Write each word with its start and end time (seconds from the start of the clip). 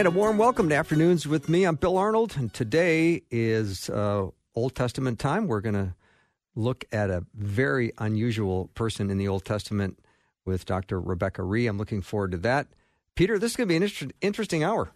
And 0.00 0.08
a 0.08 0.10
warm 0.10 0.38
welcome 0.38 0.70
to 0.70 0.74
Afternoons 0.74 1.28
with 1.28 1.50
me. 1.50 1.64
I'm 1.64 1.74
Bill 1.74 1.98
Arnold, 1.98 2.34
and 2.38 2.50
today 2.54 3.20
is 3.30 3.90
uh, 3.90 4.28
Old 4.54 4.74
Testament 4.74 5.18
time. 5.18 5.46
We're 5.46 5.60
going 5.60 5.74
to 5.74 5.94
look 6.54 6.86
at 6.90 7.10
a 7.10 7.26
very 7.34 7.92
unusual 7.98 8.68
person 8.68 9.10
in 9.10 9.18
the 9.18 9.28
Old 9.28 9.44
Testament 9.44 9.98
with 10.46 10.64
Dr. 10.64 10.98
Rebecca 10.98 11.42
Rhee. 11.42 11.66
I'm 11.66 11.76
looking 11.76 12.00
forward 12.00 12.30
to 12.30 12.38
that. 12.38 12.68
Peter, 13.14 13.38
this 13.38 13.50
is 13.50 13.56
going 13.58 13.68
to 13.68 13.72
be 13.72 13.76
an 13.76 13.82
inter- 13.82 14.08
interesting 14.22 14.64
hour. 14.64 14.90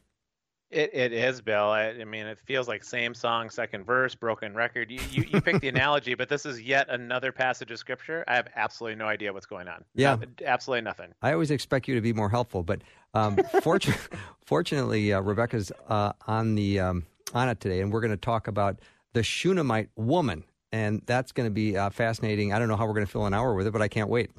It, 0.74 0.91
it 0.92 1.12
is, 1.12 1.41
Bill. 1.41 1.69
I, 1.69 1.91
I, 1.91 2.05
mean, 2.05 2.27
it 2.27 2.37
feels 2.37 2.66
like 2.66 2.83
same 2.83 3.14
song, 3.14 3.48
second 3.48 3.84
verse, 3.84 4.16
broken 4.16 4.55
record. 4.55 4.91
You, 4.91 4.98
you, 5.09 5.24
you 5.30 5.41
picked 5.41 5.60
the 5.60 5.69
analogy, 5.69 6.14
but 6.14 6.28
this 6.28 6.45
is 6.45 6.60
yet 6.60 6.88
another 6.91 7.30
passage 7.30 7.70
of 7.70 7.78
scripture. 7.78 8.24
I 8.27 8.34
have 8.34 8.48
absolutely 8.56 8.97
no 8.97 9.06
idea 9.06 9.33
what's 9.33 9.47
going 9.47 9.69
on. 9.69 9.84
Yeah. 9.95 10.16
No, 10.16 10.27
absolutely 10.45 10.83
nothing. 10.83 11.14
I 11.23 11.33
always 11.33 11.52
expect 11.52 11.87
you 11.87 11.95
to 11.95 12.00
be 12.00 12.12
more 12.12 12.28
helpful, 12.28 12.64
but 12.64 12.83
um, 13.14 13.38
fortunately, 13.62 14.19
fortunately 14.45 15.12
uh, 15.12 15.20
Rebecca's 15.20 15.70
uh, 15.89 16.12
on, 16.27 16.56
the, 16.56 16.81
um, 16.81 17.06
on 17.34 17.48
it 17.48 17.61
today, 17.61 17.81
and 17.81 17.92
we're 17.92 18.00
going 18.00 18.11
to 18.11 18.16
talk 18.16 18.48
about 18.48 18.81
the 19.12 19.22
Shunammite 19.22 19.91
woman. 19.94 20.42
And 20.72 21.03
that's 21.06 21.31
going 21.31 21.48
to 21.48 21.55
be 21.55 21.77
uh, 21.77 21.91
fascinating. 21.91 22.53
I 22.53 22.59
don't 22.59 22.66
know 22.66 22.75
how 22.75 22.84
we're 22.86 22.94
going 22.94 23.06
to 23.06 23.12
fill 23.12 23.27
an 23.27 23.34
hour 23.34 23.55
with 23.55 23.69
it, 23.69 23.70
but 23.70 23.81
I 23.81 23.86
can't 23.86 24.09
wait. 24.09 24.33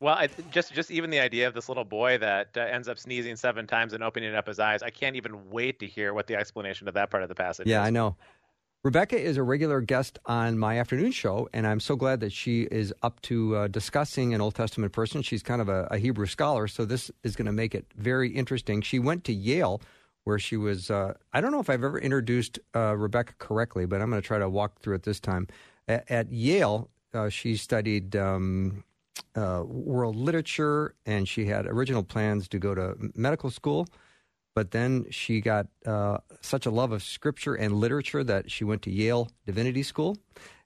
Well, 0.00 0.14
I, 0.14 0.28
just 0.50 0.72
just 0.72 0.90
even 0.90 1.10
the 1.10 1.20
idea 1.20 1.46
of 1.48 1.54
this 1.54 1.68
little 1.68 1.84
boy 1.84 2.18
that 2.18 2.50
uh, 2.56 2.60
ends 2.60 2.88
up 2.88 2.98
sneezing 2.98 3.36
seven 3.36 3.66
times 3.66 3.92
and 3.92 4.02
opening 4.02 4.34
up 4.34 4.46
his 4.46 4.58
eyes, 4.58 4.82
I 4.82 4.90
can't 4.90 5.16
even 5.16 5.50
wait 5.50 5.78
to 5.80 5.86
hear 5.86 6.14
what 6.14 6.26
the 6.26 6.36
explanation 6.36 6.88
of 6.88 6.94
that 6.94 7.10
part 7.10 7.22
of 7.22 7.28
the 7.28 7.34
passage 7.34 7.66
is. 7.66 7.70
yeah, 7.70 7.82
is. 7.82 7.86
I 7.86 7.90
know. 7.90 8.16
Rebecca 8.86 9.20
is 9.20 9.36
a 9.36 9.42
regular 9.42 9.80
guest 9.80 10.18
on 10.26 10.58
my 10.58 10.78
afternoon 10.78 11.10
show, 11.10 11.48
and 11.52 11.66
I'm 11.66 11.80
so 11.80 11.96
glad 11.96 12.20
that 12.20 12.30
she 12.30 12.68
is 12.70 12.94
up 13.02 13.20
to 13.22 13.56
uh, 13.56 13.66
discussing 13.66 14.32
an 14.32 14.40
Old 14.40 14.54
Testament 14.54 14.92
person. 14.92 15.22
She's 15.22 15.42
kind 15.42 15.60
of 15.60 15.68
a, 15.68 15.88
a 15.90 15.98
Hebrew 15.98 16.26
scholar, 16.26 16.68
so 16.68 16.84
this 16.84 17.10
is 17.24 17.34
going 17.34 17.46
to 17.46 17.52
make 17.52 17.74
it 17.74 17.86
very 17.96 18.30
interesting. 18.30 18.82
She 18.82 19.00
went 19.00 19.24
to 19.24 19.32
Yale, 19.32 19.80
where 20.22 20.38
she 20.38 20.56
was. 20.56 20.88
Uh, 20.88 21.14
I 21.32 21.40
don't 21.40 21.50
know 21.50 21.58
if 21.58 21.68
I've 21.68 21.82
ever 21.82 21.98
introduced 21.98 22.60
uh, 22.76 22.96
Rebecca 22.96 23.32
correctly, 23.38 23.86
but 23.86 24.00
I'm 24.00 24.08
going 24.08 24.22
to 24.22 24.26
try 24.26 24.38
to 24.38 24.48
walk 24.48 24.78
through 24.78 24.94
it 24.94 25.02
this 25.02 25.18
time. 25.18 25.48
At, 25.88 26.08
at 26.08 26.30
Yale, 26.30 26.88
uh, 27.12 27.28
she 27.28 27.56
studied 27.56 28.14
um, 28.14 28.84
uh, 29.34 29.62
world 29.64 30.16
literature, 30.16 30.94
and 31.04 31.28
she 31.28 31.46
had 31.46 31.66
original 31.66 32.02
plans 32.02 32.48
to 32.48 32.58
go 32.58 32.74
to 32.74 32.94
medical 33.14 33.50
school. 33.50 33.86
But 34.54 34.70
then 34.70 35.06
she 35.10 35.42
got 35.42 35.66
uh, 35.84 36.18
such 36.40 36.64
a 36.64 36.70
love 36.70 36.90
of 36.90 37.02
scripture 37.02 37.54
and 37.54 37.74
literature 37.74 38.24
that 38.24 38.50
she 38.50 38.64
went 38.64 38.80
to 38.82 38.90
Yale 38.90 39.28
Divinity 39.44 39.82
School. 39.82 40.16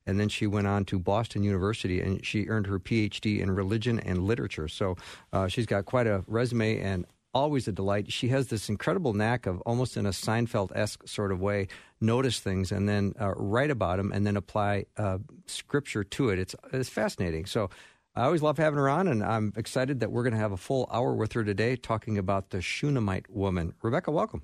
And 0.06 0.19
then 0.19 0.28
she 0.28 0.47
went 0.47 0.67
on 0.67 0.84
to 0.87 0.98
Boston 0.98 1.43
University 1.43 2.01
and 2.01 2.25
she 2.25 2.47
earned 2.47 2.67
her 2.69 2.78
PhD 2.78 3.41
in 3.41 3.51
religion 3.51 3.98
and 3.98 4.25
literature. 4.25 4.69
So 4.69 4.97
uh, 5.33 5.48
she's 5.48 5.67
got 5.67 5.84
quite 5.84 6.06
a 6.06 6.25
resume 6.27 6.81
and 6.81 7.05
always 7.34 7.69
a 7.69 7.73
delight. 7.73 8.12
She 8.12 8.28
has 8.28 8.48
this 8.48 8.69
incredible 8.69 9.12
knack 9.12 9.47
of 9.47 9.61
almost 9.62 9.97
in 9.97 10.06
a 10.06 10.11
Seinfeld 10.11 10.71
esque 10.75 11.06
sort 11.06 11.33
of 11.33 11.41
way, 11.41 11.69
notice 12.01 12.41
things 12.41 12.73
and 12.73 12.89
then 12.89 13.15
uh, 13.21 13.34
write 13.37 13.71
about 13.71 13.99
them 13.99 14.10
and 14.12 14.27
then 14.27 14.37
apply 14.37 14.87
uh, 14.97 15.19
scripture 15.47 16.03
to 16.03 16.31
it. 16.31 16.39
It's, 16.39 16.56
it's 16.72 16.89
fascinating. 16.89 17.47
So 17.47 17.71
I 18.15 18.25
always 18.25 18.43
love 18.43 18.59
having 18.59 18.78
her 18.78 18.88
on, 18.88 19.06
and 19.06 19.22
I'm 19.22 19.53
excited 19.56 20.00
that 20.00 20.10
we're 20.10 20.25
going 20.25 20.32
to 20.32 20.38
have 20.38 20.53
a 20.53 20.56
full 20.56 20.88
hour 20.93 21.15
with 21.15 21.32
her 21.34 21.44
today 21.44 21.76
talking 21.76 22.19
about 22.19 22.50
the 22.50 22.60
Shunammite 22.60 23.31
woman. 23.31 23.75
Rebecca, 23.82 24.10
welcome. 24.10 24.43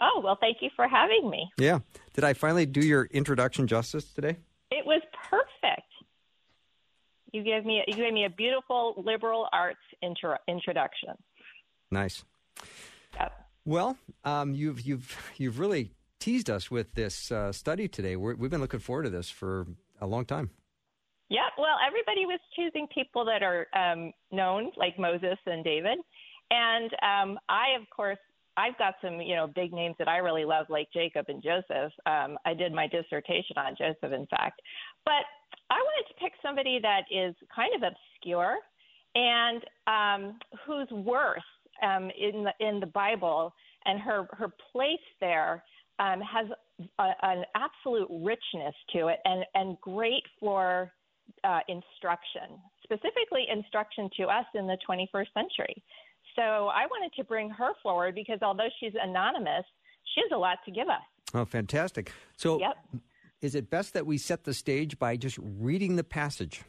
Oh, 0.00 0.20
well, 0.22 0.38
thank 0.40 0.58
you 0.60 0.70
for 0.76 0.86
having 0.86 1.28
me. 1.28 1.50
Yeah. 1.58 1.80
Did 2.14 2.22
I 2.22 2.34
finally 2.34 2.66
do 2.66 2.80
your 2.80 3.06
introduction 3.06 3.66
justice 3.66 4.12
today? 4.12 4.36
It 4.70 4.86
was 4.86 5.02
perfect. 5.28 5.82
You 7.32 7.42
gave 7.42 7.66
me 7.66 7.82
you 7.86 7.94
gave 7.94 8.12
me 8.12 8.24
a 8.24 8.30
beautiful 8.30 9.02
liberal 9.04 9.48
arts 9.52 9.78
intro, 10.02 10.36
introduction. 10.46 11.10
Nice. 11.90 12.24
Yep. 13.18 13.32
Well, 13.64 13.98
um, 14.24 14.54
you've 14.54 14.80
you've 14.80 15.16
you've 15.36 15.58
really 15.58 15.92
teased 16.20 16.48
us 16.48 16.70
with 16.70 16.94
this 16.94 17.30
uh, 17.30 17.52
study 17.52 17.88
today. 17.88 18.16
we 18.16 18.30
have 18.30 18.50
been 18.50 18.60
looking 18.60 18.80
forward 18.80 19.02
to 19.04 19.10
this 19.10 19.28
for 19.30 19.66
a 20.00 20.06
long 20.06 20.24
time. 20.24 20.50
Yeah, 21.28 21.48
well, 21.58 21.76
everybody 21.86 22.24
was 22.24 22.40
choosing 22.56 22.86
people 22.94 23.24
that 23.26 23.42
are 23.42 23.66
um, 23.76 24.12
known, 24.32 24.70
like 24.76 24.98
Moses 24.98 25.38
and 25.46 25.62
David, 25.62 25.98
and 26.50 26.90
um, 27.02 27.38
I, 27.48 27.78
of 27.78 27.88
course, 27.94 28.18
I've 28.56 28.76
got 28.78 28.94
some, 29.02 29.20
you 29.20 29.36
know, 29.36 29.46
big 29.46 29.72
names 29.72 29.94
that 29.98 30.08
I 30.08 30.16
really 30.16 30.44
love, 30.44 30.66
like 30.68 30.88
Jacob 30.92 31.26
and 31.28 31.42
Joseph. 31.42 31.92
Um, 32.06 32.38
I 32.44 32.54
did 32.54 32.72
my 32.72 32.88
dissertation 32.88 33.56
on 33.56 33.76
Joseph, 33.78 34.12
in 34.12 34.26
fact, 34.26 34.60
but 35.04 35.24
I 35.70 35.76
wanted 35.76 36.08
to 36.08 36.20
pick 36.20 36.32
somebody 36.42 36.80
that 36.82 37.02
is 37.10 37.34
kind 37.54 37.70
of 37.76 37.82
obscure 37.92 38.56
and 39.14 39.62
um, 39.86 40.38
whose 40.66 40.90
worth 40.90 41.38
um, 41.82 42.10
in 42.18 42.44
the 42.44 42.66
in 42.66 42.80
the 42.80 42.86
Bible. 42.86 43.54
And 43.84 44.00
her 44.00 44.26
her 44.32 44.48
place 44.72 44.98
there 45.20 45.62
um, 45.98 46.20
has 46.20 46.46
a, 46.98 47.10
an 47.22 47.44
absolute 47.54 48.08
richness 48.10 48.74
to 48.94 49.08
it 49.08 49.18
and 49.24 49.44
and 49.54 49.80
great 49.80 50.24
for 50.40 50.92
uh, 51.44 51.60
instruction, 51.68 52.58
specifically 52.82 53.46
instruction 53.50 54.10
to 54.18 54.24
us 54.24 54.44
in 54.54 54.66
the 54.66 54.76
21st 54.88 55.32
century. 55.34 55.82
So 56.36 56.42
I 56.42 56.86
wanted 56.86 57.12
to 57.16 57.24
bring 57.24 57.50
her 57.50 57.72
forward 57.82 58.14
because 58.14 58.38
although 58.42 58.68
she's 58.80 58.92
anonymous, 59.00 59.64
she 60.14 60.20
has 60.22 60.30
a 60.34 60.38
lot 60.38 60.58
to 60.64 60.70
give 60.70 60.88
us. 60.88 61.02
Oh, 61.34 61.44
fantastic. 61.44 62.12
So, 62.36 62.60
yep. 62.60 62.76
is 63.42 63.54
it 63.54 63.70
best 63.70 63.94
that 63.94 64.06
we 64.06 64.18
set 64.18 64.44
the 64.44 64.54
stage 64.54 64.98
by 64.98 65.16
just 65.16 65.38
reading 65.38 65.96
the 65.96 66.04
passage? 66.04 66.62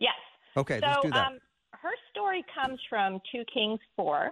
Yes. 0.00 0.14
Okay, 0.56 0.80
so, 0.80 0.86
let's 0.86 1.02
do 1.02 1.10
that. 1.10 1.26
Um, 1.26 1.38
her 1.72 1.92
story 2.10 2.44
comes 2.54 2.80
from 2.88 3.20
2 3.32 3.44
Kings 3.52 3.80
4. 3.96 4.30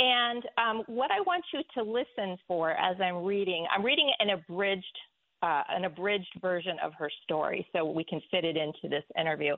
And 0.00 0.42
um, 0.56 0.82
what 0.86 1.10
I 1.10 1.20
want 1.20 1.44
you 1.52 1.60
to 1.74 1.82
listen 1.82 2.38
for 2.48 2.70
as 2.72 2.96
I'm 3.00 3.22
reading, 3.22 3.66
I'm 3.74 3.84
reading 3.84 4.10
an 4.18 4.30
abridged 4.30 4.98
uh, 5.42 5.62
an 5.68 5.84
abridged 5.84 6.38
version 6.40 6.76
of 6.82 6.92
her 6.94 7.10
story 7.24 7.66
so 7.72 7.84
we 7.84 8.04
can 8.04 8.20
fit 8.30 8.44
it 8.44 8.56
into 8.56 8.88
this 8.88 9.04
interview. 9.18 9.52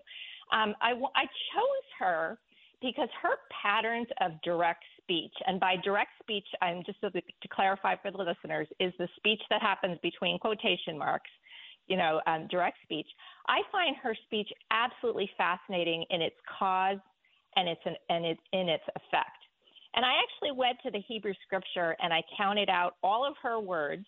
Um, 0.52 0.74
I, 0.80 0.92
I 0.92 1.24
chose 1.24 1.86
her 1.98 2.38
because 2.80 3.08
her 3.22 3.36
patterns 3.62 4.08
of 4.20 4.32
direct 4.42 4.84
speech, 5.00 5.32
and 5.46 5.60
by 5.60 5.76
direct 5.84 6.10
speech, 6.20 6.46
I'm 6.60 6.82
just 6.84 7.00
so 7.00 7.08
to 7.10 7.48
clarify 7.52 7.94
for 7.96 8.10
the 8.10 8.18
listeners, 8.18 8.66
is 8.80 8.92
the 8.98 9.08
speech 9.16 9.40
that 9.50 9.62
happens 9.62 9.98
between 10.02 10.38
quotation 10.38 10.98
marks, 10.98 11.30
you 11.86 11.96
know, 11.96 12.20
um, 12.26 12.48
direct 12.50 12.78
speech. 12.82 13.06
I 13.48 13.60
find 13.70 13.96
her 14.02 14.16
speech 14.26 14.48
absolutely 14.70 15.30
fascinating 15.36 16.04
in 16.10 16.22
its 16.22 16.36
cause 16.58 16.98
and 17.56 17.68
its 17.68 17.80
and 18.08 18.24
its 18.24 18.40
in 18.52 18.68
its 18.68 18.84
effect. 18.96 19.38
And 19.94 20.04
I 20.04 20.12
actually 20.22 20.56
went 20.56 20.78
to 20.84 20.90
the 20.90 21.00
Hebrew 21.06 21.34
scripture 21.44 21.96
and 22.02 22.12
I 22.12 22.22
counted 22.36 22.70
out 22.70 22.96
all 23.02 23.26
of 23.26 23.34
her 23.42 23.60
words 23.60 24.06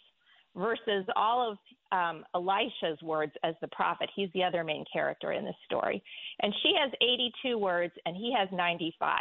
versus 0.57 1.05
all 1.17 1.53
of 1.53 1.59
um, 1.93 2.25
Elisha's 2.35 3.01
words 3.03 3.33
as 3.43 3.55
the 3.61 3.69
prophet. 3.69 4.09
He's 4.15 4.31
the 4.35 4.43
other 4.43 4.65
main 4.65 4.85
character 4.93 5.33
in 5.33 5.45
this 5.45 5.55
story. 5.65 6.03
And 6.41 6.53
she 6.63 6.73
has 6.81 6.93
82 7.01 7.59
words 7.59 7.93
and 8.07 8.17
he 8.17 8.35
has 8.37 8.49
95. 8.53 9.21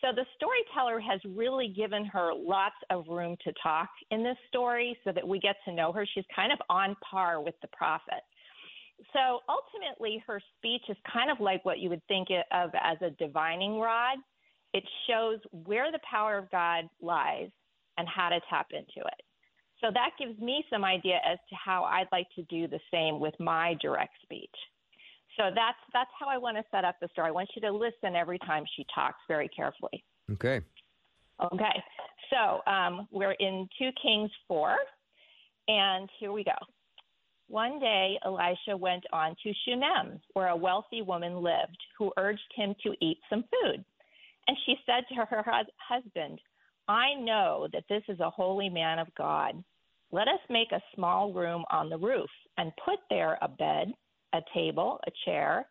So 0.00 0.08
the 0.12 0.26
storyteller 0.36 0.98
has 0.98 1.20
really 1.36 1.68
given 1.68 2.04
her 2.06 2.32
lots 2.34 2.74
of 2.90 3.06
room 3.08 3.36
to 3.44 3.52
talk 3.62 3.88
in 4.10 4.24
this 4.24 4.36
story 4.48 4.98
so 5.04 5.12
that 5.12 5.26
we 5.26 5.38
get 5.38 5.56
to 5.64 5.72
know 5.72 5.92
her. 5.92 6.04
She's 6.12 6.24
kind 6.34 6.52
of 6.52 6.58
on 6.68 6.96
par 7.08 7.40
with 7.40 7.54
the 7.62 7.68
prophet. 7.68 8.22
So 9.12 9.40
ultimately, 9.48 10.22
her 10.26 10.40
speech 10.58 10.82
is 10.88 10.96
kind 11.12 11.30
of 11.30 11.40
like 11.40 11.64
what 11.64 11.78
you 11.78 11.88
would 11.88 12.06
think 12.08 12.28
of 12.30 12.70
as 12.80 12.98
a 13.00 13.10
divining 13.10 13.78
rod. 13.78 14.18
It 14.74 14.84
shows 15.08 15.38
where 15.52 15.92
the 15.92 16.00
power 16.08 16.36
of 16.38 16.50
God 16.50 16.88
lies 17.00 17.50
and 17.96 18.08
how 18.08 18.28
to 18.28 18.40
tap 18.50 18.68
into 18.72 19.06
it. 19.06 19.22
So 19.82 19.90
that 19.92 20.10
gives 20.18 20.38
me 20.40 20.64
some 20.70 20.84
idea 20.84 21.18
as 21.28 21.38
to 21.50 21.56
how 21.56 21.84
I'd 21.84 22.06
like 22.12 22.28
to 22.36 22.42
do 22.44 22.68
the 22.68 22.80
same 22.90 23.18
with 23.18 23.34
my 23.40 23.74
direct 23.82 24.14
speech. 24.22 24.54
So 25.36 25.44
that's 25.54 25.78
that's 25.92 26.10
how 26.18 26.28
I 26.28 26.38
want 26.38 26.56
to 26.56 26.64
set 26.70 26.84
up 26.84 26.96
the 27.00 27.08
story. 27.08 27.28
I 27.28 27.32
want 27.32 27.48
you 27.56 27.62
to 27.62 27.72
listen 27.72 28.14
every 28.14 28.38
time 28.40 28.64
she 28.76 28.86
talks 28.94 29.18
very 29.28 29.48
carefully. 29.48 30.04
Okay. 30.30 30.60
Okay. 31.42 31.82
So 32.30 32.60
um, 32.70 33.08
we're 33.10 33.32
in 33.32 33.68
2 33.78 33.90
Kings 34.00 34.30
4, 34.46 34.76
and 35.68 36.08
here 36.20 36.32
we 36.32 36.44
go. 36.44 36.52
One 37.48 37.80
day, 37.80 38.18
Elisha 38.24 38.76
went 38.76 39.04
on 39.12 39.34
to 39.42 39.52
Shunem, 39.64 40.20
where 40.32 40.48
a 40.48 40.56
wealthy 40.56 41.02
woman 41.02 41.42
lived, 41.42 41.76
who 41.98 42.12
urged 42.16 42.40
him 42.54 42.74
to 42.84 42.94
eat 43.00 43.18
some 43.28 43.42
food. 43.42 43.84
And 44.48 44.56
she 44.64 44.76
said 44.86 45.04
to 45.08 45.26
her 45.26 45.44
husband, 45.76 46.40
I 46.88 47.14
know 47.14 47.68
that 47.72 47.84
this 47.88 48.02
is 48.08 48.20
a 48.20 48.30
holy 48.30 48.68
man 48.68 48.98
of 48.98 49.14
God. 49.16 49.62
Let 50.12 50.28
us 50.28 50.40
make 50.50 50.72
a 50.72 50.82
small 50.94 51.32
room 51.32 51.64
on 51.70 51.88
the 51.88 51.96
roof 51.96 52.28
and 52.58 52.70
put 52.84 52.98
there 53.08 53.38
a 53.40 53.48
bed, 53.48 53.92
a 54.34 54.40
table, 54.54 55.00
a 55.06 55.10
chair, 55.24 55.66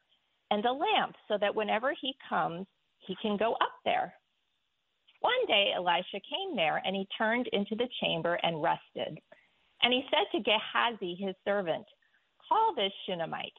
and 0.50 0.66
a 0.66 0.72
lamp 0.72 1.16
so 1.28 1.38
that 1.40 1.54
whenever 1.54 1.94
he 2.02 2.14
comes, 2.28 2.66
he 3.06 3.16
can 3.22 3.38
go 3.38 3.54
up 3.54 3.74
there. 3.86 4.14
One 5.20 5.46
day 5.48 5.72
Elisha 5.76 6.20
came 6.28 6.56
there 6.56 6.82
and 6.84 6.96
he 6.96 7.08
turned 7.16 7.48
into 7.54 7.76
the 7.76 7.88
chamber 8.02 8.40
and 8.42 8.64
rested. 8.64 9.20
And 9.84 9.94
he 9.94 10.04
said 10.10 10.26
to 10.32 10.44
Gehazi, 10.44 11.16
his 11.16 11.36
servant, 11.46 11.86
Call 12.50 12.74
this 12.76 12.92
Shunammite. 13.06 13.54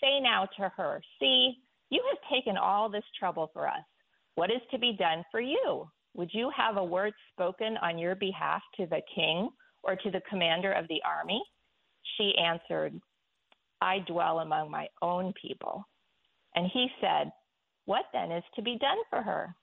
Say 0.00 0.20
now 0.20 0.48
to 0.56 0.68
her, 0.76 1.02
See, 1.18 1.56
you 1.90 2.02
have 2.08 2.30
taken 2.32 2.56
all 2.56 2.88
this 2.88 3.04
trouble 3.18 3.50
for 3.52 3.66
us. 3.66 3.84
What 4.36 4.50
is 4.50 4.62
to 4.70 4.78
be 4.78 4.96
done 4.96 5.24
for 5.32 5.40
you? 5.40 5.88
Would 6.14 6.30
you 6.32 6.50
have 6.56 6.76
a 6.76 6.84
word 6.84 7.12
spoken 7.32 7.76
on 7.82 7.98
your 7.98 8.14
behalf 8.14 8.62
to 8.76 8.86
the 8.86 9.02
king 9.12 9.50
or 9.84 9.96
to 9.96 10.10
the 10.10 10.22
commander 10.28 10.72
of 10.72 10.88
the 10.88 11.02
army? 11.04 11.42
She 12.16 12.34
answered, 12.38 13.00
I 13.80 13.98
dwell 14.00 14.40
among 14.40 14.70
my 14.70 14.88
own 15.02 15.32
people. 15.40 15.86
And 16.54 16.70
he 16.72 16.88
said, 17.00 17.30
What 17.84 18.06
then 18.12 18.32
is 18.32 18.44
to 18.54 18.62
be 18.62 18.78
done 18.78 18.98
for 19.10 19.22
her? 19.22 19.54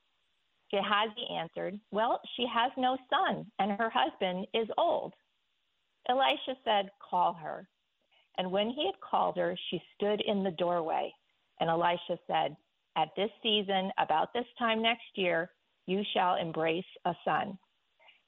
Gehazi 0.71 1.27
answered, 1.33 1.79
Well, 1.91 2.21
she 2.35 2.45
has 2.51 2.71
no 2.77 2.97
son, 3.09 3.45
and 3.59 3.71
her 3.73 3.89
husband 3.89 4.47
is 4.53 4.68
old. 4.77 5.13
Elisha 6.07 6.56
said, 6.63 6.89
Call 7.00 7.33
her. 7.33 7.68
And 8.38 8.51
when 8.51 8.69
he 8.69 8.85
had 8.85 9.00
called 9.01 9.38
her, 9.38 9.57
she 9.69 9.81
stood 9.95 10.21
in 10.21 10.44
the 10.44 10.51
doorway. 10.51 11.13
And 11.59 11.69
Elisha 11.69 12.18
said, 12.27 12.56
At 12.95 13.09
this 13.15 13.29
season, 13.44 13.91
about 13.97 14.33
this 14.33 14.45
time 14.57 14.81
next 14.81 15.15
year, 15.15 15.51
you 15.88 16.03
shall 16.13 16.35
embrace 16.35 16.85
a 17.06 17.13
son. 17.25 17.57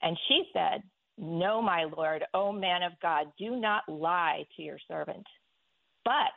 And 0.02 0.18
she 0.28 0.44
said, 0.54 0.84
No, 1.18 1.62
my 1.62 1.84
lord, 1.84 2.24
O 2.34 2.52
man 2.52 2.84
of 2.84 2.94
God, 3.02 3.28
do 3.38 3.56
not 3.56 3.88
lie 3.88 4.46
to 4.56 4.64
your 4.64 4.80
servant. 4.88 5.26
But 6.04 6.34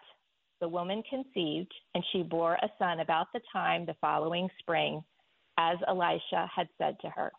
the 0.61 0.69
woman 0.69 1.03
conceived, 1.09 1.73
and 1.95 2.05
she 2.13 2.23
bore 2.23 2.55
a 2.55 2.71
son 2.79 3.01
about 3.01 3.29
the 3.33 3.41
time 3.53 3.85
the 3.85 3.97
following 4.01 4.49
spring 4.59 5.03
as 5.59 5.79
Elisha 5.89 6.49
had 6.55 6.69
said 6.79 6.99
to 7.01 7.11
her. 7.11 7.33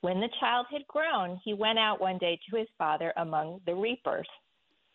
When 0.00 0.20
the 0.20 0.30
child 0.40 0.66
had 0.70 0.86
grown, 0.86 1.40
he 1.44 1.54
went 1.54 1.78
out 1.78 2.00
one 2.00 2.18
day 2.18 2.38
to 2.48 2.56
his 2.56 2.68
father 2.78 3.12
among 3.16 3.60
the 3.66 3.74
reapers. 3.74 4.28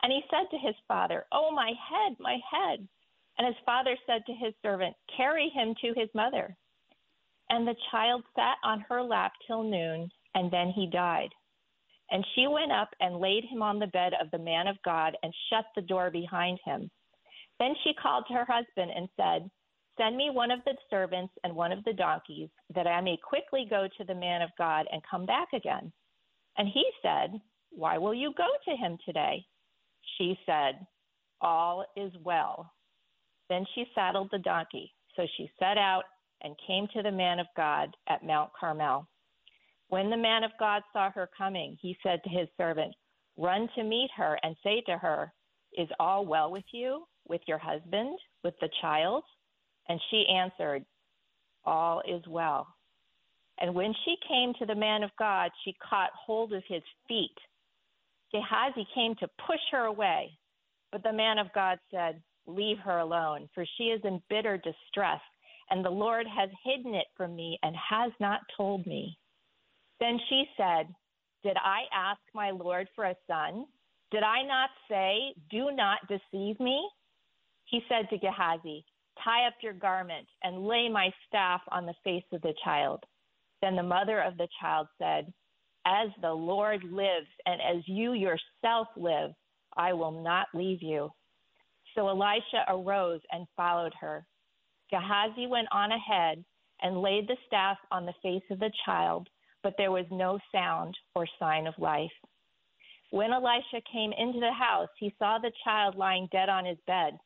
And 0.01 0.11
he 0.11 0.21
said 0.29 0.49
to 0.51 0.57
his 0.57 0.75
father, 0.87 1.25
Oh, 1.31 1.51
my 1.51 1.71
head, 1.89 2.17
my 2.19 2.37
head. 2.49 2.87
And 3.37 3.47
his 3.47 3.55
father 3.65 3.97
said 4.05 4.25
to 4.25 4.33
his 4.33 4.53
servant, 4.61 4.95
Carry 5.15 5.49
him 5.49 5.75
to 5.81 5.99
his 5.99 6.09
mother. 6.13 6.55
And 7.49 7.67
the 7.67 7.75
child 7.91 8.23
sat 8.35 8.57
on 8.63 8.81
her 8.89 9.03
lap 9.03 9.33
till 9.45 9.63
noon, 9.63 10.09
and 10.35 10.51
then 10.51 10.69
he 10.69 10.87
died. 10.87 11.29
And 12.13 12.23
she 12.35 12.45
went 12.47 12.71
up 12.71 12.89
and 12.99 13.19
laid 13.19 13.43
him 13.43 13.63
on 13.63 13.79
the 13.79 13.87
bed 13.87 14.13
of 14.21 14.29
the 14.29 14.37
man 14.37 14.67
of 14.67 14.77
God 14.85 15.17
and 15.23 15.33
shut 15.49 15.65
the 15.75 15.81
door 15.81 16.11
behind 16.11 16.59
him. 16.63 16.89
Then 17.59 17.73
she 17.83 17.93
called 17.95 18.25
to 18.27 18.35
her 18.35 18.45
husband 18.47 18.91
and 18.95 19.09
said, 19.17 19.49
Send 19.97 20.15
me 20.15 20.29
one 20.31 20.51
of 20.51 20.59
the 20.63 20.75
servants 20.91 21.33
and 21.43 21.55
one 21.55 21.71
of 21.71 21.83
the 21.83 21.93
donkeys, 21.93 22.49
that 22.75 22.85
I 22.85 23.01
may 23.01 23.17
quickly 23.17 23.65
go 23.67 23.87
to 23.97 24.03
the 24.03 24.13
man 24.13 24.43
of 24.43 24.49
God 24.59 24.85
and 24.91 25.01
come 25.09 25.25
back 25.25 25.49
again. 25.53 25.91
And 26.57 26.67
he 26.67 26.85
said, 27.01 27.41
Why 27.71 27.97
will 27.97 28.13
you 28.13 28.31
go 28.37 28.47
to 28.65 28.77
him 28.77 28.97
today? 29.05 29.43
She 30.17 30.37
said, 30.45 30.85
All 31.41 31.83
is 31.97 32.11
well. 32.23 32.71
Then 33.49 33.65
she 33.73 33.85
saddled 33.95 34.29
the 34.31 34.37
donkey. 34.37 34.93
So 35.15 35.25
she 35.35 35.49
set 35.57 35.79
out 35.79 36.03
and 36.43 36.55
came 36.67 36.87
to 36.93 37.01
the 37.01 37.11
man 37.11 37.39
of 37.39 37.47
God 37.57 37.95
at 38.07 38.25
Mount 38.25 38.51
Carmel. 38.59 39.07
When 39.89 40.09
the 40.09 40.17
man 40.17 40.43
of 40.43 40.51
God 40.59 40.81
saw 40.91 41.11
her 41.11 41.29
coming, 41.37 41.77
he 41.81 41.97
said 42.03 42.21
to 42.23 42.29
his 42.29 42.47
servant, 42.57 42.93
Run 43.37 43.67
to 43.75 43.83
meet 43.83 44.09
her 44.15 44.39
and 44.43 44.55
say 44.63 44.81
to 44.87 44.97
her, 44.97 45.33
Is 45.77 45.89
all 45.99 46.25
well 46.25 46.51
with 46.51 46.65
you, 46.71 47.05
with 47.27 47.41
your 47.47 47.57
husband, 47.57 48.17
with 48.43 48.53
the 48.61 48.69
child? 48.81 49.23
And 49.89 49.99
she 50.09 50.25
answered, 50.27 50.85
All 51.65 52.01
is 52.07 52.21
well. 52.27 52.67
And 53.59 53.75
when 53.75 53.93
she 54.05 54.15
came 54.27 54.53
to 54.59 54.65
the 54.65 54.75
man 54.75 55.03
of 55.03 55.11
God, 55.17 55.51
she 55.63 55.75
caught 55.87 56.09
hold 56.13 56.53
of 56.53 56.63
his 56.67 56.81
feet. 57.07 57.37
Gehazi 58.31 58.87
came 58.95 59.15
to 59.15 59.27
push 59.45 59.59
her 59.71 59.85
away, 59.85 60.37
but 60.91 61.03
the 61.03 61.13
man 61.13 61.37
of 61.37 61.53
God 61.53 61.77
said, 61.91 62.21
Leave 62.45 62.77
her 62.79 62.97
alone, 62.97 63.47
for 63.53 63.65
she 63.77 63.85
is 63.85 64.01
in 64.03 64.21
bitter 64.29 64.57
distress, 64.57 65.21
and 65.69 65.85
the 65.85 65.89
Lord 65.89 66.25
has 66.27 66.49
hidden 66.63 66.93
it 66.93 67.07
from 67.15 67.35
me 67.35 67.57
and 67.63 67.75
has 67.75 68.11
not 68.19 68.41
told 68.57 68.85
me. 68.85 69.17
Then 70.03 70.19
she 70.27 70.43
said, 70.57 70.93
Did 71.43 71.55
I 71.55 71.83
ask 71.93 72.19
my 72.35 72.51
Lord 72.51 72.89
for 72.93 73.05
a 73.05 73.15
son? 73.25 73.63
Did 74.11 74.21
I 74.21 74.43
not 74.43 74.69
say, 74.89 75.33
Do 75.49 75.71
not 75.71 75.99
deceive 76.09 76.59
me? 76.59 76.85
He 77.63 77.79
said 77.87 78.09
to 78.09 78.17
Gehazi, 78.17 78.83
Tie 79.23 79.47
up 79.47 79.53
your 79.61 79.71
garment 79.71 80.27
and 80.43 80.67
lay 80.67 80.89
my 80.89 81.09
staff 81.25 81.61
on 81.71 81.85
the 81.85 81.93
face 82.03 82.25
of 82.33 82.41
the 82.41 82.53
child. 82.65 83.01
Then 83.61 83.77
the 83.77 83.83
mother 83.83 84.19
of 84.19 84.35
the 84.35 84.49
child 84.59 84.87
said, 85.01 85.31
As 85.85 86.09
the 86.21 86.33
Lord 86.33 86.83
lives 86.83 87.29
and 87.45 87.61
as 87.61 87.81
you 87.87 88.11
yourself 88.11 88.89
live, 88.97 89.31
I 89.77 89.93
will 89.93 90.21
not 90.21 90.47
leave 90.53 90.83
you. 90.83 91.11
So 91.95 92.09
Elisha 92.09 92.65
arose 92.67 93.21
and 93.31 93.47
followed 93.55 93.93
her. 94.01 94.27
Gehazi 94.91 95.47
went 95.47 95.69
on 95.71 95.93
ahead 95.93 96.43
and 96.81 97.01
laid 97.01 97.29
the 97.29 97.37
staff 97.47 97.77
on 97.89 98.05
the 98.05 98.13
face 98.21 98.43
of 98.51 98.59
the 98.59 98.71
child, 98.85 99.29
but 99.63 99.75
there 99.77 99.91
was 99.91 100.05
no 100.11 100.37
sound 100.51 100.95
or 101.15 101.25
sign 101.39 101.67
of 101.67 101.73
life. 101.79 102.11
When 103.11 103.31
Elisha 103.31 103.81
came 103.91 104.11
into 104.17 104.39
the 104.39 104.51
house, 104.51 104.89
he 104.99 105.15
saw 105.17 105.37
the 105.37 105.51
child 105.63 105.95
lying 105.95 106.27
dead 106.31 106.49
on 106.49 106.65
his 106.65 106.79
bed. 106.85 107.17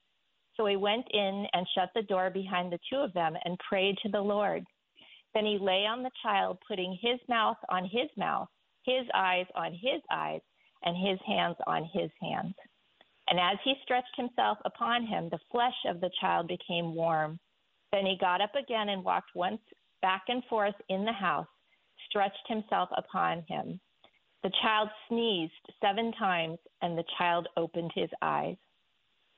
So 0.55 0.65
he 0.65 0.75
went 0.75 1.05
in 1.11 1.45
and 1.53 1.67
shut 1.75 1.89
the 1.95 2.01
door 2.01 2.29
behind 2.29 2.71
the 2.71 2.79
two 2.89 2.97
of 2.97 3.13
them 3.13 3.35
and 3.45 3.57
prayed 3.59 3.97
to 4.03 4.09
the 4.09 4.21
Lord. 4.21 4.63
Then 5.33 5.45
he 5.45 5.57
lay 5.59 5.85
on 5.85 6.03
the 6.03 6.11
child, 6.23 6.57
putting 6.67 6.97
his 7.01 7.19
mouth 7.29 7.57
on 7.69 7.85
his 7.85 8.09
mouth, 8.17 8.47
his 8.83 9.05
eyes 9.13 9.45
on 9.55 9.71
his 9.73 10.01
eyes, 10.11 10.41
and 10.83 10.95
his 10.97 11.19
hands 11.25 11.55
on 11.67 11.83
his 11.93 12.09
hands. 12.21 12.55
And 13.29 13.39
as 13.39 13.57
he 13.63 13.75
stretched 13.83 14.15
himself 14.15 14.57
upon 14.65 15.05
him, 15.05 15.29
the 15.29 15.39
flesh 15.51 15.75
of 15.85 16.01
the 16.01 16.11
child 16.19 16.47
became 16.47 16.95
warm. 16.95 17.39
Then 17.91 18.05
he 18.05 18.17
got 18.19 18.41
up 18.41 18.55
again 18.55 18.89
and 18.89 19.03
walked 19.03 19.35
once 19.35 19.61
back 20.01 20.23
and 20.27 20.43
forth 20.45 20.75
in 20.89 21.05
the 21.05 21.11
house, 21.11 21.47
stretched 22.17 22.47
himself 22.47 22.89
upon 22.97 23.43
him. 23.47 23.79
The 24.43 24.51
child 24.61 24.89
sneezed 25.07 25.51
seven 25.81 26.11
times, 26.13 26.57
and 26.81 26.97
the 26.97 27.03
child 27.17 27.47
opened 27.57 27.91
his 27.93 28.09
eyes. 28.21 28.55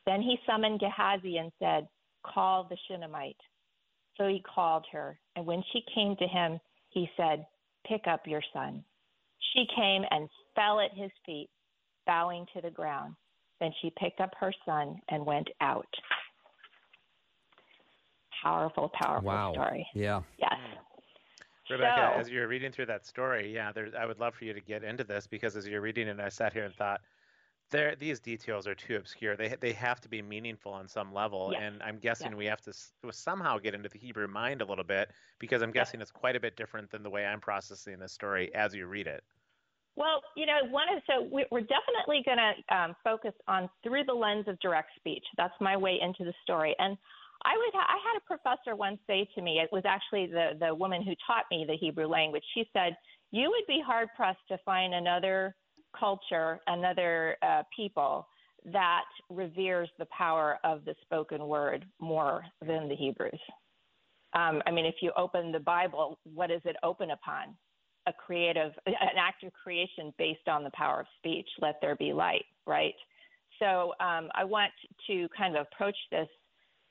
Then 0.06 0.22
he 0.22 0.38
summoned 0.48 0.80
Gehazi 0.80 1.38
and 1.38 1.52
said, 1.60 1.88
Call 2.24 2.68
the 2.70 2.78
Shunammite. 2.88 3.38
So 4.18 4.28
he 4.28 4.44
called 4.44 4.86
her, 4.92 5.20
and 5.36 5.46
when 5.46 5.64
she 5.72 5.82
came 5.94 6.16
to 6.18 6.28
him, 6.28 6.60
he 6.90 7.10
said, 7.18 7.46
Pick 7.88 8.08
up 8.08 8.22
your 8.26 8.42
son. 8.54 8.84
She 9.54 9.66
came 9.76 10.04
and 10.12 10.30
fell 10.56 10.80
at 10.80 10.94
his 10.94 11.12
feet, 11.26 11.50
bowing 12.06 12.46
to 12.54 12.62
the 12.62 12.72
ground. 12.72 13.16
Then 13.60 13.72
she 13.82 13.92
picked 13.98 14.20
up 14.20 14.32
her 14.40 14.54
son 14.66 15.00
and 15.10 15.26
went 15.26 15.48
out. 15.62 15.88
Powerful, 18.44 18.92
powerful 19.02 19.28
wow. 19.28 19.52
story. 19.54 19.86
Yeah. 19.94 20.22
Yes. 20.38 20.54
Rebecca, 21.70 22.12
so, 22.14 22.20
as 22.20 22.30
you're 22.30 22.48
reading 22.48 22.72
through 22.72 22.88
that 22.88 23.06
story, 23.06 23.54
yeah, 23.54 23.72
there, 23.72 23.90
I 23.98 24.06
would 24.06 24.20
love 24.20 24.36
for 24.36 24.46
you 24.46 24.54
to 24.54 24.62
get 24.62 24.84
into 24.84 25.04
this 25.04 25.28
because 25.28 25.56
as 25.56 25.68
you're 25.68 25.82
reading 25.82 26.08
it, 26.08 26.20
I 26.20 26.30
sat 26.30 26.54
here 26.54 26.64
and 26.64 26.74
thought, 26.74 27.02
there 27.72 27.96
these 27.96 28.20
details 28.20 28.68
are 28.68 28.76
too 28.76 28.96
obscure. 28.96 29.36
They 29.36 29.56
they 29.60 29.74
have 29.74 30.02
to 30.02 30.10
be 30.10 30.22
meaningful 30.22 30.72
on 30.72 30.88
some 30.88 31.14
level, 31.14 31.52
yes. 31.54 31.62
and 31.64 31.84
I'm 31.84 32.00
guessing 32.00 32.32
yes. 32.32 32.38
we 32.38 32.46
have 32.46 32.62
to 32.62 32.74
somehow 33.12 33.60
get 33.60 33.76
into 33.76 33.90
the 33.90 34.00
Hebrew 34.00 34.28
mind 34.28 34.62
a 34.62 34.66
little 34.66 34.84
bit 34.84 35.12
because 35.40 35.62
I'm 35.62 35.72
guessing 35.72 36.00
yes. 36.00 36.10
it's 36.10 36.12
quite 36.12 36.36
a 36.36 36.40
bit 36.40 36.56
different 36.56 36.90
than 36.90 37.04
the 37.04 37.10
way 37.10 37.26
I'm 37.26 37.40
processing 37.40 38.00
this 38.00 38.12
story 38.12 38.54
as 38.56 38.74
you 38.74 38.88
read 38.88 39.08
it. 39.08 39.24
Well, 39.96 40.22
you 40.36 40.46
know, 40.46 40.60
one 40.70 40.88
of 40.96 41.04
so 41.06 41.28
we're 41.30 41.62
definitely 41.62 42.24
going 42.26 42.38
to 42.38 42.76
um, 42.76 42.96
focus 43.04 43.34
on 43.48 43.70
through 43.84 44.06
the 44.06 44.14
lens 44.14 44.48
of 44.48 44.60
direct 44.60 44.92
speech. 44.96 45.26
That's 45.38 45.54
my 45.60 45.76
way 45.78 46.00
into 46.02 46.24
the 46.24 46.34
story, 46.44 46.76
and 46.80 46.98
I 47.46 47.56
would 47.58 47.74
I 47.76 47.98
had 48.04 48.18
a 48.18 48.26
professor 48.26 48.76
once 48.76 49.00
say 49.08 49.28
to 49.36 49.42
me, 49.42 49.60
it 49.60 49.70
was 49.72 49.84
actually 49.86 50.28
the 50.28 50.52
the 50.60 50.76
woman 50.76 51.04
who 51.04 51.14
taught 51.26 51.46
me 51.52 51.66
the 51.68 51.78
Hebrew 51.78 52.08
language. 52.08 52.44
She 52.54 52.70
said, 52.74 52.96
"You 53.32 53.50
would 53.50 53.68
be 53.68 53.82
hard 53.86 54.10
pressed 54.16 54.48
to 54.50 54.58
find 54.66 54.94
another." 54.94 55.56
culture, 55.98 56.60
another 56.68 57.38
uh, 57.42 57.64
people 57.76 58.28
that 58.66 59.06
reveres 59.30 59.90
the 59.98 60.08
power 60.16 60.58
of 60.64 60.84
the 60.86 60.94
spoken 61.02 61.48
word 61.48 61.86
more 62.00 62.46
than 62.66 62.90
the 62.90 62.96
Hebrews. 62.96 63.40
Um, 64.34 64.62
I 64.66 64.72
mean, 64.72 64.86
if 64.86 64.96
you 65.02 65.12
open 65.18 65.52
the 65.52 65.60
Bible, 65.60 66.20
what 66.24 66.48
does 66.48 66.62
it 66.66 66.76
open 66.84 67.12
upon? 67.12 67.56
A 68.08 68.14
creative, 68.14 68.72
an 68.86 69.18
act 69.18 69.44
of 69.44 69.52
creation 69.54 70.14
based 70.18 70.48
on 70.48 70.64
the 70.64 70.72
power 70.74 71.02
of 71.02 71.06
speech. 71.18 71.48
Let 71.62 71.76
there 71.82 71.96
be 71.96 72.14
light, 72.14 72.46
right? 72.68 72.94
So 73.60 73.94
um, 74.00 74.30
I 74.36 74.44
want 74.44 74.72
to 75.08 75.28
kind 75.38 75.56
of 75.56 75.66
approach 75.72 75.98
this 76.12 76.28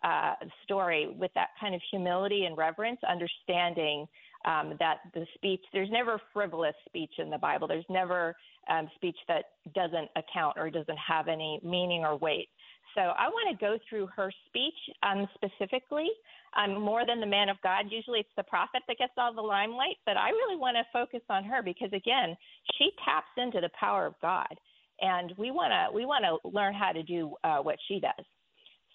uh, 0.04 0.34
story 0.64 1.14
with 1.18 1.30
that 1.34 1.48
kind 1.60 1.74
of 1.74 1.80
humility 1.90 2.44
and 2.44 2.56
reverence, 2.56 3.00
understanding 3.08 4.06
um, 4.44 4.74
that 4.78 4.98
the 5.14 5.26
speech, 5.34 5.60
there's 5.72 5.90
never 5.90 6.20
frivolous 6.32 6.74
speech 6.86 7.10
in 7.18 7.30
the 7.30 7.38
Bible. 7.38 7.66
There's 7.66 7.84
never 7.88 8.36
um, 8.70 8.88
speech 8.94 9.16
that 9.26 9.44
doesn't 9.74 10.08
account 10.16 10.56
or 10.56 10.70
doesn't 10.70 10.98
have 10.98 11.28
any 11.28 11.60
meaning 11.64 12.04
or 12.04 12.16
weight. 12.16 12.48
So 12.94 13.00
I 13.02 13.28
want 13.28 13.58
to 13.58 13.64
go 13.64 13.78
through 13.88 14.08
her 14.16 14.32
speech 14.46 14.74
um, 15.02 15.28
specifically 15.34 16.08
um, 16.56 16.80
more 16.80 17.04
than 17.06 17.20
the 17.20 17.26
man 17.26 17.48
of 17.48 17.56
God. 17.62 17.86
Usually 17.90 18.20
it's 18.20 18.28
the 18.36 18.42
prophet 18.44 18.82
that 18.88 18.98
gets 18.98 19.12
all 19.18 19.34
the 19.34 19.42
limelight, 19.42 19.96
but 20.06 20.16
I 20.16 20.30
really 20.30 20.56
want 20.56 20.76
to 20.76 20.84
focus 20.92 21.20
on 21.28 21.44
her 21.44 21.62
because 21.62 21.92
again, 21.92 22.36
she 22.78 22.90
taps 23.04 23.28
into 23.36 23.60
the 23.60 23.70
power 23.78 24.06
of 24.06 24.14
God, 24.22 24.54
and 25.00 25.32
we 25.36 25.50
want 25.50 25.72
to 25.72 25.94
we 25.94 26.06
want 26.06 26.24
to 26.24 26.48
learn 26.48 26.74
how 26.74 26.92
to 26.92 27.02
do 27.02 27.34
uh, 27.44 27.58
what 27.58 27.76
she 27.88 28.00
does. 28.00 28.24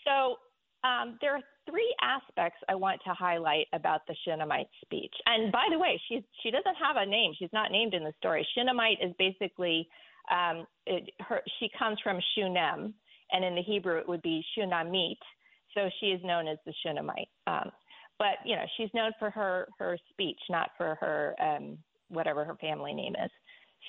So 0.05 0.38
um, 0.83 1.17
there 1.21 1.35
are 1.35 1.41
three 1.69 1.93
aspects 2.01 2.59
I 2.67 2.75
want 2.75 2.99
to 3.05 3.13
highlight 3.13 3.67
about 3.73 4.01
the 4.07 4.15
Shunammite 4.25 4.67
speech. 4.83 5.13
And 5.25 5.51
by 5.51 5.67
the 5.71 5.79
way, 5.79 5.99
she 6.07 6.23
she 6.41 6.51
doesn't 6.51 6.75
have 6.75 6.97
a 6.97 7.05
name. 7.05 7.33
She's 7.37 7.53
not 7.53 7.71
named 7.71 7.93
in 7.93 8.03
the 8.03 8.13
story. 8.17 8.45
Shunammite 8.55 8.97
is 9.01 9.13
basically 9.17 9.87
um, 10.31 10.65
it, 10.85 11.09
her, 11.19 11.41
she 11.59 11.69
comes 11.77 11.97
from 12.03 12.19
Shunem, 12.35 12.93
and 13.31 13.45
in 13.45 13.55
the 13.55 13.61
Hebrew 13.61 13.97
it 13.97 14.07
would 14.07 14.21
be 14.21 14.43
Shunamite. 14.57 15.17
So 15.73 15.89
she 15.99 16.07
is 16.07 16.21
known 16.23 16.47
as 16.47 16.57
the 16.65 16.73
Shunammite. 16.83 17.29
Um, 17.47 17.71
but 18.19 18.37
you 18.45 18.55
know, 18.55 18.65
she's 18.77 18.89
known 18.93 19.11
for 19.19 19.29
her 19.29 19.67
her 19.79 19.97
speech, 20.11 20.39
not 20.49 20.71
for 20.77 20.95
her 20.99 21.35
um, 21.41 21.77
whatever 22.09 22.45
her 22.45 22.55
family 22.55 22.93
name 22.93 23.15
is. 23.23 23.31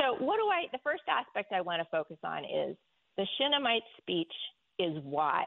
So 0.00 0.14
what 0.24 0.36
do 0.36 0.46
I? 0.46 0.66
The 0.72 0.80
first 0.82 1.02
aspect 1.08 1.52
I 1.52 1.60
want 1.60 1.80
to 1.82 1.88
focus 1.90 2.18
on 2.24 2.44
is 2.44 2.76
the 3.16 3.26
Shunammite 3.38 3.82
speech 3.98 4.32
is 4.78 4.96
wise. 5.04 5.46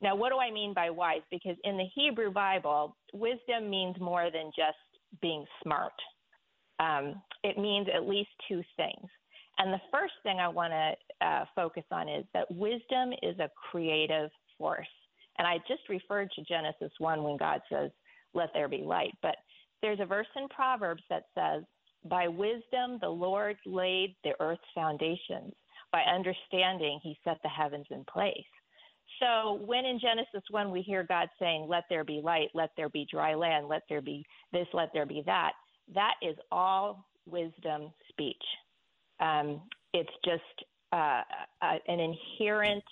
Now, 0.00 0.14
what 0.14 0.30
do 0.30 0.38
I 0.38 0.50
mean 0.50 0.74
by 0.74 0.90
wise? 0.90 1.22
Because 1.30 1.56
in 1.64 1.76
the 1.76 1.86
Hebrew 1.94 2.30
Bible, 2.30 2.96
wisdom 3.12 3.70
means 3.70 3.96
more 4.00 4.30
than 4.30 4.50
just 4.56 4.76
being 5.22 5.44
smart. 5.62 5.92
Um, 6.80 7.22
it 7.42 7.56
means 7.58 7.86
at 7.94 8.08
least 8.08 8.30
two 8.48 8.62
things. 8.76 9.08
And 9.58 9.72
the 9.72 9.80
first 9.92 10.14
thing 10.22 10.40
I 10.40 10.48
want 10.48 10.72
to 10.72 11.26
uh, 11.26 11.44
focus 11.54 11.84
on 11.92 12.08
is 12.08 12.24
that 12.34 12.50
wisdom 12.50 13.12
is 13.22 13.38
a 13.38 13.50
creative 13.70 14.30
force. 14.58 14.86
And 15.38 15.46
I 15.46 15.58
just 15.68 15.88
referred 15.88 16.30
to 16.32 16.42
Genesis 16.42 16.92
1 16.98 17.22
when 17.22 17.36
God 17.36 17.60
says, 17.70 17.90
Let 18.34 18.50
there 18.52 18.68
be 18.68 18.82
light. 18.84 19.14
But 19.22 19.36
there's 19.82 20.00
a 20.00 20.06
verse 20.06 20.26
in 20.36 20.48
Proverbs 20.48 21.02
that 21.08 21.24
says, 21.34 21.62
By 22.04 22.28
wisdom 22.28 22.98
the 23.00 23.08
Lord 23.08 23.56
laid 23.64 24.16
the 24.24 24.32
earth's 24.40 24.62
foundations. 24.74 25.54
By 25.92 26.02
understanding, 26.02 26.98
he 27.02 27.16
set 27.22 27.38
the 27.42 27.48
heavens 27.48 27.86
in 27.90 28.04
place. 28.12 28.44
So 29.24 29.54
when 29.64 29.86
in 29.86 29.98
Genesis 29.98 30.42
1 30.50 30.70
we 30.70 30.82
hear 30.82 31.02
God 31.02 31.28
saying, 31.38 31.66
Let 31.68 31.84
there 31.88 32.04
be 32.04 32.20
light, 32.22 32.50
let 32.52 32.70
there 32.76 32.90
be 32.90 33.06
dry 33.10 33.34
land, 33.34 33.68
let 33.68 33.82
there 33.88 34.02
be 34.02 34.26
this, 34.52 34.66
let 34.74 34.90
there 34.92 35.06
be 35.06 35.22
that, 35.24 35.52
that 35.94 36.14
is 36.20 36.36
all 36.52 37.06
wisdom 37.26 37.90
speech. 38.10 38.42
Um, 39.20 39.62
it's 39.94 40.10
just 40.24 40.42
uh, 40.92 41.22
uh, 41.62 41.78
an 41.88 42.00
inherent 42.00 42.84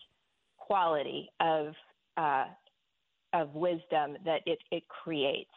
quality 0.56 1.28
of 1.40 1.74
uh, 2.16 2.46
of 3.34 3.54
wisdom 3.54 4.16
that 4.24 4.40
it, 4.46 4.58
it 4.70 4.82
creates. 4.88 5.50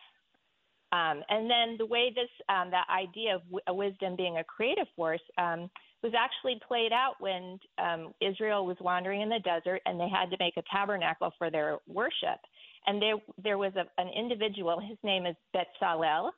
Um, 0.93 1.21
and 1.29 1.49
then 1.49 1.75
the 1.77 1.85
way 1.85 2.11
this 2.15 2.29
um, 2.49 2.71
that 2.71 2.87
idea 2.89 3.35
of 3.35 3.41
w- 3.51 3.61
wisdom 3.67 4.15
being 4.15 4.37
a 4.37 4.43
creative 4.43 4.87
force 4.95 5.21
um, 5.37 5.69
was 6.05 6.13
actually 6.15 6.61
played 6.67 6.93
out 6.93 7.15
when 7.17 7.59
um, 7.79 8.13
Israel 8.21 8.63
was 8.63 8.77
wandering 8.79 9.21
in 9.21 9.29
the 9.29 9.39
desert 9.39 9.81
and 9.87 9.99
they 9.99 10.07
had 10.07 10.29
to 10.29 10.37
make 10.39 10.55
a 10.55 10.61
tabernacle 10.71 11.33
for 11.35 11.49
their 11.49 11.79
worship. 11.87 12.39
And 12.85 13.01
there 13.01 13.15
there 13.43 13.57
was 13.57 13.73
a, 13.75 13.85
an 13.99 14.09
individual. 14.15 14.79
His 14.79 14.99
name 15.03 15.25
is 15.25 15.35
Betzalel, 15.55 16.29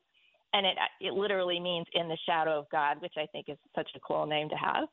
and 0.53 0.65
it 0.65 0.77
it 1.01 1.13
literally 1.13 1.59
means 1.59 1.85
in 1.93 2.07
the 2.07 2.17
shadow 2.25 2.57
of 2.57 2.69
God, 2.71 3.01
which 3.01 3.15
I 3.17 3.25
think 3.33 3.47
is 3.49 3.57
such 3.75 3.89
a 3.93 3.99
cool 3.99 4.25
name 4.25 4.47
to 4.47 4.55
have. 4.55 4.87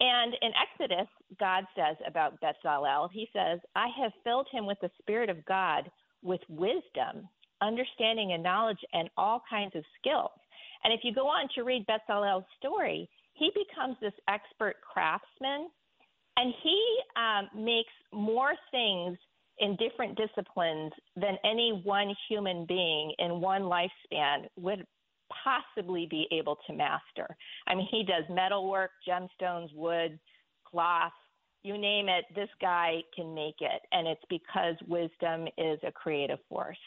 And 0.00 0.34
in 0.42 0.50
Exodus, 0.58 1.06
God 1.38 1.62
says 1.76 1.96
about 2.04 2.40
Bezalel, 2.40 3.08
He 3.12 3.28
says, 3.32 3.60
"I 3.76 3.86
have 4.02 4.12
filled 4.24 4.48
him 4.50 4.66
with 4.66 4.78
the 4.80 4.90
Spirit 4.98 5.30
of 5.30 5.44
God, 5.44 5.88
with 6.24 6.40
wisdom, 6.48 7.28
understanding, 7.60 8.32
and 8.32 8.42
knowledge, 8.42 8.84
and 8.92 9.08
all 9.16 9.44
kinds 9.48 9.76
of 9.76 9.84
skills." 10.00 10.32
And 10.82 10.92
if 10.92 11.00
you 11.04 11.14
go 11.14 11.28
on 11.28 11.48
to 11.54 11.62
read 11.62 11.86
Bezalel's 11.86 12.44
story, 12.58 13.08
he 13.36 13.50
becomes 13.54 13.96
this 14.00 14.12
expert 14.28 14.76
craftsman, 14.80 15.68
and 16.36 16.52
he 16.62 16.98
um, 17.16 17.48
makes 17.64 17.92
more 18.12 18.54
things 18.70 19.16
in 19.58 19.76
different 19.76 20.18
disciplines 20.18 20.92
than 21.16 21.36
any 21.44 21.80
one 21.84 22.14
human 22.28 22.66
being 22.66 23.12
in 23.18 23.40
one 23.40 23.62
lifespan 23.62 24.46
would 24.56 24.86
possibly 25.44 26.06
be 26.10 26.26
able 26.30 26.58
to 26.66 26.72
master. 26.72 27.36
I 27.66 27.74
mean, 27.74 27.88
he 27.90 28.04
does 28.04 28.24
metalwork, 28.30 28.90
gemstones, 29.08 29.74
wood, 29.74 30.18
cloth, 30.64 31.12
you 31.62 31.78
name 31.78 32.08
it, 32.08 32.26
this 32.34 32.48
guy 32.60 33.00
can 33.14 33.34
make 33.34 33.56
it. 33.60 33.82
And 33.92 34.06
it's 34.06 34.22
because 34.28 34.76
wisdom 34.86 35.48
is 35.58 35.78
a 35.84 35.90
creative 35.90 36.38
force. 36.48 36.78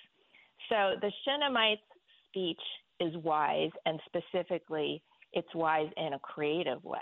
So 0.69 0.93
the 1.01 1.11
Shunammite's 1.25 1.81
speech 2.29 2.61
is 2.99 3.15
wise, 3.17 3.71
and 3.85 3.99
specifically, 4.05 5.01
it's 5.33 5.53
wise 5.53 5.89
in 5.97 6.13
a 6.13 6.19
creative 6.19 6.83
way. 6.83 6.99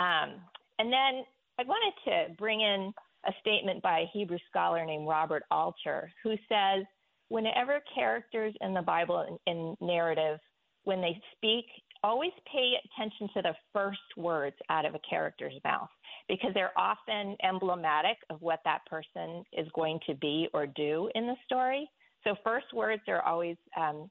Um, 0.00 0.40
and 0.78 0.92
then 0.92 1.24
I 1.58 1.62
wanted 1.64 1.94
to 2.10 2.34
bring 2.36 2.60
in 2.60 2.92
a 3.26 3.32
statement 3.40 3.82
by 3.82 4.00
a 4.00 4.10
Hebrew 4.12 4.38
scholar 4.50 4.84
named 4.84 5.08
Robert 5.08 5.44
Alter, 5.50 6.10
who 6.22 6.34
says 6.48 6.84
whenever 7.28 7.80
characters 7.94 8.54
in 8.60 8.74
the 8.74 8.82
Bible 8.82 9.38
in, 9.46 9.76
narrative, 9.80 10.38
when 10.84 11.00
they 11.00 11.20
speak, 11.36 11.64
always 12.02 12.32
pay 12.52 12.74
attention 12.84 13.28
to 13.34 13.42
the 13.42 13.54
first 13.72 13.98
words 14.16 14.56
out 14.68 14.84
of 14.84 14.94
a 14.94 15.00
character's 15.08 15.54
mouth 15.64 15.88
because 16.28 16.50
they're 16.52 16.78
often 16.78 17.36
emblematic 17.42 18.18
of 18.28 18.42
what 18.42 18.60
that 18.64 18.84
person 18.86 19.42
is 19.52 19.66
going 19.74 19.98
to 20.06 20.14
be 20.14 20.48
or 20.52 20.66
do 20.66 21.08
in 21.14 21.26
the 21.26 21.36
story. 21.46 21.88
So 22.24 22.34
first 22.44 22.66
words 22.74 23.02
are 23.08 23.22
always 23.22 23.56
um, 23.76 24.10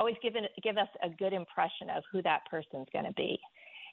always 0.00 0.16
give, 0.22 0.32
give 0.62 0.78
us 0.78 0.88
a 1.04 1.10
good 1.10 1.34
impression 1.34 1.90
of 1.94 2.02
who 2.10 2.22
that 2.22 2.40
person's 2.50 2.88
going 2.92 3.04
to 3.04 3.12
be. 3.12 3.38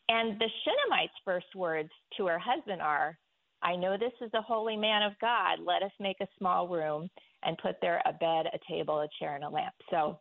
And 0.10 0.40
the 0.40 0.50
Shunammite's 0.64 1.14
first 1.26 1.54
words 1.54 1.90
to 2.16 2.28
her 2.28 2.40
husband 2.40 2.82
are, 2.82 3.18
I 3.62 3.76
know 3.76 3.98
this 3.98 4.14
is 4.22 4.32
a 4.34 4.42
holy 4.42 4.78
man 4.78 5.04
of 5.04 5.14
God. 5.20 5.60
Let 5.60 5.84
us 5.84 5.92
make 6.00 6.18
a 6.22 6.28
small 6.38 6.70
room 6.70 7.10
and 7.44 7.58
put 7.58 7.76
there 7.82 8.02
a 8.06 8.14
bed, 8.14 8.46
a 8.54 8.60
table, 8.72 9.02
a 9.02 9.08
chair, 9.20 9.36
and 9.36 9.44
a 9.44 9.50
lamp. 9.50 9.74
So, 9.92 10.20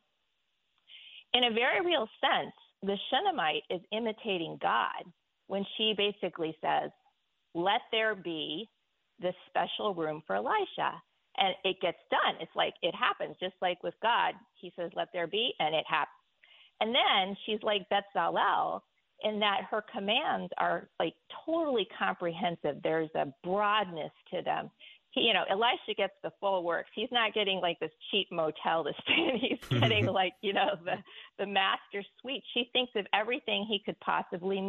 in 1.34 1.44
a 1.44 1.54
very 1.54 1.84
real 1.84 2.08
sense, 2.20 2.52
the 2.82 2.96
Shunammite 3.10 3.62
is 3.70 3.80
imitating 3.92 4.58
God 4.60 5.04
when 5.46 5.64
she 5.76 5.94
basically 5.96 6.56
says, 6.60 6.90
Let 7.54 7.82
there 7.92 8.14
be 8.14 8.68
this 9.20 9.34
special 9.48 9.94
room 9.94 10.22
for 10.26 10.36
Elisha. 10.36 11.00
And 11.38 11.54
it 11.64 11.80
gets 11.80 11.98
done. 12.10 12.36
It's 12.40 12.54
like 12.54 12.74
it 12.82 12.94
happens, 12.94 13.36
just 13.40 13.54
like 13.60 13.82
with 13.82 13.94
God. 14.02 14.34
He 14.54 14.72
says, 14.76 14.90
Let 14.94 15.08
there 15.12 15.26
be, 15.26 15.52
and 15.58 15.74
it 15.74 15.84
happens. 15.88 16.12
And 16.80 16.94
then 16.94 17.36
she's 17.46 17.62
like 17.62 17.86
Betzalel 17.90 18.80
in 19.22 19.40
that 19.40 19.62
her 19.70 19.82
commands 19.92 20.52
are 20.58 20.88
like 21.00 21.14
totally 21.46 21.88
comprehensive. 21.98 22.82
There's 22.82 23.10
a 23.14 23.32
broadness 23.42 24.12
to 24.34 24.42
them 24.42 24.70
he, 25.16 25.22
you 25.22 25.32
know, 25.32 25.44
Elisha 25.50 25.94
gets 25.96 26.12
the 26.22 26.30
full 26.38 26.62
works. 26.62 26.90
He's 26.94 27.08
not 27.10 27.34
getting 27.34 27.60
like 27.60 27.80
this 27.80 27.90
cheap 28.10 28.28
motel 28.30 28.84
to 28.84 28.92
stay 29.02 29.30
in. 29.32 29.38
He's 29.40 29.80
getting 29.80 30.06
like, 30.06 30.34
you 30.42 30.52
know, 30.52 30.76
the 30.84 30.96
the 31.38 31.46
master 31.46 32.04
suite. 32.20 32.44
She 32.54 32.70
thinks 32.72 32.92
of 32.94 33.06
everything 33.12 33.66
he 33.68 33.80
could 33.84 33.98
possibly 34.00 34.60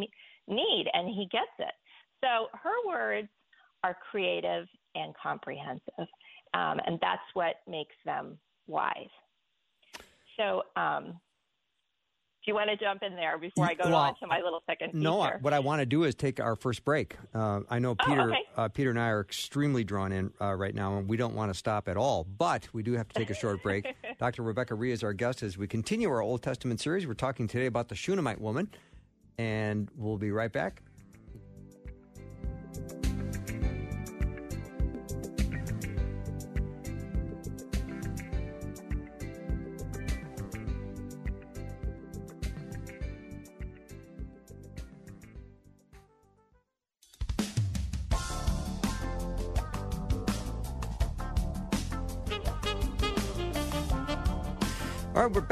need, 0.48 0.86
and 0.92 1.08
he 1.08 1.28
gets 1.30 1.46
it. 1.58 1.74
So 2.24 2.48
her 2.58 2.88
words 2.88 3.28
are 3.84 3.96
creative 4.10 4.66
and 4.94 5.14
comprehensive, 5.22 6.08
um, 6.54 6.80
and 6.86 6.98
that's 7.00 7.22
what 7.34 7.56
makes 7.66 7.94
them 8.04 8.38
wise. 8.66 9.08
So 10.36 10.62
um, 10.76 11.18
do 12.48 12.52
you 12.52 12.54
want 12.54 12.70
to 12.70 12.76
jump 12.76 13.02
in 13.02 13.14
there 13.14 13.36
before 13.36 13.66
I 13.66 13.74
go 13.74 13.90
well, 13.90 13.96
on 13.96 14.14
to 14.20 14.26
my 14.26 14.40
little 14.42 14.62
second? 14.66 14.94
No, 14.94 15.22
what 15.42 15.52
I 15.52 15.58
want 15.58 15.80
to 15.80 15.86
do 15.86 16.04
is 16.04 16.14
take 16.14 16.40
our 16.40 16.56
first 16.56 16.84
break. 16.84 17.16
Uh, 17.34 17.60
I 17.68 17.78
know 17.78 17.90
oh, 17.90 18.06
Peter, 18.06 18.22
oh, 18.22 18.28
okay. 18.28 18.38
uh, 18.56 18.68
Peter 18.68 18.90
and 18.90 18.98
I 18.98 19.08
are 19.08 19.20
extremely 19.20 19.84
drawn 19.84 20.12
in 20.12 20.32
uh, 20.40 20.54
right 20.54 20.74
now, 20.74 20.96
and 20.96 21.08
we 21.08 21.16
don't 21.16 21.34
want 21.34 21.52
to 21.52 21.58
stop 21.58 21.88
at 21.88 21.96
all. 21.96 22.24
But 22.24 22.66
we 22.72 22.82
do 22.82 22.92
have 22.92 23.08
to 23.08 23.14
take 23.18 23.30
a 23.30 23.34
short 23.34 23.62
break. 23.62 23.86
Dr. 24.18 24.44
Rebecca 24.44 24.74
Rhee 24.74 24.92
is 24.92 25.02
our 25.02 25.12
guest 25.12 25.42
as 25.42 25.58
we 25.58 25.66
continue 25.66 26.08
our 26.08 26.22
Old 26.22 26.42
Testament 26.42 26.80
series. 26.80 27.06
We're 27.06 27.14
talking 27.14 27.48
today 27.48 27.66
about 27.66 27.88
the 27.88 27.96
Shunammite 27.96 28.40
woman, 28.40 28.70
and 29.36 29.90
we'll 29.96 30.16
be 30.16 30.30
right 30.30 30.52
back. 30.52 30.82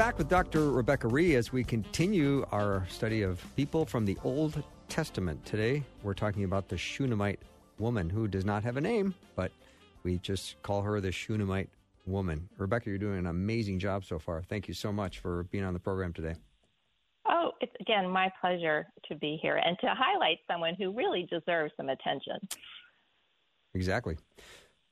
Back 0.07 0.19
with 0.19 0.29
Dr. 0.29 0.71
Rebecca 0.71 1.09
Rhee 1.09 1.35
as 1.35 1.51
we 1.51 1.65
continue 1.65 2.45
our 2.53 2.87
study 2.87 3.23
of 3.23 3.43
people 3.57 3.85
from 3.85 4.05
the 4.05 4.17
Old 4.23 4.63
Testament. 4.87 5.45
Today, 5.45 5.83
we're 6.01 6.13
talking 6.13 6.45
about 6.45 6.69
the 6.69 6.77
Shunammite 6.77 7.41
woman 7.77 8.09
who 8.09 8.25
does 8.25 8.45
not 8.45 8.63
have 8.63 8.77
a 8.77 8.81
name, 8.81 9.13
but 9.35 9.51
we 10.03 10.19
just 10.19 10.61
call 10.63 10.81
her 10.81 11.01
the 11.01 11.11
Shunammite 11.11 11.67
woman. 12.05 12.47
Rebecca, 12.57 12.89
you're 12.89 12.97
doing 12.97 13.17
an 13.17 13.25
amazing 13.25 13.79
job 13.79 14.05
so 14.05 14.17
far. 14.17 14.41
Thank 14.43 14.69
you 14.69 14.73
so 14.73 14.93
much 14.93 15.19
for 15.19 15.43
being 15.51 15.65
on 15.65 15.73
the 15.73 15.79
program 15.79 16.13
today. 16.13 16.35
Oh, 17.27 17.51
it's 17.59 17.75
again 17.81 18.09
my 18.09 18.31
pleasure 18.39 18.87
to 19.09 19.15
be 19.15 19.37
here 19.41 19.57
and 19.57 19.77
to 19.79 19.87
highlight 19.87 20.37
someone 20.49 20.75
who 20.75 20.93
really 20.93 21.27
deserves 21.29 21.73
some 21.75 21.89
attention. 21.89 22.37
Exactly. 23.73 24.15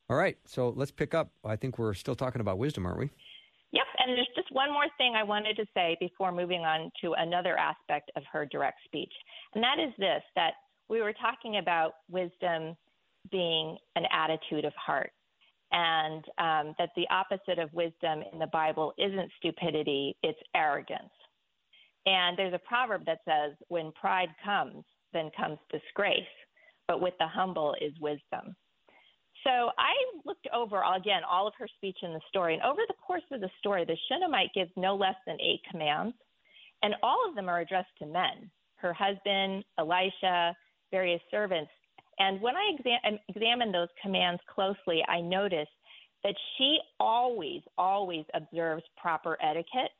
All 0.10 0.18
right, 0.18 0.38
so 0.44 0.74
let's 0.76 0.92
pick 0.92 1.14
up. 1.14 1.30
I 1.46 1.56
think 1.56 1.80
we're 1.80 1.94
still 1.94 2.16
talking 2.16 2.42
about 2.42 2.58
wisdom, 2.58 2.86
aren't 2.86 3.00
we? 3.00 3.12
Yep, 3.72 3.86
and 4.00 4.18
there's 4.18 4.30
just 4.36 4.52
one 4.52 4.72
more 4.72 4.88
thing 4.98 5.16
I 5.16 5.24
wanted 5.24 5.58
to 5.58 5.66
say 5.74 5.98
before 6.00 6.32
moving 6.32 6.62
on 6.62 6.92
to 7.02 7.14
another 7.18 7.58
aspect 7.58 8.12
of 8.16 8.24
her 8.32 8.46
direct 8.46 8.80
speech, 8.86 9.12
and 9.54 9.64
that 9.64 9.80
is 9.80 9.94
this 9.98 10.24
that 10.36 10.54
we 10.88 11.02
were 11.02 11.14
talking 11.14 11.58
about 11.58 11.94
wisdom 12.10 12.76
being 13.32 13.78
an 13.96 14.04
attitude 14.12 14.66
of 14.66 14.74
heart, 14.76 15.12
and 15.72 16.24
um, 16.38 16.76
that 16.78 16.92
the 16.96 17.08
opposite 17.10 17.60
of 17.60 17.74
wisdom 17.74 18.24
in 18.32 18.40
the 18.40 18.48
Bible 18.48 18.94
isn't 18.98 19.32
stupidity, 19.38 20.16
it's 20.24 20.40
arrogance. 20.56 21.12
And 22.06 22.38
there's 22.38 22.54
a 22.54 22.60
proverb 22.60 23.04
that 23.08 23.20
says, 23.26 23.56
when 23.68 23.92
pride 23.94 24.30
comes, 24.44 24.84
then 25.12 25.32
comes 25.36 25.58
disgrace, 25.72 26.22
but 26.88 27.02
with 27.02 27.16
the 27.20 27.28
humble 27.28 27.76
is 27.82 27.94
wisdom. 28.00 28.56
So 29.46 29.70
I 29.78 29.94
looked 30.26 30.48
over 30.54 30.82
again 30.96 31.22
all 31.30 31.48
of 31.48 31.54
her 31.60 31.68
speech 31.78 31.98
in 32.02 32.14
the 32.14 32.22
story, 32.30 32.56
and 32.56 32.64
over 32.64 32.82
the 32.88 32.96
course 33.06 33.24
of 33.32 33.42
the 33.42 33.50
story, 33.60 33.86
the 33.86 33.98
Shunammite 34.10 34.54
gives 34.56 34.72
no 34.76 34.96
less 34.96 35.16
than 35.28 35.38
eight 35.40 35.62
commands, 35.70 36.16
and 36.82 36.96
all 37.04 37.30
of 37.30 37.36
them 37.36 37.48
are 37.48 37.60
addressed 37.60 37.96
to 38.00 38.06
men 38.06 38.50
her 38.78 38.94
husband, 38.94 39.64
Elisha, 39.80 40.56
various 40.92 41.22
servants. 41.32 41.72
And 42.20 42.40
when 42.40 42.56
I 42.56 42.72
exam- 42.78 43.20
examined 43.30 43.74
those 43.74 43.90
commands 44.02 44.42
closely, 44.54 45.04
I 45.08 45.22
noticed 45.22 45.72
that 46.24 46.36
she 46.58 46.80
always, 47.00 47.62
always 47.78 48.26
observes 48.34 48.84
proper 48.98 49.38
etiquette, 49.42 49.92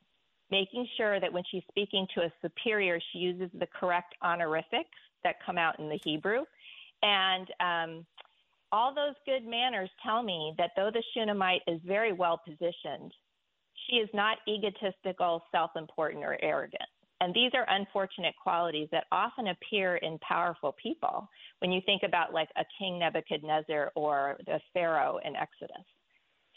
making 0.50 0.86
sure 0.96 1.20
that 1.20 1.32
when 1.32 1.42
she's 1.50 1.62
speaking 1.68 2.06
to 2.14 2.22
a 2.22 2.32
superior, 2.42 2.98
she 3.12 3.18
uses 3.18 3.50
the 3.58 3.66
correct 3.66 4.14
honorifics 4.22 4.98
that 5.24 5.36
come 5.44 5.58
out 5.58 5.78
in 5.78 5.88
the 5.88 5.98
Hebrew. 6.04 6.44
And 7.02 7.48
um, 7.60 8.06
all 8.76 8.94
those 8.94 9.14
good 9.24 9.48
manners 9.48 9.88
tell 10.04 10.22
me 10.22 10.54
that 10.58 10.72
though 10.76 10.90
the 10.92 11.02
Shunammite 11.14 11.62
is 11.66 11.80
very 11.86 12.12
well 12.12 12.38
positioned, 12.46 13.10
she 13.86 13.96
is 13.96 14.08
not 14.12 14.36
egotistical, 14.46 15.42
self 15.50 15.70
important, 15.76 16.22
or 16.22 16.36
arrogant. 16.42 16.82
And 17.22 17.32
these 17.32 17.52
are 17.54 17.64
unfortunate 17.70 18.34
qualities 18.42 18.88
that 18.92 19.06
often 19.10 19.48
appear 19.48 19.96
in 19.96 20.18
powerful 20.18 20.76
people 20.82 21.26
when 21.60 21.72
you 21.72 21.80
think 21.86 22.02
about 22.04 22.34
like 22.34 22.50
a 22.58 22.64
King 22.78 22.98
Nebuchadnezzar 22.98 23.92
or 23.94 24.36
the 24.44 24.60
Pharaoh 24.74 25.18
in 25.24 25.34
Exodus. 25.34 25.86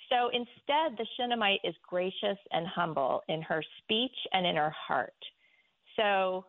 So 0.09 0.27
instead, 0.33 0.97
the 0.97 1.05
Shunammite 1.15 1.61
is 1.63 1.75
gracious 1.87 2.37
and 2.51 2.67
humble 2.67 3.21
in 3.29 3.41
her 3.43 3.63
speech 3.77 4.15
and 4.33 4.45
in 4.45 4.57
her 4.57 4.73
heart. 4.87 5.13
So 5.95 6.43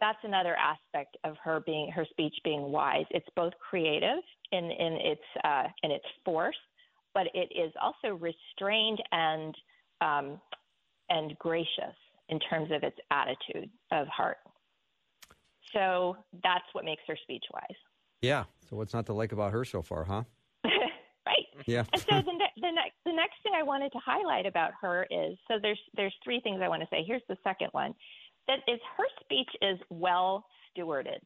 that's 0.00 0.18
another 0.24 0.56
aspect 0.56 1.16
of 1.22 1.36
her 1.42 1.60
being 1.60 1.90
her 1.92 2.06
speech 2.10 2.34
being 2.44 2.72
wise. 2.72 3.06
It's 3.10 3.28
both 3.36 3.52
creative 3.58 4.22
in 4.52 4.64
in 4.64 4.92
its 4.94 5.22
uh, 5.44 5.64
in 5.82 5.90
its 5.90 6.04
force, 6.24 6.56
but 7.14 7.26
it 7.34 7.50
is 7.54 7.72
also 7.80 8.16
restrained 8.16 9.02
and 9.12 9.54
um, 10.00 10.40
and 11.10 11.36
gracious 11.38 11.96
in 12.28 12.38
terms 12.40 12.70
of 12.72 12.82
its 12.82 12.96
attitude 13.10 13.70
of 13.92 14.06
heart. 14.08 14.38
So 15.72 16.16
that's 16.42 16.64
what 16.72 16.84
makes 16.84 17.02
her 17.06 17.16
speech 17.22 17.44
wise. 17.52 17.76
Yeah. 18.22 18.44
So 18.68 18.76
what's 18.76 18.94
not 18.94 19.06
to 19.06 19.12
like 19.12 19.32
about 19.32 19.52
her 19.52 19.64
so 19.64 19.82
far, 19.82 20.04
huh? 20.04 20.22
right. 20.64 21.46
Yeah. 21.66 21.84
and 21.92 22.02
so 22.02 22.22
the, 22.22 22.32
ne- 22.32 22.56
the 22.56 22.72
next 22.72 22.94
the 23.04 23.12
next 23.12 23.42
thing 23.42 23.52
I 23.56 23.62
wanted 23.62 23.92
to 23.92 23.98
highlight 24.04 24.46
about 24.46 24.72
her 24.80 25.06
is 25.10 25.36
so 25.48 25.54
there's 25.60 25.80
there's 25.96 26.14
three 26.24 26.40
things 26.40 26.60
I 26.62 26.68
want 26.68 26.82
to 26.82 26.88
say. 26.90 27.04
Here's 27.06 27.22
the 27.28 27.36
second 27.44 27.68
one. 27.72 27.94
That 28.48 28.58
is 28.68 28.80
her 28.96 29.04
speech 29.20 29.50
is 29.60 29.78
well 29.90 30.46
stewarded. 30.76 31.18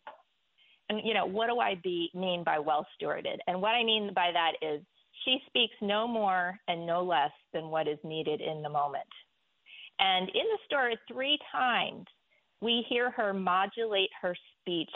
And 0.91 1.01
you 1.05 1.15
know, 1.15 1.25
what 1.25 1.47
do 1.47 1.61
I 1.61 1.81
be, 1.83 2.11
mean 2.15 2.43
by 2.45 2.59
well 2.59 2.87
stewarded? 3.01 3.39
And 3.47 3.63
what 3.63 3.71
I 3.71 3.85
mean 3.85 4.11
by 4.15 4.31
that 4.33 4.53
is 4.61 4.83
she 5.25 5.39
speaks 5.47 5.75
no 5.81 6.07
more 6.07 6.59
and 6.69 6.85
no 6.85 7.03
less 7.03 7.31
than 7.55 7.71
what 7.71 7.87
is 7.87 7.99
needed 8.05 8.41
in 8.41 8.61
the 8.63 8.69
moment. 8.69 9.07
And 10.01 10.29
in 10.31 10.45
the 10.51 10.59
story, 10.67 10.99
three 11.11 11.39
times 11.53 12.07
we 12.61 12.85
hear 12.89 13.11
her 13.13 13.33
modulate 13.33 14.11
her 14.21 14.35
speech 14.61 14.91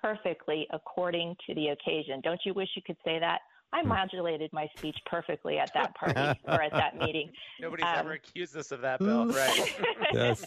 perfectly 0.00 0.66
according 0.70 1.34
to 1.46 1.54
the 1.54 1.68
occasion. 1.68 2.20
Don't 2.22 2.40
you 2.44 2.54
wish 2.54 2.68
you 2.76 2.82
could 2.86 2.96
say 3.04 3.18
that? 3.18 3.40
I 3.72 3.80
hmm. 3.82 3.88
modulated 3.88 4.52
my 4.52 4.68
speech 4.76 4.96
perfectly 5.06 5.58
at 5.58 5.70
that 5.74 5.94
party 5.96 6.40
or 6.46 6.62
at 6.62 6.72
that 6.72 6.96
meeting. 6.96 7.30
Nobody's 7.60 7.86
um, 7.86 7.96
ever 7.96 8.12
accused 8.12 8.56
us 8.56 8.70
of 8.70 8.82
that, 8.82 9.00
Bill. 9.00 9.26
Right. 9.32 9.76
yes. 10.12 10.44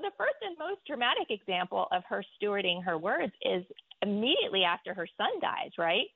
The 0.00 0.12
first 0.16 0.36
and 0.42 0.56
most 0.58 0.80
dramatic 0.86 1.30
example 1.30 1.88
of 1.92 2.02
her 2.08 2.24
stewarding 2.36 2.82
her 2.84 2.96
words 2.98 3.32
is 3.42 3.64
immediately 4.00 4.62
after 4.62 4.94
her 4.94 5.08
son 5.16 5.40
dies, 5.40 5.70
right? 5.76 6.06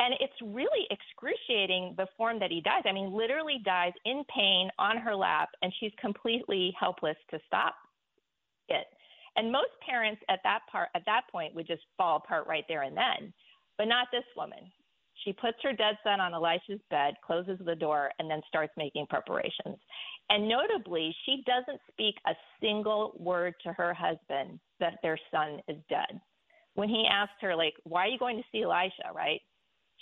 And 0.00 0.14
it's 0.20 0.34
really 0.42 0.86
excruciating 0.90 1.94
the 1.96 2.06
form 2.16 2.38
that 2.40 2.50
he 2.50 2.60
dies. 2.60 2.82
I 2.84 2.92
mean, 2.92 3.12
literally 3.12 3.60
dies 3.64 3.92
in 4.04 4.22
pain 4.34 4.70
on 4.78 4.96
her 4.98 5.14
lap, 5.14 5.48
and 5.62 5.72
she's 5.80 5.92
completely 6.00 6.74
helpless 6.78 7.16
to 7.30 7.38
stop 7.46 7.74
it. 8.68 8.86
And 9.36 9.50
most 9.50 9.70
parents 9.86 10.20
at 10.28 10.40
that 10.44 10.60
part 10.70 10.88
at 10.94 11.02
that 11.06 11.22
point 11.30 11.54
would 11.54 11.66
just 11.66 11.82
fall 11.96 12.16
apart 12.16 12.46
right 12.46 12.64
there 12.68 12.82
and 12.82 12.96
then, 12.96 13.32
but 13.78 13.86
not 13.86 14.08
this 14.12 14.24
woman. 14.36 14.70
She 15.24 15.32
puts 15.32 15.58
her 15.62 15.72
dead 15.72 15.96
son 16.02 16.20
on 16.20 16.34
Elisha's 16.34 16.80
bed, 16.90 17.14
closes 17.24 17.58
the 17.64 17.76
door, 17.76 18.10
and 18.18 18.30
then 18.30 18.42
starts 18.48 18.72
making 18.76 19.06
preparations. 19.06 19.78
And 20.32 20.48
notably, 20.48 21.14
she 21.26 21.44
doesn't 21.46 21.80
speak 21.90 22.14
a 22.26 22.32
single 22.60 23.12
word 23.18 23.54
to 23.64 23.72
her 23.74 23.92
husband 23.92 24.58
that 24.80 24.98
their 25.02 25.18
son 25.30 25.60
is 25.68 25.76
dead. 25.90 26.20
When 26.74 26.88
he 26.88 27.06
asks 27.10 27.34
her, 27.42 27.54
like, 27.54 27.74
why 27.84 28.06
are 28.06 28.08
you 28.08 28.18
going 28.18 28.38
to 28.38 28.44
see 28.50 28.62
Elisha, 28.62 29.12
right? 29.14 29.40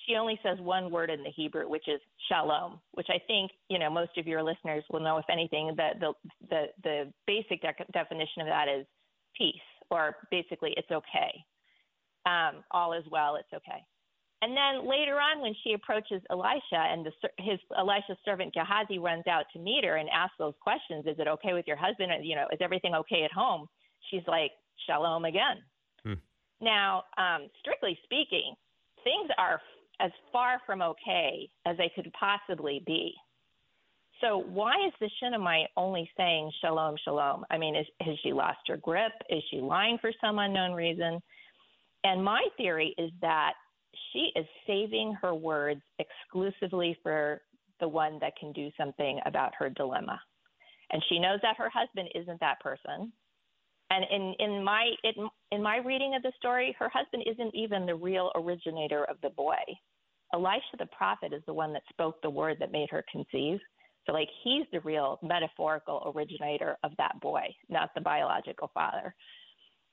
she 0.07 0.17
only 0.17 0.39
says 0.43 0.59
one 0.61 0.91
word 0.91 1.11
in 1.11 1.23
the 1.23 1.31
Hebrew, 1.31 1.69
which 1.69 1.89
is 1.89 2.01
shalom, 2.29 2.81
which 2.93 3.09
I 3.11 3.19
think 3.27 3.51
you 3.69 3.79
know 3.79 3.91
most 3.91 4.17
of 4.17 4.27
your 4.27 4.43
listeners 4.43 4.85
will 4.91 5.01
know. 5.01 5.19
If 5.19 5.27
anything, 5.31 5.75
the 5.77 5.91
the 6.01 6.13
the, 6.49 6.65
the 6.83 7.13
basic 7.27 7.63
de- 7.63 7.93
definition 7.93 8.43
of 8.43 8.47
that 8.47 8.67
is 8.69 8.87
peace, 9.37 9.55
or 9.91 10.17
basically 10.31 10.75
it's 10.77 10.91
okay. 10.91 11.45
Um, 12.27 12.63
all 12.71 12.93
is 12.93 13.05
well, 13.11 13.37
it's 13.37 13.53
okay. 13.55 13.83
And 14.43 14.57
then 14.57 14.89
later 14.89 15.21
on, 15.21 15.43
when 15.43 15.55
she 15.63 15.75
approaches 15.75 16.23
Elisha 16.31 16.61
and 16.73 17.05
the, 17.05 17.13
his 17.39 17.59
Elisha's 17.77 18.17
servant 18.25 18.55
Gehazi 18.55 18.99
runs 18.99 19.27
out 19.27 19.45
to 19.53 19.59
meet 19.59 19.85
her 19.85 19.97
and 19.97 20.09
asks 20.09 20.37
those 20.39 20.55
questions, 20.61 21.05
"Is 21.07 21.19
it 21.19 21.29
okay 21.29 21.53
with 21.53 21.67
your 21.67 21.77
husband? 21.77 22.11
You 22.25 22.37
know, 22.37 22.47
is 22.51 22.59
everything 22.63 22.95
okay 22.95 23.23
at 23.25 23.33
home?" 23.33 23.69
She's 24.11 24.27
like, 24.27 24.53
"Shalom 24.87 25.27
again." 25.27 25.63
Hmm. 26.05 26.15
Now, 26.61 27.05
um, 27.19 27.49
strictly 27.61 27.99
speaking, 28.05 28.55
things 29.05 29.31
are 29.37 29.61
as 30.01 30.11
far 30.33 30.61
from 30.65 30.81
okay 30.81 31.49
as 31.67 31.77
they 31.77 31.91
could 31.95 32.11
possibly 32.19 32.83
be. 32.87 33.15
So 34.21 34.39
why 34.39 34.75
is 34.87 34.93
the 35.01 35.11
Shunammite 35.19 35.69
only 35.77 36.11
saying 36.17 36.51
shalom, 36.61 36.97
shalom? 37.05 37.45
I 37.51 37.57
mean, 37.57 37.75
is, 37.75 37.87
has 38.01 38.17
she 38.23 38.33
lost 38.33 38.59
her 38.69 38.77
grip? 38.77 39.13
Is 39.31 39.43
she 39.51 39.61
lying 39.61 39.99
for 40.01 40.13
some 40.21 40.39
unknown 40.39 40.73
reason? 40.73 41.21
And 42.05 42.23
my 42.23 42.43
theory 42.57 42.95
is 42.99 43.11
that 43.23 43.53
she 44.13 44.31
is 44.37 44.47
saving 44.67 45.17
her 45.21 45.35
words 45.35 45.83
exclusively 45.99 46.97
for 47.03 47.43
the 47.81 47.89
one 47.89 48.19
that 48.21 48.37
can 48.37 48.53
do 48.53 48.71
something 48.77 49.21
about 49.27 49.53
her 49.59 49.71
dilemma. 49.71 50.21
And 50.93 51.03
she 51.09 51.19
knows 51.19 51.39
that 51.43 51.57
her 51.57 51.71
husband 51.73 52.09
isn't 52.15 52.41
that 52.41 52.61
person. 52.61 53.13
And 53.91 54.05
in, 54.11 54.35
in 54.39 54.65
my 54.65 54.91
in, 55.03 55.29
in 55.51 55.63
my 55.63 55.79
reading 55.79 56.15
of 56.15 56.23
the 56.23 56.33
story, 56.39 56.77
her 56.79 56.89
husband 56.89 57.25
isn't 57.27 57.55
even 57.55 57.87
the 57.87 57.95
real 57.95 58.31
originator 58.37 59.05
of 59.05 59.17
the 59.23 59.31
boy. 59.31 59.57
Elisha 60.33 60.77
the 60.79 60.87
prophet 60.87 61.33
is 61.33 61.43
the 61.47 61.55
one 61.55 61.73
that 61.73 61.83
spoke 61.91 62.23
the 62.23 62.31
word 62.31 62.59
that 62.61 62.71
made 62.71 62.89
her 62.91 63.05
conceive. 63.11 63.59
So, 64.07 64.13
like, 64.13 64.29
he's 64.45 64.65
the 64.73 64.81
real 64.81 65.19
metaphorical 65.23 66.13
originator 66.15 66.77
of 66.85 66.93
that 66.99 67.21
boy, 67.21 67.55
not 67.69 67.91
the 67.95 68.01
biological 68.01 68.71
father. 68.73 69.15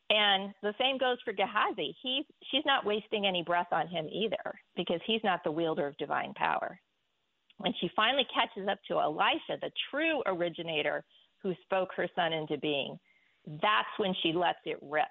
And 0.10 0.54
the 0.64 0.74
same 0.80 0.98
goes 0.98 1.18
for 1.26 1.34
Gehazi. 1.34 1.96
He's, 2.02 2.26
she's 2.50 2.66
not 2.66 2.86
wasting 2.86 3.26
any 3.26 3.44
breath 3.44 3.68
on 3.72 3.88
him 3.88 4.08
either 4.12 4.60
because 4.76 5.02
he's 5.06 5.24
not 5.24 5.44
the 5.44 5.52
wielder 5.52 5.86
of 5.86 5.98
divine 5.98 6.34
power. 6.36 6.80
When 7.58 7.74
she 7.82 7.90
finally 7.96 8.26
catches 8.34 8.70
up 8.70 8.80
to 8.88 9.00
Elisha, 9.00 9.58
the 9.62 9.72
true 9.92 10.22
originator 10.26 11.04
who 11.44 11.54
spoke 11.64 11.90
her 11.98 12.08
son 12.16 12.32
into 12.32 12.58
being, 12.58 12.98
that's 13.62 13.88
when 13.98 14.14
she 14.24 14.32
lets 14.32 14.60
it 14.66 14.78
rip. 14.82 15.06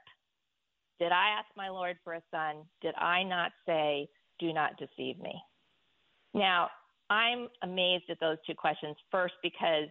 Did 0.98 1.12
I 1.12 1.36
ask 1.38 1.46
my 1.56 1.68
Lord 1.68 1.98
for 2.02 2.14
a 2.14 2.22
son? 2.30 2.64
Did 2.80 2.94
I 2.94 3.22
not 3.22 3.52
say, 3.66 4.08
do 4.38 4.52
not 4.52 4.78
deceive 4.78 5.18
me. 5.18 5.34
Now, 6.34 6.68
I'm 7.10 7.48
amazed 7.62 8.04
at 8.10 8.20
those 8.20 8.38
two 8.46 8.54
questions. 8.54 8.96
First, 9.10 9.34
because 9.42 9.88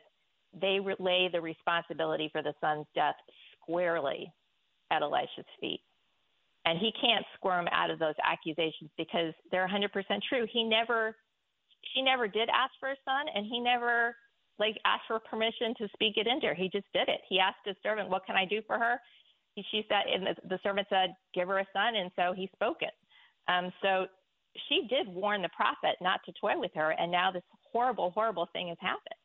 they 0.59 0.79
lay 0.99 1.29
the 1.31 1.41
responsibility 1.41 2.29
for 2.31 2.41
the 2.41 2.53
son's 2.61 2.85
death 2.95 3.15
squarely 3.61 4.31
at 4.91 5.01
Elisha's 5.01 5.45
feet. 5.59 5.81
And 6.65 6.79
he 6.79 6.91
can't 6.99 7.25
squirm 7.35 7.67
out 7.71 7.91
of 7.91 7.99
those 7.99 8.15
accusations 8.23 8.89
because 8.97 9.33
they're 9.51 9.67
100% 9.67 9.89
true. 10.27 10.47
He 10.51 10.63
never, 10.63 11.15
she 11.93 12.01
never 12.01 12.27
did 12.27 12.49
ask 12.49 12.73
for 12.79 12.89
a 12.89 12.95
son, 13.05 13.25
and 13.33 13.45
he 13.45 13.59
never 13.59 14.15
like 14.57 14.77
asked 14.85 15.03
for 15.07 15.19
permission 15.19 15.73
to 15.77 15.87
speak 15.93 16.17
it 16.17 16.27
into 16.27 16.47
her. 16.47 16.53
He 16.53 16.69
just 16.69 16.87
did 16.93 17.07
it. 17.09 17.21
He 17.29 17.39
asked 17.39 17.59
his 17.65 17.75
servant, 17.83 18.09
"What 18.09 18.25
can 18.25 18.35
I 18.35 18.45
do 18.45 18.61
for 18.65 18.79
her?" 18.79 18.99
She 19.71 19.85
said, 19.87 20.03
and 20.11 20.25
the, 20.25 20.35
the 20.47 20.59
servant 20.63 20.87
said, 20.89 21.13
"Give 21.33 21.47
her 21.49 21.59
a 21.59 21.67
son," 21.71 21.95
and 21.95 22.09
so 22.15 22.33
he 22.33 22.49
spoke 22.55 22.81
it. 22.81 22.93
Um, 23.47 23.71
so 23.81 24.07
she 24.67 24.87
did 24.89 25.07
warn 25.07 25.41
the 25.41 25.49
prophet 25.49 25.97
not 26.01 26.21
to 26.25 26.33
toy 26.39 26.57
with 26.57 26.71
her, 26.75 26.91
and 26.91 27.11
now 27.11 27.31
this 27.31 27.43
horrible, 27.71 28.11
horrible 28.11 28.47
thing 28.53 28.69
has 28.69 28.77
happened. 28.79 29.19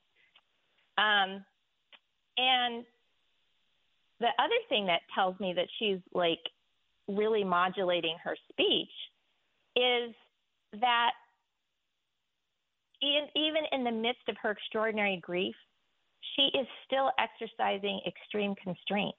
Um, 0.99 1.44
and 2.37 2.85
the 4.20 4.28
other 4.38 4.54
thing 4.68 4.87
that 4.87 5.00
tells 5.14 5.38
me 5.40 5.52
that 5.54 5.66
she's 5.78 5.98
like 6.14 6.40
really 7.09 7.42
modulating 7.42 8.16
her 8.22 8.37
speech 8.50 8.88
is 9.76 10.14
that 10.80 11.11
in, 13.02 13.26
even 13.35 13.62
in 13.72 13.85
the 13.85 13.90
midst 13.90 14.28
of 14.28 14.37
her 14.42 14.50
extraordinary 14.50 15.18
grief, 15.22 15.54
she 16.37 16.56
is 16.59 16.66
still 16.87 17.11
exercising 17.18 18.00
extreme 18.06 18.54
constraint. 18.62 19.14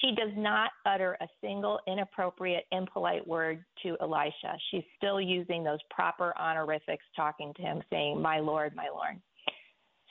She 0.00 0.14
does 0.14 0.32
not 0.36 0.70
utter 0.86 1.18
a 1.20 1.26
single 1.42 1.78
inappropriate, 1.86 2.64
impolite 2.72 3.26
word 3.26 3.62
to 3.82 3.96
Elisha. 4.00 4.56
She's 4.70 4.84
still 4.96 5.20
using 5.20 5.62
those 5.62 5.80
proper 5.90 6.32
honorifics, 6.38 7.04
talking 7.14 7.52
to 7.56 7.62
him, 7.62 7.82
saying, 7.90 8.20
My 8.20 8.40
Lord, 8.40 8.74
my 8.74 8.88
Lord. 8.92 9.20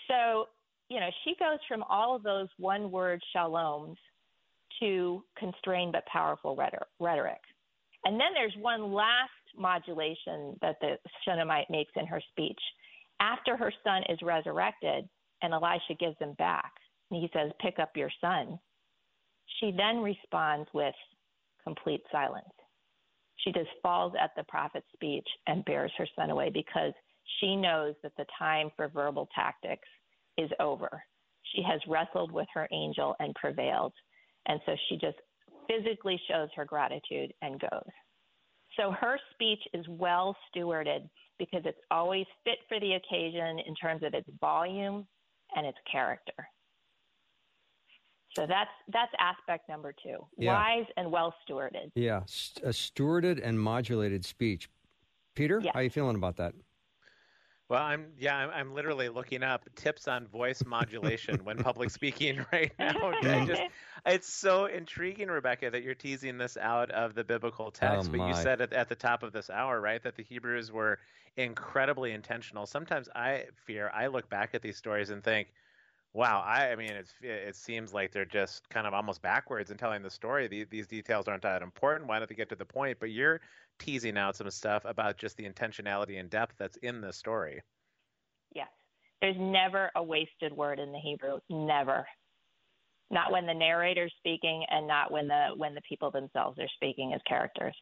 So 0.08 0.48
you 0.94 1.00
know, 1.00 1.10
she 1.24 1.34
goes 1.40 1.58
from 1.68 1.84
all 1.90 2.16
of 2.16 2.22
those 2.22 2.48
one 2.58 2.92
word 2.92 3.20
shaloms 3.36 3.96
to 4.80 5.24
constrained 5.38 5.94
but 5.94 6.06
powerful 6.06 6.56
rhetoric. 7.00 7.42
And 8.06 8.20
then 8.20 8.28
there's 8.36 8.54
one 8.60 8.94
last 8.94 9.32
modulation 9.58 10.56
that 10.62 10.76
the 10.82 10.98
Shunammite 11.26 11.70
makes 11.72 11.92
in 11.96 12.06
her 12.06 12.22
speech. 12.30 12.60
After 13.20 13.58
her 13.58 13.74
son 13.84 14.04
is 14.08 14.20
resurrected 14.22 15.10
and 15.42 15.54
Elisha 15.54 15.96
gives 16.00 16.18
him 16.20 16.34
back, 16.38 16.72
and 17.10 17.20
he 17.22 17.30
says, 17.34 17.52
Pick 17.60 17.80
up 17.80 17.92
your 17.96 18.12
son, 18.22 18.60
she 19.60 19.74
then 19.76 20.02
responds 20.02 20.70
with 20.74 20.96
complete 21.64 22.02
silence. 22.12 22.46
She 23.38 23.52
just 23.52 23.70
falls 23.82 24.14
at 24.22 24.32
the 24.38 24.44
prophet's 24.44 24.86
speech 24.94 25.28
and 25.48 25.66
bears 25.66 25.92
her 25.98 26.08
son 26.16 26.30
away 26.30 26.52
because 26.54 26.94
she 27.40 27.56
knows 27.56 27.96
that 28.04 28.14
the 28.16 28.26
time 28.38 28.70
for 28.76 28.88
verbal 28.90 29.28
tactics 29.34 29.88
is 30.38 30.50
over. 30.60 31.04
She 31.54 31.62
has 31.64 31.80
wrestled 31.88 32.32
with 32.32 32.48
her 32.54 32.68
angel 32.72 33.16
and 33.20 33.34
prevailed. 33.36 33.94
And 34.48 34.60
so 34.66 34.76
she 34.90 34.98
just 34.98 35.18
physically 35.68 36.20
shows 36.30 36.50
her 36.56 36.66
gratitude 36.66 37.34
and 37.42 37.60
goes. 37.60 37.90
So 38.78 38.92
her 38.92 39.20
speech 39.34 39.62
is 39.74 39.86
well 39.88 40.36
stewarded 40.50 41.10
because 41.38 41.62
it's 41.66 41.78
always 41.92 42.26
fit 42.44 42.58
for 42.68 42.80
the 42.80 42.94
occasion 42.94 43.60
in 43.66 43.76
terms 43.76 44.04
of 44.04 44.14
its 44.14 44.28
volume 44.42 45.06
and 45.56 45.66
its 45.66 45.78
character. 45.92 46.34
So 48.36 48.48
that's 48.48 48.70
that's 48.92 49.12
aspect 49.20 49.70
number 49.70 49.94
two: 50.04 50.18
yeah. 50.38 50.54
wise 50.54 50.88
and 50.98 51.12
well 51.12 51.36
stewarded. 51.48 51.92
Yeah, 51.94 52.22
a 52.64 52.70
stewarded 52.70 53.40
and 53.44 53.60
modulated 53.60 54.26
speech. 54.26 54.70
Peter, 55.36 55.62
how 55.62 55.80
are 55.80 55.84
you 55.84 55.92
feeling 55.92 56.16
about 56.16 56.38
that? 56.38 56.54
Well, 57.74 57.82
I'm 57.82 58.06
yeah, 58.20 58.38
I'm, 58.38 58.52
I'm 58.52 58.76
literally 58.76 59.10
looking 59.10 59.42
up 59.42 59.68
tips 59.74 60.08
on 60.08 60.28
voice 60.28 60.64
modulation 60.64 61.44
when 61.44 61.58
public 61.58 61.90
speaking 61.90 62.46
right 62.52 62.72
now. 62.78 63.12
I 63.24 63.46
just, 63.48 63.62
it's 64.06 64.32
so 64.32 64.66
intriguing, 64.66 65.28
Rebecca, 65.28 65.72
that 65.72 65.82
you're 65.82 65.96
teasing 65.96 66.38
this 66.38 66.56
out 66.56 66.92
of 66.92 67.16
the 67.16 67.24
biblical 67.24 67.66
oh, 67.66 67.72
text. 67.72 68.12
Oh, 68.14 68.16
but 68.16 68.28
you 68.28 68.36
said 68.36 68.62
at, 68.62 68.74
at 68.74 68.90
the 68.90 68.96
top 68.96 69.24
of 69.24 69.34
this 69.34 69.50
hour, 69.50 69.82
right, 69.82 70.04
that 70.04 70.16
the 70.16 70.22
Hebrews 70.22 70.72
were 70.72 71.00
incredibly 71.36 72.12
intentional. 72.12 72.68
Sometimes 72.68 73.10
I 73.16 73.46
fear 73.66 73.90
I 73.92 74.06
look 74.06 74.30
back 74.30 74.52
at 74.54 74.62
these 74.62 74.78
stories 74.78 75.10
and 75.10 75.24
think, 75.24 75.48
wow, 76.14 76.44
I, 76.46 76.70
I 76.70 76.76
mean, 76.76 76.92
it's, 76.92 77.16
it 77.24 77.56
seems 77.56 77.92
like 77.92 78.12
they're 78.12 78.24
just 78.24 78.70
kind 78.70 78.86
of 78.86 78.94
almost 78.94 79.24
backwards 79.24 79.72
in 79.72 79.78
telling 79.78 80.04
the 80.04 80.12
story. 80.12 80.48
These, 80.48 80.68
these 80.70 80.86
details 80.86 81.28
aren't 81.28 81.42
that 81.42 81.64
important. 81.64 82.08
Why 82.08 82.20
don't 82.20 82.30
they 82.30 82.36
get 82.36 82.50
to 82.50 82.56
the 82.56 82.66
point? 82.66 82.98
But 83.00 83.10
you're 83.10 83.42
teasing 83.80 84.18
out 84.18 84.36
some 84.36 84.50
stuff 84.50 84.84
about 84.86 85.18
just 85.18 85.38
the 85.38 85.50
intentionality 85.50 86.20
and 86.20 86.30
depth 86.30 86.56
that's 86.58 86.78
in 86.78 87.02
the 87.02 87.12
story. 87.12 87.62
Yes. 88.54 88.70
There's 89.22 89.36
never 89.40 89.90
a 89.96 90.04
wasted 90.04 90.54
word 90.54 90.80
in 90.80 90.92
the 90.92 91.00
Hebrew. 91.00 91.40
Never. 91.50 92.06
Not 93.10 93.32
when 93.32 93.46
the 93.46 93.54
narrator's 93.54 94.14
speaking 94.18 94.66
and 94.70 94.88
not 94.88 95.12
when 95.12 95.28
the 95.28 95.50
when 95.56 95.76
the 95.76 95.82
people 95.88 96.10
themselves 96.10 96.58
are 96.60 96.68
speaking 96.76 97.14
as 97.14 97.22
characters. 97.28 97.76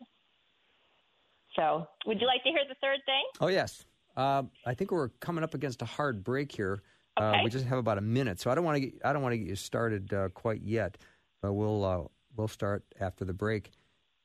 So, 1.56 1.86
would 2.06 2.20
you 2.20 2.28
like 2.28 2.44
to 2.44 2.50
hear 2.50 2.60
the 2.68 2.76
third 2.82 3.00
thing? 3.06 3.24
Oh 3.40 3.48
yes. 3.48 3.86
Uh, 4.16 4.44
I 4.66 4.74
think 4.74 4.92
we're 4.92 5.10
coming 5.20 5.44
up 5.44 5.54
against 5.54 5.82
a 5.82 5.86
hard 5.86 6.24
break 6.24 6.52
here. 6.52 6.84
Uh, 7.18 7.24
okay. 7.24 7.40
Uh, 7.40 7.44
we 7.44 7.50
just 7.50 7.66
have 7.66 7.78
about 7.78 7.98
a 7.98 8.02
minute, 8.02 8.40
so 8.40 8.52
I 8.52 8.56
don't 8.56 8.64
want 8.64 8.76
to 8.76 8.82
get 8.82 8.94
I 9.06 9.14
don't 9.14 9.22
want 9.22 9.34
to 9.34 9.38
get 9.38 9.48
you 9.48 9.56
started 9.56 10.14
uh, 10.14 10.30
quite 10.30 10.62
yet, 10.62 10.98
but 11.42 11.54
we'll 11.54 11.84
uh, 11.84 12.04
we'll 12.36 12.48
start 12.48 12.84
after 13.00 13.26
the 13.26 13.34
break. 13.34 13.72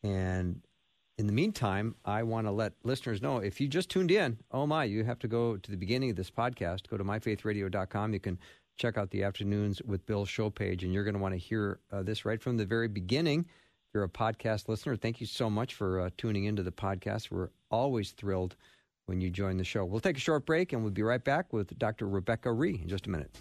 And 0.02 0.60
in 1.18 1.26
the 1.26 1.32
meantime, 1.32 1.94
I 2.04 2.22
want 2.22 2.46
to 2.46 2.50
let 2.50 2.74
listeners 2.84 3.22
know 3.22 3.38
if 3.38 3.60
you 3.60 3.68
just 3.68 3.88
tuned 3.88 4.10
in, 4.10 4.38
oh 4.50 4.66
my, 4.66 4.84
you 4.84 5.02
have 5.04 5.18
to 5.20 5.28
go 5.28 5.56
to 5.56 5.70
the 5.70 5.76
beginning 5.76 6.10
of 6.10 6.16
this 6.16 6.30
podcast, 6.30 6.88
go 6.88 6.98
to 6.98 7.04
myfaithradio.com. 7.04 8.12
You 8.12 8.20
can 8.20 8.38
check 8.76 8.98
out 8.98 9.10
the 9.10 9.22
Afternoons 9.24 9.80
with 9.82 10.04
Bill 10.04 10.26
show 10.26 10.50
page, 10.50 10.84
and 10.84 10.92
you're 10.92 11.04
going 11.04 11.14
to 11.14 11.20
want 11.20 11.32
to 11.32 11.38
hear 11.38 11.80
uh, 11.90 12.02
this 12.02 12.26
right 12.26 12.40
from 12.40 12.58
the 12.58 12.66
very 12.66 12.88
beginning. 12.88 13.40
If 13.40 13.94
you're 13.94 14.04
a 14.04 14.08
podcast 14.08 14.68
listener, 14.68 14.96
thank 14.96 15.20
you 15.20 15.26
so 15.26 15.48
much 15.48 15.74
for 15.74 16.00
uh, 16.00 16.10
tuning 16.18 16.44
into 16.44 16.62
the 16.62 16.72
podcast. 16.72 17.30
We're 17.30 17.48
always 17.70 18.10
thrilled 18.10 18.56
when 19.06 19.22
you 19.22 19.30
join 19.30 19.56
the 19.56 19.64
show. 19.64 19.86
We'll 19.86 20.00
take 20.00 20.18
a 20.18 20.20
short 20.20 20.44
break, 20.44 20.74
and 20.74 20.82
we'll 20.82 20.92
be 20.92 21.02
right 21.02 21.24
back 21.24 21.50
with 21.52 21.78
Dr. 21.78 22.06
Rebecca 22.08 22.52
Rhee 22.52 22.80
in 22.82 22.88
just 22.88 23.06
a 23.06 23.10
minute. 23.10 23.40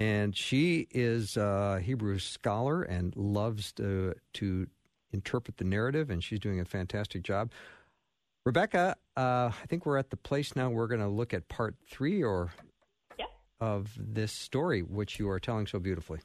And 0.00 0.36
she 0.36 0.86
is 0.90 1.36
a 1.36 1.80
Hebrew 1.80 2.18
scholar 2.18 2.82
and 2.82 3.14
loves 3.16 3.72
to, 3.72 4.14
to 4.34 4.66
interpret 5.12 5.56
the 5.56 5.64
narrative, 5.64 6.10
and 6.10 6.22
she's 6.22 6.38
doing 6.38 6.60
a 6.60 6.64
fantastic 6.64 7.22
job. 7.22 7.50
Rebecca, 8.44 8.96
uh, 9.16 9.50
I 9.50 9.66
think 9.66 9.84
we're 9.84 9.98
at 9.98 10.10
the 10.10 10.16
place 10.16 10.54
now 10.54 10.70
we're 10.70 10.86
going 10.86 11.00
to 11.00 11.08
look 11.08 11.34
at 11.34 11.48
part 11.48 11.74
three 11.86 12.22
or 12.22 12.52
yeah. 13.18 13.26
of 13.60 13.90
this 13.98 14.32
story, 14.32 14.82
which 14.82 15.18
you 15.18 15.28
are 15.28 15.40
telling 15.40 15.66
so 15.66 15.78
beautifully. 15.78 16.20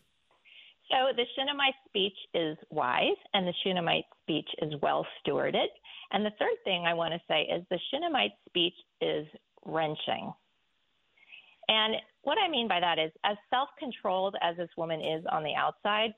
So 0.89 1.15
the 1.15 1.25
Shunammite 1.35 1.73
speech 1.87 2.15
is 2.33 2.57
wise 2.69 3.17
and 3.33 3.47
the 3.47 3.53
Shunammite 3.63 4.05
speech 4.21 4.47
is 4.61 4.73
well 4.81 5.05
stewarded. 5.19 5.67
And 6.11 6.23
the 6.23 6.31
third 6.37 6.57
thing 6.63 6.85
I 6.85 6.93
want 6.93 7.13
to 7.13 7.19
say 7.27 7.43
is 7.43 7.63
the 7.69 7.79
Shunammite 7.89 8.33
speech 8.47 8.75
is 9.01 9.25
wrenching. 9.65 10.31
And 11.67 11.95
what 12.23 12.37
I 12.37 12.49
mean 12.49 12.67
by 12.67 12.79
that 12.79 12.99
is, 12.99 13.11
as 13.23 13.37
self 13.49 13.69
controlled 13.77 14.35
as 14.41 14.57
this 14.57 14.69
woman 14.77 15.01
is 15.01 15.23
on 15.31 15.43
the 15.43 15.55
outside, 15.55 16.13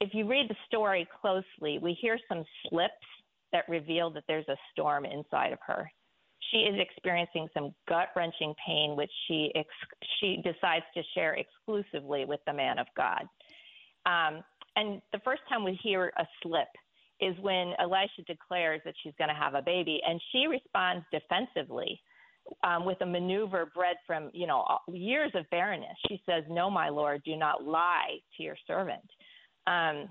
if 0.00 0.14
you 0.14 0.26
read 0.26 0.48
the 0.48 0.56
story 0.66 1.06
closely, 1.20 1.78
we 1.78 1.92
hear 2.00 2.18
some 2.28 2.44
slips 2.68 2.94
that 3.52 3.68
reveal 3.68 4.10
that 4.10 4.24
there's 4.28 4.48
a 4.48 4.56
storm 4.72 5.04
inside 5.04 5.52
of 5.52 5.58
her. 5.66 5.90
she 6.50 6.58
is 6.58 6.80
experiencing 6.80 7.48
some 7.54 7.74
gut 7.88 8.08
wrenching 8.16 8.54
pain, 8.66 8.96
which 8.96 9.10
she 9.26 9.52
ex- 9.54 9.68
she 10.18 10.36
decides 10.42 10.84
to 10.94 11.02
share 11.14 11.34
exclusively 11.34 12.24
with 12.24 12.40
the 12.46 12.52
man 12.52 12.78
of 12.78 12.86
God. 12.96 13.22
Um, 14.06 14.42
and 14.76 15.02
the 15.12 15.20
first 15.24 15.42
time 15.48 15.64
we 15.64 15.78
hear 15.82 16.12
a 16.16 16.26
slip 16.42 16.68
is 17.20 17.38
when 17.40 17.74
Elisha 17.78 18.22
declares 18.26 18.80
that 18.84 18.94
she's 19.02 19.12
going 19.18 19.28
to 19.28 19.34
have 19.34 19.54
a 19.54 19.62
baby, 19.62 20.00
and 20.06 20.20
she 20.32 20.46
responds 20.46 21.04
defensively 21.12 22.00
um, 22.64 22.84
with 22.84 23.00
a 23.00 23.06
maneuver 23.06 23.70
bred 23.74 23.96
from 24.06 24.30
you 24.32 24.46
know 24.46 24.64
years 24.92 25.30
of 25.34 25.48
barrenness. 25.50 25.96
She 26.08 26.22
says, 26.26 26.44
"No, 26.48 26.70
my 26.70 26.88
lord, 26.88 27.22
do 27.24 27.36
not 27.36 27.64
lie 27.64 28.18
to 28.36 28.42
your 28.42 28.56
servant." 28.66 29.08
Um, 29.66 30.08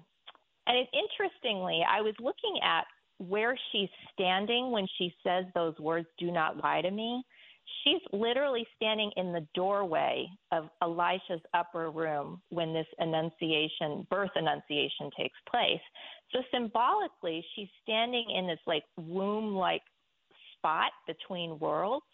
and 0.68 0.78
it, 0.78 0.88
interestingly, 0.94 1.82
I 1.90 2.02
was 2.02 2.14
looking 2.20 2.60
at 2.64 2.86
where 3.18 3.58
she's 3.72 3.90
standing 4.14 4.72
when 4.72 4.88
she 4.98 5.14
says 5.24 5.46
those 5.54 5.78
words, 5.80 6.08
"Do 6.18 6.32
not 6.32 6.64
lie 6.64 6.82
to 6.82 6.92
me." 6.92 7.24
She's 7.84 8.02
literally 8.12 8.66
standing 8.76 9.12
in 9.16 9.32
the 9.32 9.48
doorway 9.54 10.28
of 10.52 10.70
Elisha's 10.82 11.42
upper 11.54 11.92
room 11.92 12.42
when 12.50 12.74
this 12.74 12.88
annunciation, 12.98 14.08
birth 14.10 14.32
annunciation 14.36 15.12
takes 15.16 15.38
place. 15.50 15.82
So 16.32 16.40
symbolically, 16.52 17.46
she's 17.56 17.70
standing 17.84 18.32
in 18.32 18.48
this 18.48 18.60
like 18.66 18.84
womb 18.98 19.56
like 19.56 19.84
spot 20.58 20.92
between 21.08 21.60
worlds 21.60 22.06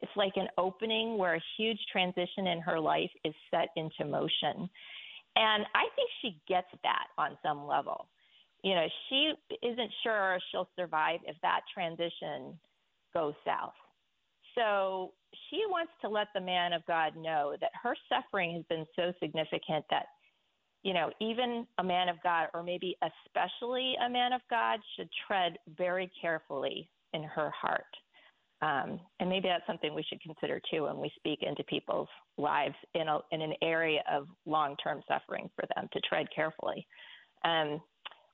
it's 0.00 0.12
like 0.16 0.32
an 0.36 0.48
opening 0.58 1.18
where 1.18 1.34
a 1.34 1.42
huge 1.56 1.78
transition 1.90 2.46
in 2.46 2.60
her 2.60 2.78
life 2.78 3.10
is 3.24 3.34
set 3.50 3.68
into 3.76 4.04
motion. 4.04 4.68
And 5.36 5.66
I 5.74 5.84
think 5.94 6.10
she 6.22 6.40
gets 6.48 6.68
that 6.82 7.06
on 7.16 7.36
some 7.42 7.66
level. 7.66 8.08
You 8.62 8.74
know, 8.74 8.86
she 9.08 9.32
isn't 9.62 9.90
sure 10.02 10.38
she'll 10.50 10.68
survive 10.76 11.20
if 11.26 11.36
that 11.42 11.60
transition 11.72 12.58
goes 13.14 13.34
south. 13.44 13.74
So 14.54 15.12
she 15.48 15.62
wants 15.68 15.92
to 16.02 16.08
let 16.08 16.28
the 16.34 16.40
man 16.40 16.72
of 16.72 16.84
God 16.86 17.16
know 17.16 17.54
that 17.60 17.70
her 17.80 17.94
suffering 18.08 18.54
has 18.54 18.64
been 18.68 18.86
so 18.96 19.12
significant 19.20 19.84
that, 19.90 20.06
you 20.82 20.92
know, 20.92 21.10
even 21.20 21.66
a 21.78 21.84
man 21.84 22.08
of 22.08 22.16
God, 22.24 22.48
or 22.54 22.62
maybe 22.62 22.96
especially 23.02 23.94
a 24.04 24.08
man 24.08 24.32
of 24.32 24.40
God, 24.50 24.80
should 24.96 25.08
tread 25.26 25.58
very 25.76 26.10
carefully 26.20 26.88
in 27.12 27.22
her 27.22 27.50
heart. 27.50 27.86
Um, 28.60 28.98
and 29.20 29.28
maybe 29.28 29.46
that's 29.48 29.66
something 29.66 29.94
we 29.94 30.02
should 30.02 30.20
consider 30.20 30.60
too 30.70 30.84
when 30.84 30.98
we 30.98 31.12
speak 31.16 31.40
into 31.42 31.62
people's 31.64 32.08
lives 32.36 32.74
in, 32.94 33.06
a, 33.06 33.18
in 33.30 33.40
an 33.40 33.54
area 33.62 34.02
of 34.10 34.26
long 34.46 34.76
term 34.82 35.00
suffering 35.06 35.48
for 35.54 35.64
them 35.74 35.88
to 35.92 36.00
tread 36.00 36.26
carefully. 36.34 36.86
Um, 37.44 37.80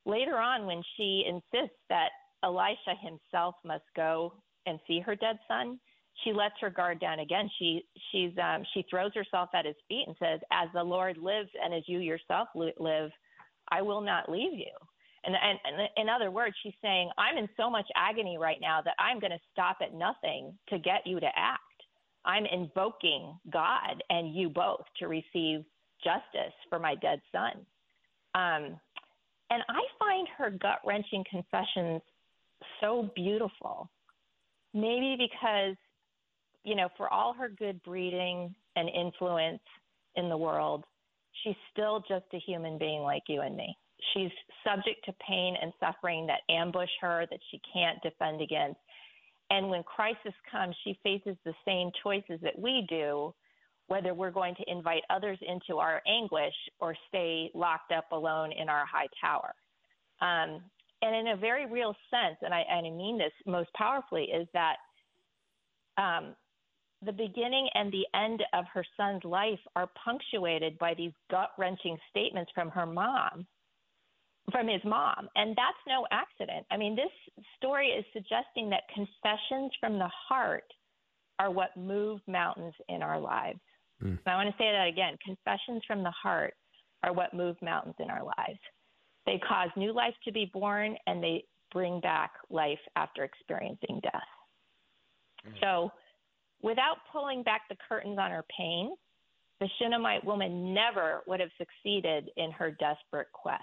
later 0.06 0.36
on, 0.38 0.64
when 0.66 0.82
she 0.96 1.24
insists 1.28 1.76
that 1.90 2.08
Elisha 2.42 2.94
himself 3.02 3.54
must 3.64 3.84
go 3.94 4.32
and 4.66 4.78
see 4.86 5.00
her 5.00 5.14
dead 5.14 5.38
son, 5.46 5.78
she 6.22 6.32
lets 6.32 6.54
her 6.60 6.70
guard 6.70 7.00
down 7.00 7.20
again. 7.20 7.50
She 7.58 7.84
she's 8.10 8.32
um, 8.42 8.62
she 8.72 8.84
throws 8.88 9.12
herself 9.14 9.50
at 9.54 9.66
his 9.66 9.76
feet 9.88 10.04
and 10.06 10.16
says, 10.18 10.40
"As 10.52 10.68
the 10.72 10.82
Lord 10.82 11.18
lives 11.18 11.50
and 11.62 11.74
as 11.74 11.82
you 11.86 11.98
yourself 11.98 12.48
live, 12.54 13.10
I 13.70 13.82
will 13.82 14.00
not 14.00 14.30
leave 14.30 14.52
you." 14.52 14.70
And, 15.26 15.34
and, 15.34 15.58
and 15.64 15.88
in 15.96 16.08
other 16.08 16.30
words, 16.30 16.54
she's 16.62 16.74
saying, 16.82 17.10
I'm 17.16 17.38
in 17.38 17.48
so 17.56 17.70
much 17.70 17.86
agony 17.96 18.36
right 18.38 18.58
now 18.60 18.82
that 18.82 18.94
I'm 18.98 19.20
going 19.20 19.32
to 19.32 19.40
stop 19.52 19.78
at 19.82 19.94
nothing 19.94 20.52
to 20.68 20.78
get 20.78 21.06
you 21.06 21.20
to 21.20 21.28
act. 21.34 21.60
I'm 22.24 22.46
invoking 22.46 23.38
God 23.50 24.02
and 24.10 24.34
you 24.34 24.48
both 24.48 24.84
to 24.98 25.08
receive 25.08 25.64
justice 26.02 26.54
for 26.68 26.78
my 26.78 26.94
dead 26.96 27.20
son. 27.32 27.52
Um, 28.34 28.80
and 29.50 29.62
I 29.68 29.82
find 29.98 30.26
her 30.36 30.50
gut 30.50 30.80
wrenching 30.84 31.24
confessions 31.30 32.02
so 32.80 33.10
beautiful. 33.14 33.90
Maybe 34.72 35.16
because, 35.18 35.76
you 36.64 36.74
know, 36.74 36.88
for 36.96 37.12
all 37.12 37.34
her 37.34 37.48
good 37.48 37.82
breeding 37.82 38.54
and 38.76 38.88
influence 38.88 39.62
in 40.16 40.28
the 40.28 40.36
world, 40.36 40.84
she's 41.42 41.56
still 41.72 42.02
just 42.08 42.24
a 42.32 42.38
human 42.38 42.78
being 42.78 43.02
like 43.02 43.22
you 43.28 43.42
and 43.42 43.56
me. 43.56 43.76
She's 44.12 44.30
subject 44.64 45.04
to 45.06 45.14
pain 45.26 45.56
and 45.60 45.72
suffering 45.80 46.26
that 46.26 46.40
ambush 46.50 46.90
her, 47.00 47.26
that 47.30 47.40
she 47.50 47.60
can't 47.72 48.02
defend 48.02 48.40
against. 48.40 48.80
And 49.50 49.68
when 49.68 49.82
crisis 49.82 50.34
comes, 50.50 50.74
she 50.84 50.98
faces 51.02 51.36
the 51.44 51.54
same 51.64 51.90
choices 52.02 52.40
that 52.42 52.58
we 52.58 52.86
do, 52.88 53.34
whether 53.88 54.14
we're 54.14 54.30
going 54.30 54.54
to 54.56 54.70
invite 54.70 55.02
others 55.10 55.38
into 55.46 55.78
our 55.78 56.02
anguish 56.06 56.54
or 56.80 56.96
stay 57.08 57.50
locked 57.54 57.92
up 57.92 58.10
alone 58.12 58.52
in 58.52 58.68
our 58.68 58.84
high 58.86 59.08
tower. 59.20 59.54
Um, 60.20 60.62
and 61.02 61.14
in 61.14 61.28
a 61.28 61.36
very 61.36 61.66
real 61.66 61.94
sense, 62.10 62.36
and 62.42 62.54
I, 62.54 62.64
and 62.70 62.86
I 62.86 62.90
mean 62.90 63.18
this 63.18 63.32
most 63.46 63.72
powerfully, 63.74 64.24
is 64.24 64.48
that 64.54 64.76
um, 65.98 66.34
the 67.04 67.12
beginning 67.12 67.68
and 67.74 67.92
the 67.92 68.06
end 68.18 68.42
of 68.54 68.64
her 68.72 68.84
son's 68.96 69.22
life 69.24 69.58
are 69.76 69.90
punctuated 70.02 70.78
by 70.78 70.94
these 70.94 71.12
gut 71.30 71.50
wrenching 71.58 71.98
statements 72.10 72.50
from 72.54 72.70
her 72.70 72.86
mom 72.86 73.46
from 74.52 74.68
his 74.68 74.82
mom. 74.84 75.28
And 75.36 75.50
that's 75.50 75.78
no 75.86 76.06
accident. 76.10 76.66
I 76.70 76.76
mean, 76.76 76.96
this 76.96 77.44
story 77.56 77.88
is 77.88 78.04
suggesting 78.12 78.70
that 78.70 78.82
confessions 78.94 79.72
from 79.80 79.98
the 79.98 80.10
heart 80.28 80.64
are 81.38 81.50
what 81.50 81.76
move 81.76 82.20
mountains 82.26 82.74
in 82.88 83.02
our 83.02 83.18
lives. 83.18 83.60
Mm. 84.02 84.18
And 84.24 84.26
I 84.26 84.36
want 84.36 84.48
to 84.48 84.62
say 84.62 84.70
that 84.70 84.86
again 84.88 85.16
confessions 85.24 85.82
from 85.86 86.02
the 86.02 86.10
heart 86.10 86.54
are 87.02 87.12
what 87.12 87.34
move 87.34 87.56
mountains 87.62 87.96
in 87.98 88.10
our 88.10 88.24
lives. 88.24 88.58
They 89.26 89.40
cause 89.46 89.70
new 89.76 89.92
life 89.92 90.14
to 90.24 90.32
be 90.32 90.50
born 90.52 90.96
and 91.06 91.22
they 91.22 91.44
bring 91.72 92.00
back 92.00 92.32
life 92.50 92.78
after 92.96 93.24
experiencing 93.24 94.00
death. 94.02 94.22
Mm. 95.46 95.60
So, 95.60 95.92
without 96.62 96.96
pulling 97.12 97.42
back 97.42 97.62
the 97.68 97.76
curtains 97.88 98.18
on 98.18 98.30
her 98.30 98.44
pain, 98.56 98.94
the 99.60 99.68
Shunammite 99.78 100.24
woman 100.24 100.74
never 100.74 101.22
would 101.26 101.40
have 101.40 101.50
succeeded 101.58 102.30
in 102.36 102.50
her 102.52 102.70
desperate 102.70 103.28
quest. 103.32 103.62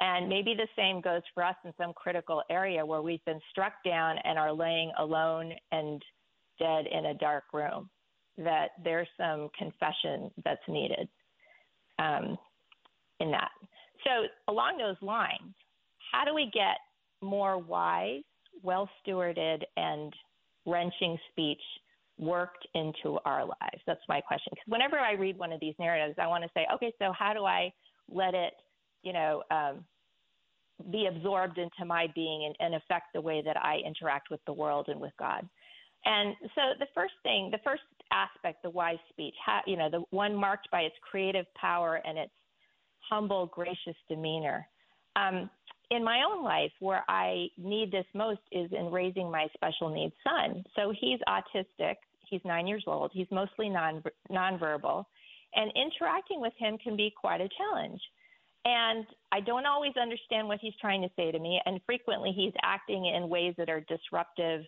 And 0.00 0.28
maybe 0.28 0.54
the 0.54 0.66
same 0.76 1.00
goes 1.00 1.22
for 1.34 1.44
us 1.44 1.54
in 1.64 1.72
some 1.78 1.92
critical 1.92 2.42
area 2.50 2.84
where 2.84 3.02
we've 3.02 3.24
been 3.24 3.40
struck 3.50 3.74
down 3.84 4.16
and 4.24 4.38
are 4.38 4.52
laying 4.52 4.92
alone 4.98 5.52
and 5.70 6.02
dead 6.58 6.86
in 6.90 7.06
a 7.06 7.14
dark 7.14 7.44
room, 7.52 7.88
that 8.38 8.70
there's 8.82 9.08
some 9.16 9.48
confession 9.56 10.30
that's 10.44 10.60
needed 10.68 11.08
um, 11.98 12.36
in 13.20 13.30
that. 13.30 13.50
So, 14.04 14.26
along 14.48 14.78
those 14.78 14.96
lines, 15.00 15.54
how 16.12 16.24
do 16.24 16.34
we 16.34 16.50
get 16.52 16.78
more 17.22 17.58
wise, 17.58 18.22
well 18.62 18.88
stewarded, 19.06 19.62
and 19.76 20.12
wrenching 20.66 21.16
speech 21.30 21.62
worked 22.18 22.66
into 22.74 23.18
our 23.24 23.44
lives? 23.44 23.82
That's 23.86 24.00
my 24.08 24.20
question. 24.20 24.50
Because 24.50 24.66
whenever 24.66 24.98
I 24.98 25.12
read 25.12 25.38
one 25.38 25.52
of 25.52 25.60
these 25.60 25.74
narratives, 25.78 26.18
I 26.20 26.26
want 26.26 26.42
to 26.44 26.50
say, 26.54 26.66
okay, 26.74 26.92
so 26.98 27.12
how 27.16 27.32
do 27.32 27.44
I 27.44 27.72
let 28.10 28.34
it 28.34 28.54
you 29.04 29.12
know, 29.12 29.42
um, 29.50 29.84
be 30.90 31.06
absorbed 31.06 31.58
into 31.58 31.84
my 31.86 32.08
being 32.14 32.46
and, 32.46 32.56
and 32.58 32.82
affect 32.82 33.12
the 33.14 33.20
way 33.20 33.42
that 33.44 33.56
I 33.56 33.78
interact 33.86 34.30
with 34.30 34.40
the 34.46 34.52
world 34.52 34.86
and 34.88 35.00
with 35.00 35.12
God. 35.18 35.48
And 36.04 36.34
so 36.54 36.60
the 36.78 36.86
first 36.94 37.14
thing, 37.22 37.50
the 37.50 37.60
first 37.64 37.82
aspect, 38.12 38.62
the 38.62 38.70
wise 38.70 38.98
speech, 39.10 39.34
ha, 39.44 39.62
you 39.66 39.76
know, 39.76 39.88
the 39.88 40.02
one 40.10 40.34
marked 40.34 40.70
by 40.70 40.80
its 40.80 40.96
creative 41.08 41.46
power 41.54 42.00
and 42.04 42.18
its 42.18 42.32
humble, 43.08 43.46
gracious 43.46 43.96
demeanor. 44.08 44.66
Um, 45.16 45.48
in 45.90 46.02
my 46.02 46.22
own 46.28 46.42
life, 46.42 46.72
where 46.80 47.04
I 47.08 47.46
need 47.56 47.92
this 47.92 48.06
most 48.14 48.40
is 48.50 48.70
in 48.72 48.90
raising 48.90 49.30
my 49.30 49.46
special 49.54 49.88
needs 49.88 50.14
son. 50.24 50.64
So 50.74 50.92
he's 50.98 51.20
autistic. 51.28 51.96
He's 52.28 52.40
nine 52.44 52.66
years 52.66 52.84
old. 52.86 53.10
He's 53.14 53.26
mostly 53.30 53.68
non 53.68 54.02
nonverbal, 54.30 55.04
and 55.54 55.70
interacting 55.76 56.40
with 56.40 56.54
him 56.58 56.78
can 56.78 56.96
be 56.96 57.12
quite 57.14 57.40
a 57.40 57.48
challenge. 57.56 58.00
And 58.64 59.06
I 59.30 59.40
don't 59.40 59.66
always 59.66 59.92
understand 60.00 60.48
what 60.48 60.58
he's 60.60 60.72
trying 60.80 61.02
to 61.02 61.10
say 61.16 61.30
to 61.30 61.38
me. 61.38 61.60
And 61.66 61.80
frequently 61.84 62.32
he's 62.34 62.52
acting 62.62 63.06
in 63.06 63.28
ways 63.28 63.54
that 63.58 63.68
are 63.68 63.80
disruptive 63.80 64.62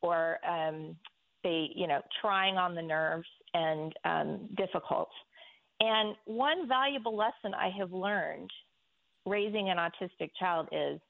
or 0.00 0.38
um, 0.48 0.96
they, 1.42 1.68
you 1.74 1.86
know, 1.86 2.00
trying 2.20 2.56
on 2.56 2.74
the 2.74 2.82
nerves 2.82 3.28
and 3.52 3.92
um, 4.04 4.48
difficult. 4.56 5.10
And 5.80 6.14
one 6.24 6.66
valuable 6.68 7.16
lesson 7.16 7.52
I 7.54 7.70
have 7.78 7.92
learned 7.92 8.50
raising 9.26 9.70
an 9.70 9.76
autistic 9.76 10.30
child 10.38 10.68
is 10.72 11.00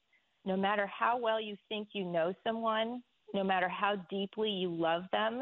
no 0.45 0.57
matter 0.57 0.87
how 0.87 1.17
well 1.17 1.39
you 1.41 1.55
think 1.69 1.89
you 1.93 2.05
know 2.05 2.33
someone, 2.43 3.01
no 3.33 3.43
matter 3.43 3.69
how 3.69 3.95
deeply 4.09 4.49
you 4.49 4.69
love 4.69 5.03
them, 5.11 5.41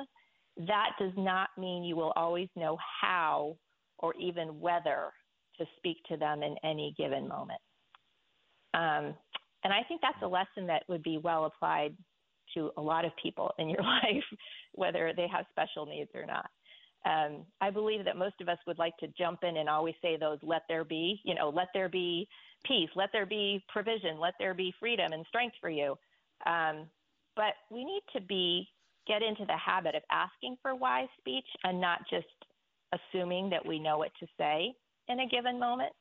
that 0.58 0.92
does 1.00 1.12
not 1.18 1.50
mean 1.58 1.84
you 1.84 1.96
will 1.96 2.14
always 2.16 2.50
know 2.56 2.78
how 3.02 3.58
or 4.00 4.14
even 4.20 4.60
whether 4.60 5.12
to 5.58 5.66
speak 5.78 5.98
to 6.10 6.18
them 6.18 6.44
in 6.44 6.56
any 6.64 6.94
given 6.98 7.28
moment. 7.28 7.60
Um, 8.74 9.14
and 9.64 9.72
I 9.72 9.84
think 9.88 10.02
that's 10.02 10.22
a 10.22 10.28
lesson 10.28 10.68
that 10.68 10.84
would 10.90 11.04
be 11.04 11.18
well 11.18 11.46
applied 11.46 11.96
to 12.56 12.72
a 12.78 12.82
lot 12.82 13.06
of 13.06 13.12
people 13.22 13.52
in 13.58 13.70
your 13.70 13.82
life, 13.84 14.24
whether 14.74 15.14
they 15.16 15.28
have 15.32 15.46
special 15.52 15.86
needs 15.86 16.12
or 16.14 16.26
not. 16.26 16.50
Um, 17.06 17.46
I 17.60 17.70
believe 17.70 18.06
that 18.06 18.16
most 18.16 18.36
of 18.40 18.48
us 18.48 18.58
would 18.66 18.80
like 18.80 18.96
to 18.98 19.08
jump 19.18 19.40
in 19.44 19.58
and 19.58 19.68
always 19.68 19.96
say 20.02 20.16
those 20.16 20.40
let 20.42 20.62
there 20.70 20.86
be, 20.86 21.20
you 21.26 21.36
know, 21.36 21.50
let 21.50 21.68
there 21.74 21.90
be 21.90 22.28
peace, 22.66 22.90
let 22.96 23.10
there 23.12 23.26
be 23.26 23.64
provision, 23.68 24.20
let 24.20 24.36
there 24.40 24.54
be 24.54 24.74
freedom 24.80 25.12
and 25.12 25.26
strength 25.28 25.56
for 25.60 25.70
you. 25.70 25.98
Um, 26.46 26.86
but 27.36 27.56
we 27.70 27.84
need 27.84 28.04
to 28.14 28.22
be 28.22 28.70
get 29.06 29.22
into 29.22 29.46
the 29.46 29.58
habit 29.58 29.96
of 29.96 30.04
asking 30.12 30.56
for 30.62 30.76
wise 30.76 31.10
speech 31.18 31.48
and 31.66 31.82
not 31.82 32.00
just 32.10 32.26
assuming 32.94 33.50
that 33.50 33.66
we 33.66 33.80
know 33.80 33.98
what 33.98 34.12
to 34.22 34.28
say 34.38 34.74
in 35.08 35.20
a 35.20 35.28
given 35.28 35.60
moment. 35.60 35.92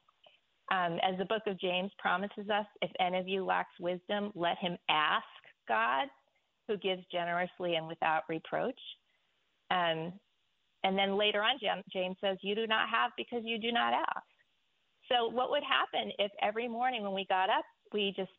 Um, 0.71 0.99
as 1.03 1.19
the 1.19 1.25
book 1.27 1.43
of 1.47 1.61
James 1.61 1.91
promises 1.99 2.49
us, 2.49 2.67
if 2.81 2.91
any 2.99 3.19
of 3.19 3.29
you 3.29 3.45
lacks 3.45 3.79
wisdom, 3.79 4.31
let 4.35 4.57
him 4.59 4.77
ask 4.89 5.25
God, 5.69 6.09
who 6.69 6.77
gives 6.79 7.03
generously 7.11 7.75
and 7.75 7.87
without 7.87 8.23
reproach. 8.29 8.79
Um, 9.71 10.13
and 10.85 10.99
then 10.99 11.17
later 11.19 11.43
on, 11.43 11.59
James 11.93 12.17
says, 12.21 12.39
You 12.43 12.55
do 12.55 12.67
not 12.67 12.89
have 12.89 13.11
because 13.17 13.43
you 13.45 13.59
do 13.59 13.73
not 13.73 13.93
ask. 13.93 14.27
So, 15.11 15.29
what 15.29 15.51
would 15.51 15.63
happen 15.63 16.13
if 16.19 16.31
every 16.41 16.69
morning 16.69 17.03
when 17.03 17.15
we 17.15 17.27
got 17.29 17.51
up, 17.51 17.65
we 17.93 18.15
just 18.17 18.31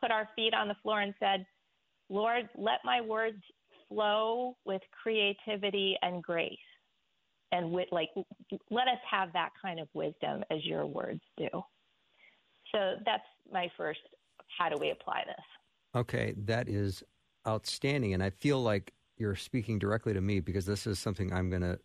put 0.00 0.10
our 0.10 0.28
feet 0.36 0.54
on 0.54 0.68
the 0.68 0.76
floor 0.82 1.00
and 1.00 1.14
said, 1.18 1.44
Lord, 2.08 2.48
let 2.56 2.78
my 2.84 3.00
words 3.00 3.42
flow 3.88 4.56
with 4.64 4.82
creativity 5.02 5.96
and 6.02 6.22
grace? 6.22 6.58
And 7.50 7.70
with, 7.70 7.88
like, 7.90 8.10
let 8.70 8.88
us 8.88 8.98
have 9.10 9.32
that 9.32 9.50
kind 9.60 9.80
of 9.80 9.88
wisdom 9.94 10.44
as 10.50 10.64
your 10.64 10.86
words 10.86 11.22
do. 11.36 11.48
So, 12.72 12.96
that's 13.06 13.22
my 13.50 13.70
first 13.76 14.00
how 14.56 14.68
do 14.68 14.76
we 14.78 14.90
apply 14.90 15.22
this? 15.26 15.44
Okay, 15.94 16.34
that 16.44 16.68
is 16.68 17.02
outstanding. 17.46 18.14
And 18.14 18.22
I 18.22 18.30
feel 18.30 18.62
like 18.62 18.92
you're 19.16 19.36
speaking 19.36 19.78
directly 19.78 20.12
to 20.12 20.20
me 20.20 20.40
because 20.40 20.66
this 20.66 20.86
is 20.86 20.98
something 20.98 21.32
I'm 21.32 21.50
going 21.50 21.62
to 21.62 21.78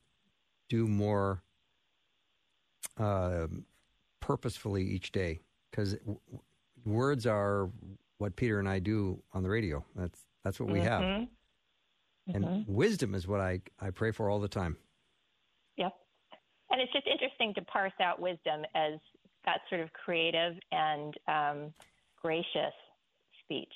do 0.70 0.88
more 0.88 1.44
uh, 2.98 3.48
purposefully 4.20 4.84
each 4.84 5.12
day 5.12 5.40
because 5.72 5.94
w- 5.96 6.20
words 6.86 7.26
are 7.26 7.70
what 8.18 8.36
Peter 8.36 8.60
and 8.60 8.70
I 8.70 8.80
do 8.80 9.22
on 9.34 9.44
the 9.44 9.50
radio. 9.50 9.84
That's 9.96 10.20
that's 10.44 10.60
what 10.60 10.70
we 10.70 10.80
mm-hmm. 10.80 10.88
have. 10.88 11.28
And 12.34 12.46
mm-hmm. 12.46 12.74
wisdom 12.74 13.16
is 13.16 13.28
what 13.28 13.42
I, 13.42 13.62
I 13.80 13.90
pray 13.90 14.12
for 14.12 14.30
all 14.30 14.40
the 14.40 14.48
time. 14.48 14.78
And 16.74 16.82
it's 16.82 16.92
just 16.92 17.06
interesting 17.06 17.54
to 17.54 17.62
parse 17.62 17.94
out 18.02 18.20
wisdom 18.20 18.66
as 18.74 18.94
that 19.46 19.60
sort 19.70 19.82
of 19.82 19.94
creative 19.94 20.56
and 20.72 21.14
um, 21.28 21.74
gracious 22.20 22.74
speech. 23.44 23.74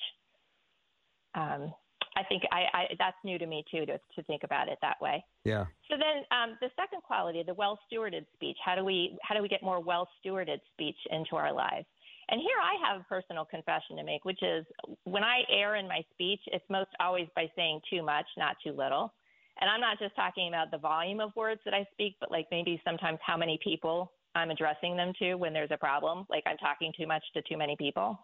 Um, 1.36 1.72
I 2.16 2.24
think 2.28 2.42
I, 2.50 2.64
I, 2.74 2.84
that's 2.98 3.16
new 3.22 3.38
to 3.38 3.46
me 3.46 3.64
too 3.70 3.86
to, 3.86 4.00
to 4.16 4.22
think 4.24 4.42
about 4.42 4.68
it 4.68 4.78
that 4.82 5.00
way. 5.00 5.24
Yeah. 5.44 5.66
So 5.88 5.94
then 5.96 6.24
um, 6.36 6.58
the 6.60 6.70
second 6.74 7.04
quality, 7.04 7.44
the 7.46 7.54
well 7.54 7.78
stewarded 7.86 8.26
speech. 8.34 8.56
How 8.64 8.74
do 8.74 8.84
we 8.84 9.16
how 9.22 9.36
do 9.36 9.42
we 9.42 9.48
get 9.48 9.62
more 9.62 9.78
well 9.78 10.08
stewarded 10.18 10.58
speech 10.72 10.96
into 11.12 11.36
our 11.36 11.52
lives? 11.52 11.86
And 12.30 12.40
here 12.40 12.58
I 12.60 12.90
have 12.90 13.00
a 13.00 13.04
personal 13.04 13.44
confession 13.44 13.96
to 13.98 14.02
make, 14.02 14.24
which 14.24 14.42
is 14.42 14.66
when 15.04 15.22
I 15.22 15.42
err 15.48 15.76
in 15.76 15.86
my 15.86 16.02
speech, 16.12 16.40
it's 16.48 16.64
most 16.68 16.90
always 16.98 17.28
by 17.36 17.48
saying 17.54 17.80
too 17.88 18.02
much, 18.02 18.26
not 18.36 18.56
too 18.64 18.72
little. 18.72 19.12
And 19.60 19.68
I'm 19.68 19.80
not 19.80 19.98
just 19.98 20.14
talking 20.14 20.48
about 20.48 20.70
the 20.70 20.78
volume 20.78 21.20
of 21.20 21.34
words 21.34 21.60
that 21.64 21.74
I 21.74 21.86
speak, 21.92 22.16
but 22.20 22.30
like 22.30 22.46
maybe 22.50 22.80
sometimes 22.84 23.18
how 23.24 23.36
many 23.36 23.58
people 23.62 24.12
I'm 24.34 24.50
addressing 24.50 24.96
them 24.96 25.12
to 25.18 25.34
when 25.34 25.52
there's 25.52 25.70
a 25.72 25.76
problem, 25.76 26.26
like 26.30 26.44
I'm 26.46 26.58
talking 26.58 26.92
too 26.96 27.06
much 27.06 27.24
to 27.34 27.42
too 27.42 27.56
many 27.56 27.76
people. 27.76 28.18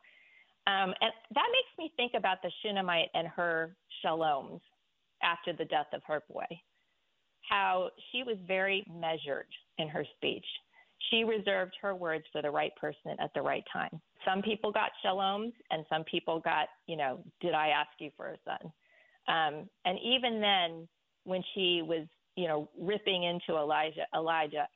Um, 0.66 0.94
and 1.00 1.12
that 1.34 1.48
makes 1.52 1.78
me 1.78 1.92
think 1.96 2.12
about 2.16 2.38
the 2.42 2.50
Shunammite 2.62 3.10
and 3.14 3.28
her 3.28 3.76
shaloms 4.04 4.60
after 5.22 5.52
the 5.52 5.64
death 5.64 5.88
of 5.92 6.02
her 6.06 6.22
boy, 6.30 6.46
how 7.48 7.90
she 8.10 8.22
was 8.22 8.36
very 8.46 8.86
measured 8.90 9.46
in 9.78 9.88
her 9.88 10.04
speech. 10.16 10.46
She 11.10 11.24
reserved 11.24 11.74
her 11.82 11.94
words 11.94 12.24
for 12.32 12.40
the 12.40 12.50
right 12.50 12.74
person 12.76 13.16
at 13.20 13.32
the 13.34 13.42
right 13.42 13.64
time. 13.72 14.00
Some 14.24 14.40
people 14.40 14.72
got 14.72 14.90
shaloms, 15.04 15.52
and 15.70 15.84
some 15.90 16.04
people 16.04 16.40
got, 16.40 16.68
you 16.86 16.96
know, 16.96 17.20
did 17.40 17.52
I 17.52 17.68
ask 17.68 17.90
you 17.98 18.10
for 18.16 18.28
a 18.28 18.36
son? 18.44 18.72
Um, 19.26 19.68
and 19.84 19.98
even 20.02 20.40
then, 20.40 20.88
when 21.24 21.42
she 21.54 21.82
was, 21.82 22.06
you 22.36 22.48
know, 22.48 22.68
ripping 22.78 23.24
into 23.24 23.58
Elijah, 23.58 24.06
Elijah, 24.14 24.68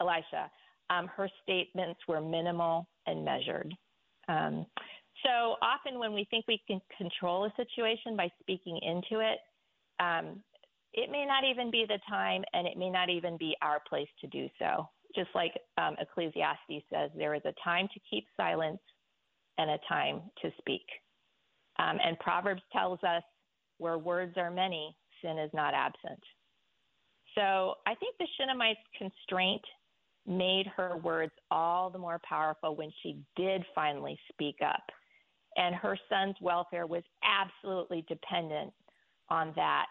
Elisha, 0.00 0.50
um, 0.90 1.08
her 1.08 1.28
statements 1.42 2.00
were 2.08 2.20
minimal 2.20 2.86
and 3.06 3.24
measured. 3.24 3.74
Um, 4.28 4.66
so 5.24 5.56
often, 5.62 5.98
when 5.98 6.12
we 6.12 6.26
think 6.30 6.44
we 6.46 6.60
can 6.66 6.80
control 6.96 7.44
a 7.44 7.52
situation 7.56 8.16
by 8.16 8.30
speaking 8.40 8.78
into 8.82 9.20
it, 9.20 9.38
um, 9.98 10.42
it 10.92 11.10
may 11.10 11.24
not 11.26 11.44
even 11.44 11.70
be 11.70 11.84
the 11.86 11.98
time 12.08 12.42
and 12.52 12.66
it 12.66 12.76
may 12.76 12.90
not 12.90 13.08
even 13.10 13.36
be 13.36 13.56
our 13.62 13.80
place 13.88 14.08
to 14.20 14.26
do 14.28 14.48
so. 14.58 14.88
Just 15.14 15.28
like 15.34 15.52
um, 15.78 15.96
Ecclesiastes 15.98 16.84
says, 16.92 17.10
there 17.16 17.34
is 17.34 17.42
a 17.44 17.54
time 17.64 17.88
to 17.94 18.00
keep 18.08 18.24
silence 18.36 18.80
and 19.58 19.70
a 19.70 19.78
time 19.88 20.22
to 20.42 20.50
speak. 20.58 20.84
Um, 21.78 21.98
and 22.04 22.18
Proverbs 22.18 22.62
tells 22.72 22.98
us 23.02 23.22
where 23.78 23.98
words 23.98 24.34
are 24.36 24.50
many, 24.50 24.96
sin 25.22 25.38
is 25.38 25.50
not 25.54 25.74
absent. 25.74 26.20
So 27.34 27.74
I 27.86 27.94
think 27.94 28.16
the 28.18 28.26
Shunammite's 28.38 28.80
constraint 28.96 29.62
made 30.26 30.66
her 30.76 30.96
words 30.96 31.32
all 31.50 31.90
the 31.90 31.98
more 31.98 32.20
powerful 32.28 32.74
when 32.74 32.90
she 33.02 33.18
did 33.36 33.64
finally 33.74 34.18
speak 34.32 34.56
up 34.64 34.82
and 35.56 35.74
her 35.74 35.98
son's 36.08 36.36
welfare 36.40 36.86
was 36.86 37.02
absolutely 37.24 38.04
dependent 38.08 38.72
on 39.30 39.52
that 39.56 39.86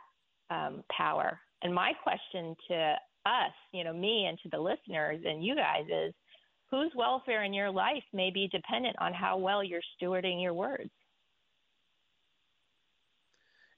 um, 0.50 0.84
power. 0.96 1.40
And 1.64 1.74
my 1.74 1.94
question 2.04 2.56
to 2.70 2.96
us, 3.26 3.52
you 3.74 3.84
know, 3.84 3.94
me 3.94 4.28
and 4.28 4.38
to 4.44 4.50
the 4.50 4.60
listeners 4.60 5.22
and 5.26 5.44
you 5.44 5.56
guys 5.56 5.86
is 5.90 6.14
whose 6.70 6.92
welfare 6.96 7.44
in 7.44 7.54
your 7.54 7.72
life 7.72 8.04
may 8.14 8.30
be 8.32 8.48
dependent 8.52 8.96
on 9.00 9.14
how 9.14 9.38
well 9.38 9.64
you're 9.64 9.82
stewarding 10.02 10.42
your 10.42 10.54
words? 10.54 10.92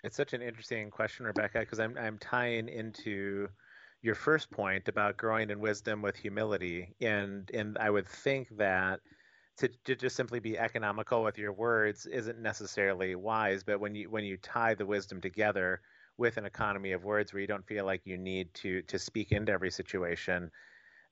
It's 0.08 0.16
such 0.16 0.32
an 0.32 0.42
interesting 0.42 0.90
question, 0.90 1.26
Rebecca, 1.26 1.60
because 1.60 1.82
I'm 1.82 1.98
I'm 1.98 2.18
tying 2.18 2.70
into 2.70 3.50
your 4.02 4.16
first 4.16 4.50
point 4.50 4.88
about 4.88 5.18
growing 5.18 5.50
in 5.50 5.60
wisdom 5.60 6.02
with 6.02 6.16
humility, 6.16 6.96
and 7.02 7.52
and 7.54 7.78
I 7.78 7.90
would 7.90 8.08
think 8.08 8.48
that 8.58 9.02
to, 9.58 9.68
to 9.84 9.98
just 9.98 10.16
simply 10.16 10.40
be 10.40 10.58
economical 10.58 11.24
with 11.24 11.38
your 11.38 11.52
words 11.52 12.06
isn't 12.06 12.40
necessarily 12.40 13.16
wise. 13.16 13.64
But 13.66 13.82
when 13.82 13.96
you 13.96 14.10
when 14.10 14.24
you 14.24 14.38
tie 14.38 14.76
the 14.76 14.86
wisdom 14.86 15.20
together 15.20 15.82
with 16.18 16.38
an 16.38 16.46
economy 16.46 16.94
of 16.94 17.04
words 17.04 17.34
where 17.34 17.42
you 17.42 17.48
don't 17.48 17.68
feel 17.68 17.84
like 17.86 18.06
you 18.06 18.18
need 18.18 18.54
to 18.54 18.84
to 18.84 18.98
speak 18.98 19.34
into 19.34 19.52
every 19.52 19.72
situation, 19.72 20.50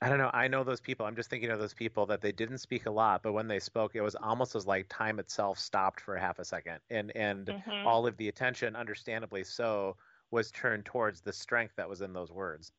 I 0.06 0.10
don't 0.10 0.20
know. 0.20 0.30
I 0.34 0.48
know 0.48 0.64
those 0.64 0.80
people. 0.80 1.08
I'm 1.08 1.16
just 1.16 1.32
thinking 1.32 1.50
of 1.50 1.58
those 1.58 1.74
people 1.74 2.06
that 2.06 2.22
they 2.22 2.32
didn't 2.32 2.60
speak 2.60 2.86
a 2.86 2.92
lot, 2.92 3.24
but 3.24 3.34
when 3.34 3.48
they 3.48 3.60
spoke, 3.60 3.96
it 3.96 4.02
was 4.02 4.14
almost 4.14 4.56
as 4.56 4.68
like 4.68 4.86
time 4.88 5.18
itself 5.18 5.58
stopped 5.58 6.00
for 6.00 6.16
half 6.16 6.38
a 6.38 6.46
second, 6.46 6.78
and 6.92 7.12
and 7.16 7.48
mm-hmm. 7.48 7.88
all 7.88 8.06
of 8.06 8.16
the 8.18 8.28
attention, 8.28 8.76
understandably 8.76 9.44
so, 9.44 9.96
was 10.30 10.52
turned 10.52 10.86
towards 10.86 11.22
the 11.22 11.34
strength 11.34 11.74
that 11.78 11.90
was 11.90 12.02
in 12.02 12.14
those 12.14 12.32
words. 12.32 12.72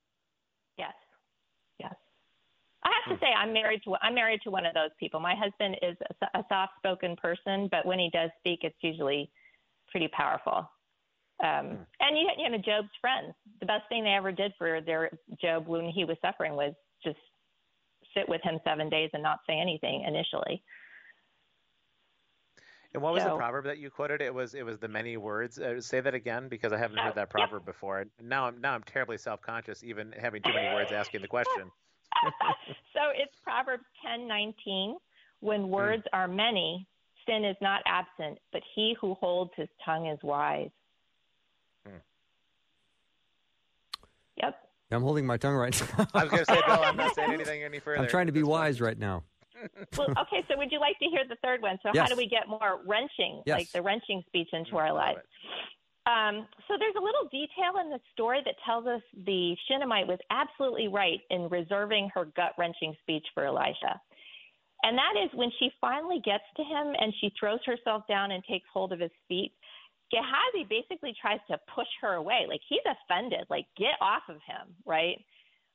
Yes. 0.78 0.92
Yes. 1.80 1.96
I 2.84 2.92
have 3.04 3.18
to 3.18 3.24
say, 3.24 3.32
I'm 3.32 3.52
married 3.52 3.80
to 3.84 3.96
I'm 4.02 4.14
married 4.14 4.42
to 4.44 4.52
one 4.52 4.64
of 4.64 4.74
those 4.74 4.90
people. 5.00 5.18
My 5.18 5.34
husband 5.34 5.78
is 5.82 5.96
a, 6.22 6.38
a 6.38 6.44
soft-spoken 6.48 7.16
person, 7.16 7.68
but 7.72 7.84
when 7.84 7.98
he 7.98 8.08
does 8.12 8.30
speak, 8.38 8.60
it's 8.62 8.78
usually 8.82 9.32
pretty 9.90 10.06
powerful. 10.16 10.70
Um, 11.42 11.66
hmm. 11.66 11.82
and 12.00 12.16
you, 12.16 12.30
you 12.38 12.50
know, 12.50 12.58
Job's 12.58 12.88
friends. 13.00 13.34
The 13.58 13.66
best 13.66 13.82
thing 13.88 14.04
they 14.04 14.10
ever 14.10 14.30
did 14.30 14.52
for 14.56 14.80
their 14.80 15.10
Job 15.40 15.66
when 15.66 15.88
he 15.88 16.04
was 16.04 16.18
suffering 16.22 16.54
was 16.54 16.72
just 17.02 17.18
sit 18.14 18.28
with 18.28 18.42
him 18.42 18.58
seven 18.64 18.88
days 18.88 19.10
and 19.12 19.22
not 19.22 19.40
say 19.46 19.58
anything 19.58 20.04
initially. 20.06 20.62
And 22.94 23.02
what 23.02 23.12
was 23.12 23.24
so, 23.24 23.30
the 23.30 23.36
proverb 23.36 23.66
that 23.66 23.76
you 23.76 23.90
quoted? 23.90 24.22
It 24.22 24.32
was 24.32 24.54
it 24.54 24.64
was 24.64 24.78
the 24.78 24.88
many 24.88 25.18
words. 25.18 25.58
Uh, 25.58 25.80
say 25.82 26.00
that 26.00 26.14
again 26.14 26.48
because 26.48 26.72
I 26.72 26.78
haven't 26.78 26.98
heard 26.98 27.14
that 27.16 27.28
proverb 27.28 27.62
yep. 27.66 27.74
before. 27.74 28.06
Now 28.22 28.46
I'm 28.46 28.58
now 28.60 28.72
I'm 28.72 28.82
terribly 28.84 29.18
self 29.18 29.42
conscious 29.42 29.84
even 29.84 30.14
having 30.18 30.42
too 30.42 30.54
many 30.54 30.74
words 30.74 30.92
asking 30.92 31.20
the 31.20 31.28
question. 31.28 31.70
so 32.94 33.00
it's 33.14 33.34
Proverbs 33.44 33.84
10:19. 34.06 34.94
When 35.40 35.64
hmm. 35.64 35.68
words 35.68 36.04
mm. 36.04 36.18
are 36.18 36.26
many, 36.26 36.86
sin 37.26 37.44
is 37.44 37.56
not 37.60 37.82
absent, 37.84 38.38
but 38.52 38.62
he 38.74 38.96
who 38.98 39.12
holds 39.14 39.50
his 39.56 39.68
tongue 39.84 40.06
is 40.06 40.18
wise. 40.22 40.70
Mm. 41.86 42.00
Yep. 44.38 44.65
I'm 44.90 45.02
holding 45.02 45.26
my 45.26 45.36
tongue 45.36 45.54
right 45.54 45.80
now. 45.98 46.06
I 46.14 46.24
was 46.24 46.30
going 46.30 46.44
to 46.44 46.52
say, 46.52 46.60
Bill, 46.66 46.82
I'm 46.82 46.96
not 46.96 47.14
saying 47.14 47.32
anything 47.32 47.62
any 47.62 47.80
further. 47.80 48.02
I'm 48.02 48.08
trying 48.08 48.26
to 48.26 48.32
be 48.32 48.42
wise 48.42 48.80
right 48.80 48.98
now. 48.98 49.24
well, 49.96 50.08
okay, 50.10 50.44
so 50.48 50.56
would 50.58 50.70
you 50.70 50.78
like 50.78 50.98
to 50.98 51.06
hear 51.06 51.22
the 51.28 51.36
third 51.42 51.62
one? 51.62 51.78
So, 51.82 51.90
yes. 51.94 52.02
how 52.02 52.14
do 52.14 52.16
we 52.16 52.28
get 52.28 52.48
more 52.48 52.80
wrenching, 52.86 53.42
yes. 53.46 53.58
like 53.58 53.72
the 53.72 53.82
wrenching 53.82 54.22
speech 54.26 54.48
into 54.52 54.76
our 54.76 54.92
lives? 54.92 55.20
Um, 56.06 56.46
so 56.68 56.74
there's 56.78 56.94
a 56.96 57.02
little 57.02 57.26
detail 57.32 57.80
in 57.82 57.90
the 57.90 57.98
story 58.12 58.40
that 58.44 58.54
tells 58.64 58.86
us 58.86 59.02
the 59.24 59.56
Shunammite 59.66 60.06
was 60.06 60.18
absolutely 60.30 60.86
right 60.86 61.18
in 61.30 61.48
reserving 61.48 62.10
her 62.14 62.26
gut 62.36 62.52
wrenching 62.58 62.94
speech 63.02 63.26
for 63.34 63.44
Elisha. 63.44 64.00
And 64.84 64.96
that 64.96 65.18
is 65.24 65.30
when 65.34 65.50
she 65.58 65.70
finally 65.80 66.20
gets 66.24 66.44
to 66.56 66.62
him 66.62 66.94
and 67.00 67.12
she 67.20 67.32
throws 67.40 67.58
herself 67.66 68.04
down 68.08 68.30
and 68.30 68.44
takes 68.44 68.68
hold 68.72 68.92
of 68.92 69.00
his 69.00 69.10
feet. 69.26 69.52
Gehazi 70.10 70.66
basically 70.68 71.14
tries 71.20 71.40
to 71.50 71.58
push 71.74 71.88
her 72.00 72.14
away. 72.14 72.46
Like 72.48 72.60
he's 72.68 72.80
offended, 72.86 73.46
like 73.50 73.66
get 73.76 73.94
off 74.00 74.22
of 74.28 74.36
him, 74.46 74.74
right? 74.84 75.18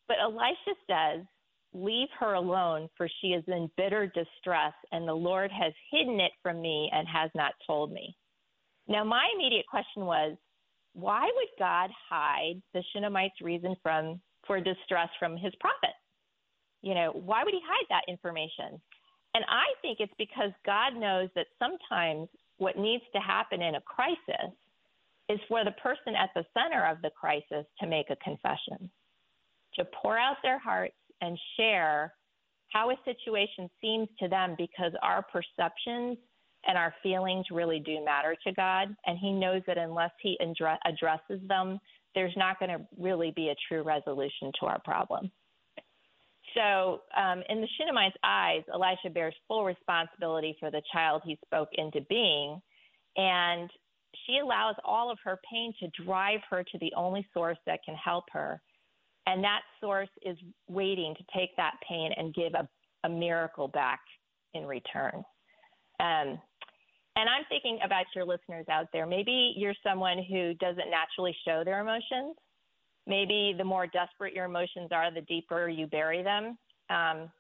But 0.08 0.18
Elisha 0.22 0.76
says, 0.88 1.26
Leave 1.74 2.10
her 2.20 2.34
alone, 2.34 2.90
for 2.98 3.08
she 3.22 3.28
is 3.28 3.46
in 3.48 3.72
bitter 3.78 4.06
distress, 4.08 4.74
and 4.92 5.08
the 5.08 5.14
Lord 5.14 5.52
has 5.52 5.72
hidden 5.90 6.20
it 6.20 6.34
from 6.44 6.62
me 6.62 6.90
and 6.94 7.08
has 7.08 7.32
not 7.34 7.54
told 7.66 7.94
me. 7.94 8.14
Now, 8.90 9.06
my 9.06 9.26
immediate 9.34 9.66
question 9.68 10.06
was, 10.06 10.36
why 10.94 11.24
would 11.24 11.48
God 11.58 11.90
hide 12.10 12.62
the 12.74 12.84
Shunammite's 12.92 13.40
reason 13.42 13.76
from 13.82 14.20
for 14.46 14.60
distress 14.60 15.08
from 15.18 15.38
his 15.38 15.54
prophet? 15.62 15.96
You 16.82 16.94
know, 16.94 17.12
why 17.14 17.46
would 17.46 17.54
he 17.54 17.62
hide 17.64 17.86
that 17.90 18.12
information? 18.12 18.82
And 19.34 19.46
I 19.48 19.72
think 19.82 20.00
it's 20.02 20.14
because 20.18 20.52
God 20.66 20.96
knows 20.98 21.30
that 21.36 21.48
sometimes 21.58 22.28
what 22.62 22.78
needs 22.78 23.04
to 23.12 23.20
happen 23.20 23.60
in 23.60 23.74
a 23.74 23.82
crisis 23.82 24.54
is 25.30 25.40
for 25.48 25.66
the 25.66 25.72
person 25.72 26.14
at 26.16 26.30
the 26.36 26.46
center 26.54 26.86
of 26.86 27.02
the 27.02 27.10
crisis 27.20 27.66
to 27.80 27.88
make 27.88 28.12
a 28.12 28.16
confession, 28.18 28.88
to 29.74 29.86
pour 30.00 30.16
out 30.16 30.38
their 30.44 30.60
hearts 30.60 30.94
and 31.22 31.40
share 31.58 32.14
how 32.72 32.92
a 32.92 32.96
situation 33.04 33.68
seems 33.82 34.08
to 34.20 34.28
them 34.28 34.54
because 34.60 34.92
our 35.02 35.24
perceptions 35.24 36.20
and 36.68 36.78
our 36.78 36.94
feelings 37.02 37.48
really 37.50 37.80
do 37.80 38.06
matter 38.06 38.36
to 38.46 38.54
God. 38.54 38.96
And 39.08 39.18
He 39.18 39.32
knows 39.32 39.64
that 39.66 39.80
unless 39.80 40.12
He 40.22 40.38
addresses 40.86 41.42
them, 41.48 41.80
there's 42.14 42.38
not 42.38 42.60
going 42.60 42.78
to 42.78 42.86
really 42.96 43.32
be 43.36 43.50
a 43.50 43.56
true 43.68 43.82
resolution 43.82 44.52
to 44.60 44.68
our 44.68 44.80
problem. 44.82 45.32
So, 46.54 47.02
um, 47.16 47.44
in 47.50 47.62
the 47.62 47.68
Shunammite's 47.78 48.16
eyes, 48.24 48.64
Elisha 48.74 49.10
bears 49.10 49.36
full 49.48 49.64
responsibility 49.64 50.56
for 50.60 50.70
the 50.72 50.82
child 50.92 51.22
he 51.26 51.38
spoke 51.46 51.70
into 51.74 52.02
being, 52.10 52.62
and 53.16 53.70
she 54.26 54.40
allows 54.40 54.76
all 54.84 55.12
of 55.12 55.18
her 55.24 55.40
pain 55.50 55.74
to 55.80 56.04
drive 56.04 56.42
her 56.50 56.64
to 56.64 56.78
the 56.80 56.92
only 56.96 57.26
source 57.34 57.58
that 57.66 57.80
can 57.86 57.96
help 57.96 58.26
her. 58.32 58.62
And 59.28 59.44
that 59.44 59.62
source 59.80 60.10
is 60.24 60.38
waiting 60.68 61.16
to 61.16 61.24
take 61.38 61.56
that 61.58 61.76
pain 61.88 62.12
and 62.18 62.34
give 62.34 62.54
a, 62.54 62.68
a 63.06 63.10
miracle 63.10 63.68
back 63.68 64.00
in 64.54 64.66
return. 64.66 65.24
Um, 66.00 66.40
and 67.16 67.30
I'm 67.30 67.44
thinking 67.50 67.80
about 67.84 68.06
your 68.16 68.26
listeners 68.26 68.66
out 68.70 68.88
there. 68.94 69.06
Maybe 69.06 69.54
you're 69.56 69.76
someone 69.86 70.24
who 70.30 70.54
doesn't 70.56 70.90
naturally 70.90 71.36
show 71.46 71.64
their 71.64 71.82
emotions. 71.82 72.36
Maybe 73.08 73.54
the 73.58 73.64
more 73.64 73.88
desperate 73.88 74.34
your 74.34 74.46
emotions 74.46 74.90
are, 74.92 75.12
the 75.12 75.22
deeper 75.22 75.68
you 75.68 75.88
bury 75.88 76.24
them. 76.24 76.58
Um, 76.90 77.32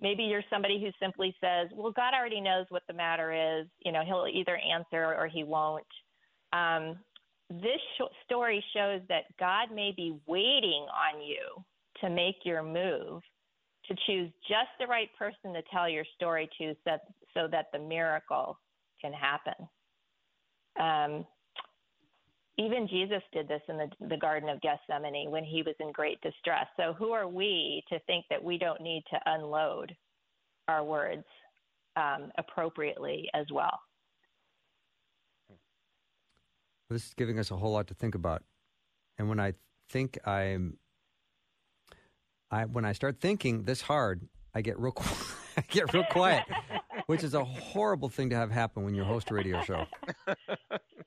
maybe 0.00 0.22
you're 0.22 0.44
somebody 0.50 0.80
who 0.80 0.90
simply 1.00 1.34
says, 1.40 1.68
"Well, 1.74 1.92
God 1.92 2.14
already 2.14 2.40
knows 2.40 2.66
what 2.70 2.82
the 2.86 2.94
matter 2.94 3.32
is. 3.32 3.66
You 3.84 3.92
know, 3.92 4.02
He'll 4.04 4.26
either 4.32 4.56
answer 4.56 5.14
or 5.14 5.26
He 5.26 5.44
won't." 5.44 5.86
Um, 6.52 6.98
this 7.50 7.80
sh- 7.96 8.24
story 8.24 8.64
shows 8.74 9.02
that 9.08 9.24
God 9.38 9.70
may 9.70 9.92
be 9.96 10.18
waiting 10.26 10.86
on 10.90 11.22
you 11.22 11.64
to 12.00 12.10
make 12.10 12.36
your 12.44 12.62
move, 12.62 13.22
to 13.86 13.94
choose 14.06 14.30
just 14.48 14.70
the 14.80 14.86
right 14.86 15.08
person 15.18 15.52
to 15.54 15.62
tell 15.72 15.88
your 15.88 16.04
story 16.16 16.48
to, 16.58 16.74
so, 16.84 16.98
so 17.34 17.48
that 17.50 17.66
the 17.72 17.78
miracle 17.78 18.58
can 19.00 19.12
happen. 19.12 19.54
Um, 20.80 21.26
even 22.58 22.88
Jesus 22.88 23.22
did 23.32 23.48
this 23.48 23.60
in 23.68 23.76
the, 23.76 23.88
the 24.08 24.16
Garden 24.16 24.48
of 24.48 24.60
Gethsemane 24.62 25.30
when 25.30 25.44
he 25.44 25.62
was 25.62 25.74
in 25.78 25.92
great 25.92 26.20
distress. 26.22 26.66
So, 26.76 26.94
who 26.94 27.12
are 27.12 27.28
we 27.28 27.82
to 27.90 27.98
think 28.06 28.24
that 28.30 28.42
we 28.42 28.56
don't 28.56 28.80
need 28.80 29.04
to 29.10 29.20
unload 29.26 29.94
our 30.66 30.82
words 30.82 31.24
um, 31.96 32.30
appropriately 32.38 33.28
as 33.34 33.46
well? 33.52 33.78
This 36.88 37.06
is 37.06 37.14
giving 37.14 37.38
us 37.38 37.50
a 37.50 37.56
whole 37.56 37.72
lot 37.72 37.88
to 37.88 37.94
think 37.94 38.14
about. 38.14 38.42
And 39.18 39.28
when 39.28 39.40
I 39.40 39.54
think 39.90 40.18
I'm, 40.26 40.78
I 42.50 42.64
when 42.64 42.84
I 42.84 42.92
start 42.92 43.20
thinking 43.20 43.64
this 43.64 43.82
hard, 43.82 44.28
I 44.54 44.62
get 44.62 44.78
real, 44.78 44.94
I 45.58 45.62
get 45.68 45.92
real 45.92 46.04
quiet, 46.10 46.44
which 47.06 47.22
is 47.22 47.34
a 47.34 47.44
horrible 47.44 48.08
thing 48.08 48.30
to 48.30 48.36
have 48.36 48.50
happen 48.50 48.82
when 48.84 48.94
you 48.94 49.04
host 49.04 49.30
a 49.30 49.34
radio 49.34 49.62
show. 49.62 49.84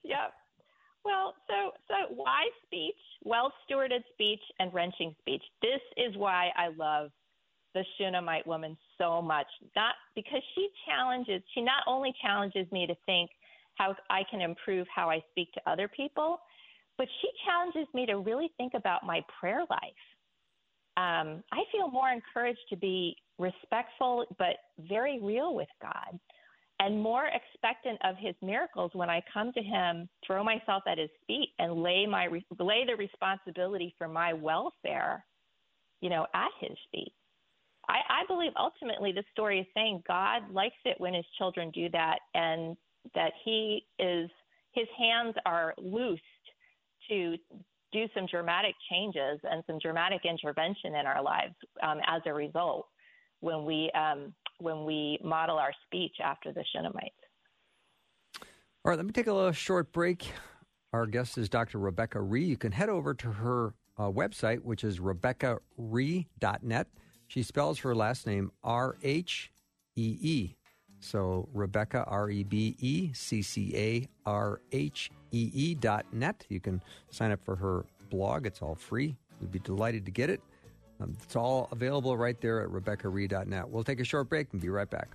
yep. 0.04 0.34
Well, 1.06 1.34
so 1.48 1.72
so 1.88 2.14
wise 2.14 2.56
speech, 2.66 2.96
well 3.24 3.52
stewarded 3.66 4.04
speech, 4.14 4.42
and 4.60 4.74
wrenching 4.74 5.16
speech. 5.20 5.44
This 5.62 5.82
is 5.98 6.16
why 6.18 6.50
I 6.58 6.70
love 6.78 7.12
the 7.74 7.84
Shunammite 7.98 8.46
woman 8.48 8.78
so 8.98 9.22
much. 9.22 9.48
Not 9.76 9.96
because 10.16 10.42
she 10.56 10.70
challenges. 10.88 11.42
She 11.54 11.62
not 11.62 11.84
only 11.88 12.14
challenges 12.22 12.70
me 12.72 12.88
to 12.88 12.96
think 13.06 13.30
how 13.76 13.96
I 14.10 14.24
can 14.30 14.42
improve 14.42 14.88
how 14.94 15.10
I 15.10 15.24
speak 15.32 15.52
to 15.54 15.62
other 15.70 15.88
people, 15.88 16.40
but 16.98 17.08
she 17.22 17.30
challenges 17.46 17.88
me 17.94 18.06
to 18.08 18.18
really 18.18 18.52
think 18.58 18.74
about 18.74 19.06
my 19.06 19.24
prayer 19.40 19.62
life. 19.70 20.04
Um, 20.98 21.44
I 21.54 21.64
feel 21.72 21.90
more 21.90 22.10
encouraged 22.10 22.60
to 22.70 22.76
be 22.76 23.16
respectful 23.38 24.26
but 24.38 24.58
very 24.80 25.20
real 25.22 25.56
with 25.56 25.70
God 25.82 26.20
and 26.80 27.02
more 27.02 27.28
expectant 27.28 28.00
of 28.04 28.16
his 28.18 28.36
miracles 28.42 28.92
when 28.94 29.10
I 29.10 29.22
come 29.34 29.52
to 29.54 29.62
him, 29.62 30.08
throw 30.26 30.44
myself 30.44 30.84
at 30.88 30.98
his 30.98 31.10
feet 31.28 31.50
and 31.60 31.84
lay 31.84 32.06
my 32.06 32.28
lay 32.60 32.86
the 32.86 32.96
responsibility 32.98 33.94
for 33.98 34.08
my 34.08 34.34
welfare, 34.34 35.26
you 36.02 36.10
know, 36.10 36.26
at 36.34 36.52
his 36.62 36.78
feet. 36.92 37.14
I, 37.90 37.98
I 38.10 38.26
believe 38.28 38.52
ultimately 38.58 39.12
the 39.12 39.24
story 39.32 39.60
is 39.60 39.68
saying 39.74 40.04
God 40.08 40.44
likes 40.52 40.76
it 40.86 41.00
when 41.00 41.14
his 41.14 41.26
children 41.38 41.72
do 41.72 41.90
that 41.90 42.20
and 42.34 42.78
that 43.16 43.32
he 43.44 43.86
is 43.98 44.30
his 44.72 44.88
hands 44.98 45.36
are 45.46 45.74
loosed 45.78 46.22
to 47.10 47.36
do 47.92 48.06
some 48.14 48.28
dramatic 48.28 48.76
changes 48.90 49.40
and 49.44 49.64
some 49.66 49.80
dramatic 49.80 50.22
intervention 50.24 50.96
in 50.96 51.08
our 51.08 51.24
lives 51.24 51.56
um, 51.82 52.00
as 52.08 52.22
a 52.28 52.34
result 52.34 52.88
when 53.42 53.66
we 53.66 53.92
um, 53.92 54.34
when 54.60 54.86
we 54.86 55.20
model 55.24 55.58
our 55.58 55.74
speech 55.86 56.16
after 56.24 56.52
the 56.54 56.64
Shunammite. 56.74 57.14
All 58.86 58.92
right, 58.92 58.98
let 58.98 59.06
me 59.06 59.12
take 59.12 59.28
a 59.28 59.34
little 59.34 59.52
short 59.52 59.92
break. 59.92 60.32
Our 60.94 61.06
guest 61.06 61.38
is 61.38 61.50
Dr. 61.50 61.80
Rebecca 61.80 62.22
Rhee. 62.22 62.46
You 62.46 62.58
can 62.58 62.72
head 62.72 62.90
over 62.90 63.14
to 63.14 63.32
her 63.32 63.74
uh, 63.98 64.10
website, 64.10 64.62
which 64.62 64.84
is 64.84 65.00
RebeccaRhee.net. 65.00 66.88
She 67.28 67.44
spells 67.44 67.80
her 67.80 67.94
last 67.94 68.26
name 68.26 68.52
R 68.64 68.98
H 69.04 69.52
E 69.96 70.18
E. 70.22 70.56
So 71.00 71.48
Rebecca, 71.54 72.04
R 72.08 72.30
E 72.30 72.44
B 72.44 72.76
E 72.80 73.12
C 73.14 73.42
C 73.42 73.72
A 73.76 74.08
R 74.26 74.62
H 74.72 75.12
E 75.32 75.52
E 75.54 75.76
dot 75.76 76.06
net. 76.12 76.46
You 76.50 76.60
can 76.60 76.82
sign 77.12 77.32
up 77.32 77.44
for 77.44 77.56
her 77.56 77.86
blog. 78.10 78.46
It's 78.46 78.62
all 78.62 78.76
free. 78.76 79.16
We'd 79.40 79.52
be 79.52 79.60
delighted 79.60 80.06
to 80.06 80.12
get 80.12 80.30
it. 80.30 80.42
Um, 81.00 81.16
it's 81.24 81.36
all 81.36 81.70
available 81.72 82.18
right 82.18 82.40
there 82.42 82.62
at 82.62 82.70
RebeccaRhee.net. 82.70 83.70
We'll 83.70 83.84
take 83.84 84.00
a 84.00 84.04
short 84.06 84.30
break 84.30 84.48
and 84.52 84.62
be 84.62 84.70
right 84.70 84.90
back. 84.90 85.10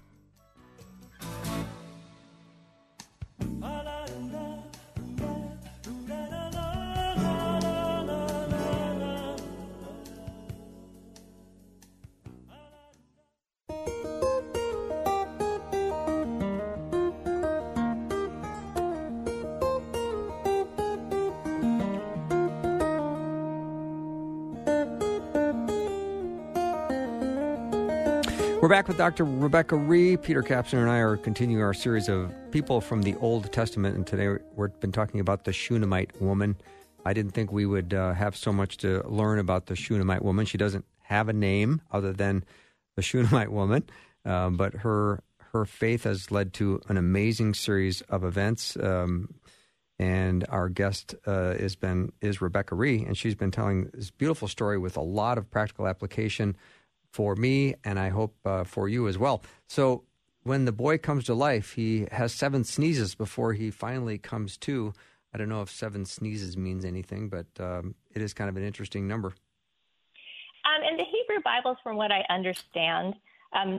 Back 28.84 28.88
with 28.88 28.98
Dr. 28.98 29.24
Rebecca 29.24 29.76
Rhee. 29.76 30.18
Peter 30.18 30.42
Kapsner 30.42 30.80
and 30.80 30.90
I 30.90 30.98
are 30.98 31.16
continuing 31.16 31.62
our 31.62 31.72
series 31.72 32.06
of 32.10 32.30
people 32.50 32.82
from 32.82 33.00
the 33.00 33.16
Old 33.16 33.50
Testament, 33.50 33.96
and 33.96 34.06
today 34.06 34.36
we've 34.56 34.78
been 34.78 34.92
talking 34.92 35.20
about 35.20 35.44
the 35.44 35.54
Shunammite 35.54 36.20
woman. 36.20 36.54
I 37.02 37.14
didn't 37.14 37.30
think 37.30 37.50
we 37.50 37.64
would 37.64 37.94
uh, 37.94 38.12
have 38.12 38.36
so 38.36 38.52
much 38.52 38.76
to 38.78 39.02
learn 39.08 39.38
about 39.38 39.68
the 39.68 39.74
Shunammite 39.74 40.22
woman. 40.22 40.44
She 40.44 40.58
doesn't 40.58 40.84
have 41.04 41.30
a 41.30 41.32
name 41.32 41.80
other 41.90 42.12
than 42.12 42.44
the 42.94 43.00
Shunammite 43.00 43.50
woman, 43.50 43.84
uh, 44.26 44.50
but 44.50 44.74
her 44.74 45.22
her 45.38 45.64
faith 45.64 46.04
has 46.04 46.30
led 46.30 46.52
to 46.54 46.82
an 46.88 46.98
amazing 46.98 47.54
series 47.54 48.02
of 48.02 48.22
events. 48.22 48.76
Um, 48.76 49.32
and 49.98 50.44
our 50.50 50.68
guest 50.68 51.14
uh, 51.24 51.54
has 51.54 51.74
been 51.74 52.12
is 52.20 52.42
Rebecca 52.42 52.74
Rhee, 52.74 53.02
and 53.02 53.16
she's 53.16 53.34
been 53.34 53.50
telling 53.50 53.88
this 53.94 54.10
beautiful 54.10 54.46
story 54.46 54.76
with 54.76 54.98
a 54.98 55.02
lot 55.02 55.38
of 55.38 55.50
practical 55.50 55.88
application 55.88 56.54
for 57.14 57.36
me, 57.36 57.76
and 57.84 57.96
I 57.96 58.08
hope 58.08 58.34
uh, 58.44 58.64
for 58.64 58.88
you 58.88 59.06
as 59.06 59.16
well. 59.16 59.44
So 59.68 60.02
when 60.42 60.64
the 60.64 60.72
boy 60.72 60.98
comes 60.98 61.22
to 61.26 61.34
life, 61.34 61.74
he 61.74 62.08
has 62.10 62.32
seven 62.32 62.64
sneezes 62.64 63.14
before 63.14 63.52
he 63.52 63.70
finally 63.70 64.18
comes 64.18 64.56
to. 64.58 64.92
I 65.32 65.38
don't 65.38 65.48
know 65.48 65.62
if 65.62 65.70
seven 65.70 66.06
sneezes 66.06 66.56
means 66.56 66.84
anything, 66.84 67.28
but 67.28 67.46
um, 67.60 67.94
it 68.12 68.20
is 68.20 68.34
kind 68.34 68.50
of 68.50 68.56
an 68.56 68.64
interesting 68.64 69.06
number. 69.06 69.28
Um, 70.64 70.82
in 70.90 70.96
the 70.96 71.04
Hebrew 71.04 71.40
Bibles, 71.44 71.76
from 71.84 71.94
what 71.94 72.10
I 72.10 72.24
understand, 72.30 73.14
um, 73.52 73.78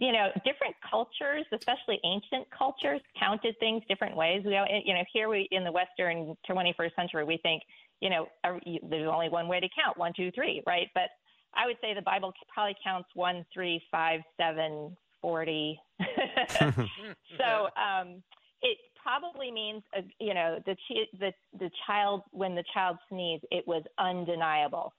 you 0.00 0.10
know, 0.10 0.30
different 0.44 0.74
cultures, 0.90 1.44
especially 1.52 2.00
ancient 2.04 2.50
cultures, 2.50 3.00
counted 3.16 3.56
things 3.60 3.84
different 3.88 4.16
ways. 4.16 4.42
We, 4.44 4.58
you 4.84 4.94
know, 4.94 5.04
here 5.12 5.28
we 5.28 5.46
in 5.52 5.62
the 5.62 5.70
Western 5.70 6.36
21st 6.50 6.96
century, 6.96 7.22
we 7.22 7.36
think, 7.36 7.62
you 8.00 8.10
know, 8.10 8.26
there's 8.90 9.08
only 9.08 9.28
one 9.28 9.46
way 9.46 9.60
to 9.60 9.68
count, 9.68 9.96
one, 9.96 10.12
two, 10.16 10.32
three, 10.32 10.64
right? 10.66 10.88
But 10.94 11.10
I 11.54 11.66
would 11.66 11.76
say 11.80 11.94
the 11.94 12.02
Bible 12.02 12.32
probably 12.52 12.76
counts 12.82 13.08
one, 13.14 13.44
three, 13.52 13.82
five, 13.90 14.20
seven, 14.38 14.96
forty. 15.20 15.78
so 16.58 17.68
um, 17.76 18.22
it 18.62 18.78
probably 19.02 19.50
means, 19.50 19.82
uh, 19.96 20.02
you 20.18 20.34
know, 20.34 20.58
the, 20.66 20.76
the 21.18 21.32
the 21.58 21.70
child 21.86 22.22
when 22.30 22.54
the 22.54 22.64
child 22.72 22.96
sneezed, 23.08 23.44
it 23.50 23.66
was 23.66 23.82
undeniable. 23.98 24.92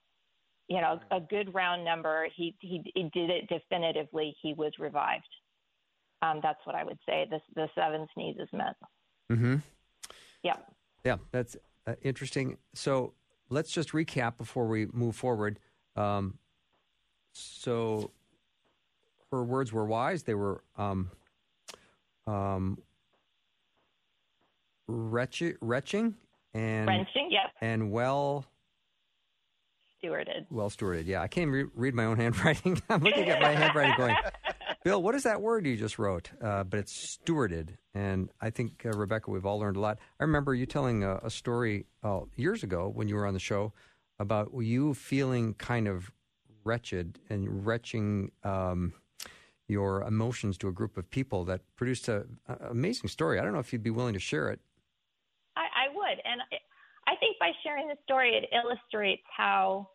You 0.70 0.82
know, 0.82 0.99
a 1.12 1.20
good 1.20 1.54
round 1.54 1.84
number. 1.84 2.28
He 2.36 2.56
he, 2.60 2.91
he 2.93 3.10
did 3.14 3.30
it 3.30 3.47
definitively. 3.47 4.36
He 4.41 4.54
was 4.54 4.74
revived. 4.80 5.28
Um, 6.22 6.39
that's 6.41 6.60
what 6.66 6.76
I 6.76 6.84
would 6.84 6.99
say. 7.06 7.28
The 7.30 7.39
the 7.56 7.68
seven 7.76 8.08
sneezes 8.14 8.47
meant. 8.54 8.78
Mm-hmm. 9.32 9.56
Yeah. 10.43 10.58
Yeah, 11.04 11.18
that's 11.32 11.58
uh, 11.86 11.95
interesting. 12.01 12.58
So 12.74 13.14
let's 13.49 13.72
just 13.72 13.89
recap 13.91 14.38
before 14.38 14.68
we 14.68 14.88
move 14.88 15.16
forward. 15.16 15.60
Um, 15.95 16.39
so 17.34 18.11
her 19.31 19.43
words 19.43 19.73
were 19.73 19.86
wise. 19.86 20.23
They 20.23 20.36
were 20.36 20.63
um, 20.77 21.11
um, 22.27 22.77
wretched, 24.88 25.57
retching 25.61 26.15
and 26.53 26.88
wrenching, 26.88 27.29
yep, 27.31 27.51
and 27.61 27.91
well 27.91 28.45
stewarded. 30.03 30.45
Well 30.49 30.69
stewarded. 30.69 31.07
Yeah, 31.07 31.21
I 31.21 31.27
can't 31.27 31.49
re- 31.51 31.65
read 31.75 31.95
my 31.95 32.05
own 32.05 32.17
handwriting. 32.19 32.81
I'm 32.89 33.01
looking 33.01 33.29
at 33.29 33.41
my 33.41 33.51
handwriting, 33.51 33.95
going, 33.97 34.15
Bill, 34.84 35.01
what 35.01 35.15
is 35.15 35.23
that 35.23 35.41
word 35.41 35.65
you 35.65 35.75
just 35.77 35.97
wrote? 35.97 36.29
Uh, 36.41 36.63
but 36.63 36.79
it's 36.79 37.17
stewarded, 37.17 37.69
and 37.93 38.29
I 38.41 38.49
think 38.49 38.86
uh, 38.86 38.91
Rebecca, 38.91 39.31
we've 39.31 39.45
all 39.45 39.59
learned 39.59 39.77
a 39.77 39.79
lot. 39.79 39.97
I 40.19 40.23
remember 40.23 40.53
you 40.53 40.65
telling 40.65 41.03
a, 41.03 41.17
a 41.23 41.29
story 41.29 41.86
uh, 42.03 42.21
years 42.36 42.63
ago 42.63 42.91
when 42.93 43.07
you 43.07 43.15
were 43.15 43.25
on 43.25 43.34
the 43.34 43.39
show 43.39 43.73
about 44.19 44.51
you 44.59 44.93
feeling 44.93 45.55
kind 45.55 45.88
of 45.88 46.11
wretched 46.64 47.20
and 47.30 47.66
retching 47.66 48.32
um, 48.43 48.93
your 49.68 50.01
emotions 50.03 50.57
to 50.57 50.68
a 50.68 50.72
group 50.72 50.97
of 50.97 51.09
people 51.09 51.45
that 51.45 51.61
produced 51.76 52.09
an 52.09 52.38
amazing 52.70 53.09
story. 53.09 53.39
I 53.39 53.43
don't 53.43 53.53
know 53.53 53.59
if 53.59 53.72
you'd 53.74 53.84
be 53.84 53.89
willing 53.89 54.14
to 54.14 54.20
share 54.20 54.49
it. 54.49 54.59
I, 55.55 55.61
I 55.61 55.95
would, 55.95 56.20
and 56.26 56.41
I 57.07 57.16
think 57.20 57.38
by 57.39 57.51
sharing 57.64 57.88
the 57.88 57.97
story, 58.03 58.36
it 58.36 58.49
illustrates 58.53 59.24
how 59.36 59.89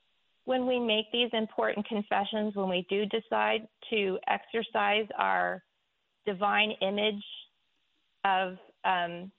when 0.45 0.67
we 0.67 0.79
make 0.81 1.11
these 1.13 1.29
important 1.33 1.87
confessions, 1.87 2.55
when 2.55 2.71
we 2.71 2.87
do 2.89 3.05
decide 3.07 3.69
to 3.91 4.19
exercise 4.29 5.07
our 5.19 5.63
divine 6.25 6.73
image 6.81 7.23
of 8.25 8.57
um, 8.85 9.31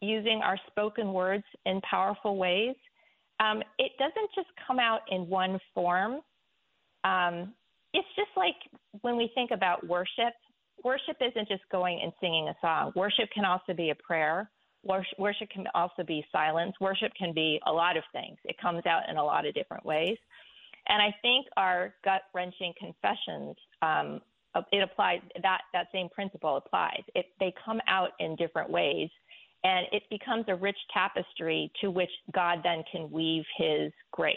using 0.00 0.40
our 0.42 0.58
spoken 0.66 1.12
words 1.12 1.44
in 1.64 1.80
powerful 1.82 2.36
ways, 2.36 2.74
um, 3.38 3.62
it 3.78 3.92
doesn't 3.98 4.30
just 4.34 4.48
come 4.66 4.78
out 4.78 5.00
in 5.10 5.28
one 5.28 5.60
form. 5.74 6.20
Um, 7.06 7.54
it's 7.94 8.08
just 8.16 8.30
like 8.36 8.56
when 9.00 9.16
we 9.16 9.30
think 9.34 9.52
about 9.52 9.86
worship, 9.86 10.34
worship 10.84 11.16
isn't 11.20 11.48
just 11.48 11.62
going 11.70 12.00
and 12.02 12.12
singing 12.20 12.48
a 12.48 12.54
song. 12.60 12.92
Worship 12.94 13.30
can 13.32 13.44
also 13.44 13.72
be 13.74 13.90
a 13.90 13.94
prayer. 13.94 14.50
Worship 15.18 15.48
can 15.50 15.66
also 15.74 16.04
be 16.04 16.24
silence. 16.30 16.74
Worship 16.80 17.12
can 17.18 17.32
be 17.32 17.60
a 17.66 17.72
lot 17.72 17.96
of 17.96 18.04
things. 18.12 18.36
It 18.44 18.56
comes 18.60 18.84
out 18.86 19.08
in 19.08 19.16
a 19.16 19.24
lot 19.24 19.46
of 19.46 19.54
different 19.54 19.84
ways. 19.84 20.16
And 20.88 21.02
I 21.02 21.12
think 21.22 21.46
our 21.56 21.94
gut 22.04 22.22
wrenching 22.34 22.72
confessions, 22.78 23.56
um, 23.82 24.20
it 24.72 24.82
applies, 24.82 25.20
that, 25.42 25.62
that 25.72 25.86
same 25.92 26.08
principle 26.08 26.56
applies. 26.56 27.02
It, 27.14 27.26
they 27.40 27.52
come 27.64 27.80
out 27.88 28.10
in 28.20 28.36
different 28.36 28.70
ways, 28.70 29.08
and 29.64 29.86
it 29.90 30.04
becomes 30.08 30.44
a 30.48 30.54
rich 30.54 30.78
tapestry 30.94 31.72
to 31.80 31.90
which 31.90 32.10
God 32.32 32.60
then 32.62 32.84
can 32.90 33.10
weave 33.10 33.44
his 33.56 33.92
grace. 34.12 34.36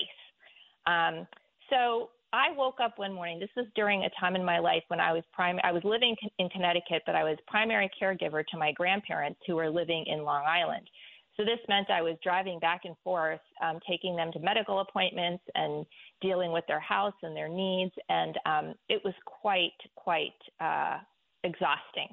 Um, 0.88 1.28
so 1.70 2.10
I 2.32 2.52
woke 2.56 2.80
up 2.80 2.98
one 2.98 3.14
morning. 3.14 3.40
This 3.40 3.50
was 3.56 3.66
during 3.76 4.04
a 4.04 4.10
time 4.20 4.36
in 4.36 4.46
my 4.46 4.60
life 4.60 4.84
when 4.90 5.00
I 5.00 5.14
was 5.14 5.24
prime. 5.34 5.60
I 5.64 5.72
was 5.72 5.84
living 5.84 6.16
in 6.38 6.50
Connecticut, 6.50 7.02
but 7.06 7.16
I 7.16 7.24
was 7.24 7.38
primary 7.48 7.90
caregiver 8.00 8.46
to 8.46 8.58
my 8.58 8.72
grandparents 8.72 9.40
who 9.48 9.56
were 9.56 9.70
living 9.70 10.06
in 10.06 10.24
Long 10.24 10.44
Island. 10.46 10.88
So 11.38 11.46
this 11.46 11.60
meant 11.70 11.90
I 11.90 12.02
was 12.02 12.18
driving 12.22 12.60
back 12.60 12.82
and 12.84 12.96
forth, 13.04 13.40
um, 13.64 13.80
taking 13.90 14.16
them 14.16 14.32
to 14.34 14.40
medical 14.40 14.82
appointments 14.82 15.44
and 15.56 15.86
dealing 16.22 16.52
with 16.52 16.66
their 16.68 16.82
house 16.82 17.14
and 17.24 17.36
their 17.36 17.48
needs, 17.48 17.94
and 18.10 18.38
um, 18.46 18.76
it 18.90 19.02
was 19.06 19.14
quite 19.26 19.72
quite 19.96 20.34
uh, 20.60 20.98
exhausting, 21.46 22.10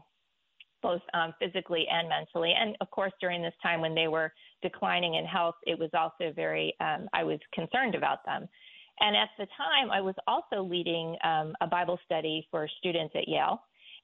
both 0.80 1.02
um, 1.12 1.34
physically 1.40 1.86
and 1.90 2.08
mentally. 2.08 2.54
And 2.58 2.76
of 2.80 2.88
course, 2.90 3.12
during 3.20 3.42
this 3.42 3.54
time 3.62 3.80
when 3.80 3.96
they 3.96 4.06
were 4.06 4.32
declining 4.62 5.14
in 5.14 5.24
health, 5.26 5.56
it 5.66 5.76
was 5.76 5.90
also 5.92 6.32
very. 6.32 6.72
Um, 6.80 7.08
I 7.12 7.24
was 7.24 7.40
concerned 7.52 7.96
about 7.96 8.24
them. 8.24 8.48
And 9.00 9.16
at 9.16 9.28
the 9.38 9.46
time, 9.56 9.90
I 9.90 10.00
was 10.00 10.14
also 10.26 10.62
leading 10.62 11.16
um, 11.22 11.54
a 11.60 11.66
Bible 11.66 11.98
study 12.04 12.46
for 12.50 12.68
students 12.78 13.14
at 13.14 13.28
Yale. 13.28 13.60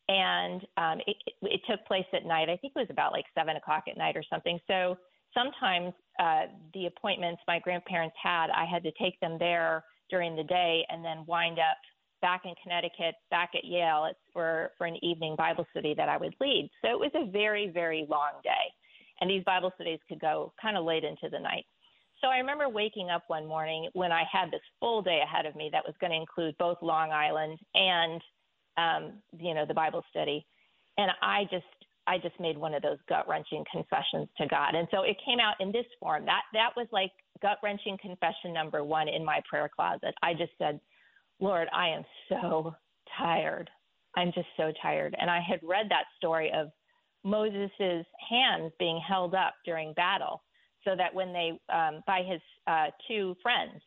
And 0.09 0.63
um, 0.77 0.99
it, 1.07 1.17
it, 1.43 1.61
took 1.69 1.85
place 1.87 2.05
at 2.13 2.27
night. 2.27 2.51
I 2.51 2.57
think 2.57 2.73
it 2.75 2.81
was 2.81 2.89
about 2.91 3.13
like 3.13 3.25
seven 3.39 3.57
o'clock 3.57 3.85
at 3.89 3.97
night 3.97 4.17
or 4.17 4.25
something. 4.29 4.59
So 4.67 4.99
sometimes 5.33 5.95
uh, 6.19 6.53
the 6.75 6.87
appointments 6.87 7.41
my 7.47 7.61
grandparents 7.61 8.17
had, 8.23 8.49
I 8.51 8.67
had 8.71 8.83
to 8.83 8.93
take 9.01 9.19
them 9.21 9.37
there 9.39 9.85
during 10.11 10.37
the 10.37 10.43
day 10.43 10.85
and 10.91 11.05
then 11.05 11.25
wind 11.27 11.59
up 11.59 11.79
back 12.21 12.43
in 12.45 12.55
Connecticut, 12.63 13.15
back 13.31 13.51
at 13.55 13.65
Yale 13.65 14.11
for, 14.33 14.71
for 14.77 14.87
an 14.87 14.97
evening 15.03 15.35
Bible 15.37 15.67
study 15.71 15.95
that 15.97 16.09
I 16.09 16.17
would 16.17 16.35
lead. 16.41 16.71
So 16.83 16.91
it 16.91 16.99
was 16.99 17.11
a 17.15 17.31
very, 17.31 17.71
very 17.73 18.07
long 18.09 18.41
day. 18.43 18.51
And 19.21 19.31
these 19.31 19.45
Bible 19.45 19.73
studies 19.75 20.01
could 20.09 20.21
go 20.21 20.53
kind 20.61 20.77
of 20.77 20.85
late 20.85 21.05
into 21.05 21.29
the 21.31 21.39
night. 21.39 21.65
So 22.23 22.31
I 22.31 22.39
remember 22.39 22.69
waking 22.69 23.11
up 23.11 23.25
one 23.27 23.47
morning 23.47 23.89
when 23.95 24.13
I 24.13 24.23
had 24.31 24.51
this 24.51 24.61
full 24.79 25.03
day 25.03 25.21
ahead 25.25 25.45
of 25.45 25.57
me 25.57 25.71
that 25.73 25.85
was 25.85 25.95
going 26.01 26.13
to 26.13 26.17
include 26.17 26.57
both 26.57 26.79
Long 26.81 27.11
Island 27.11 27.59
and 27.75 28.21
um, 28.79 29.13
you 29.39 29.55
know 29.55 29.67
the 29.67 29.75
Bible 29.75 30.05
study, 30.09 30.47
and 30.97 31.11
I 31.21 31.45
just 31.51 31.67
I 32.07 32.19
just 32.19 32.39
made 32.41 32.57
one 32.57 32.75
of 32.75 32.83
those 32.83 32.99
gut 33.09 33.29
wrenching 33.29 33.65
confessions 33.71 34.29
to 34.39 34.47
God, 34.47 34.75
and 34.75 34.89
so 34.91 35.03
it 35.03 35.17
came 35.27 35.41
out 35.41 35.57
in 35.61 35.73
this 35.73 35.85
form. 36.01 36.25
That 36.25 36.43
that 36.55 36.71
was 36.77 36.87
like 36.93 37.11
gut 37.43 37.59
wrenching 37.63 37.99
confession 38.01 38.55
number 38.55 38.85
one 38.85 39.09
in 39.09 39.25
my 39.25 39.41
prayer 39.51 39.69
closet. 39.75 40.15
I 40.23 40.33
just 40.33 40.53
said, 40.59 40.81
Lord, 41.41 41.69
I 41.75 41.89
am 41.89 42.05
so 42.29 42.75
tired. 43.19 43.69
I'm 44.17 44.33
just 44.33 44.49
so 44.57 44.73
tired, 44.81 45.17
and 45.19 45.29
I 45.29 45.41
had 45.41 45.61
read 45.63 45.87
that 45.91 46.05
story 46.17 46.51
of 46.55 46.69
Moses's 47.25 48.07
hands 48.31 48.73
being 48.79 49.01
held 49.07 49.35
up 49.35 49.55
during 49.67 49.93
battle 49.95 50.43
so 50.85 50.97
that 50.97 51.15
when 51.15 51.33
they 51.33 51.59
um, 51.73 52.03
by 52.07 52.23
his 52.23 52.41
uh, 52.67 52.87
two 53.09 53.35
friends, 53.43 53.81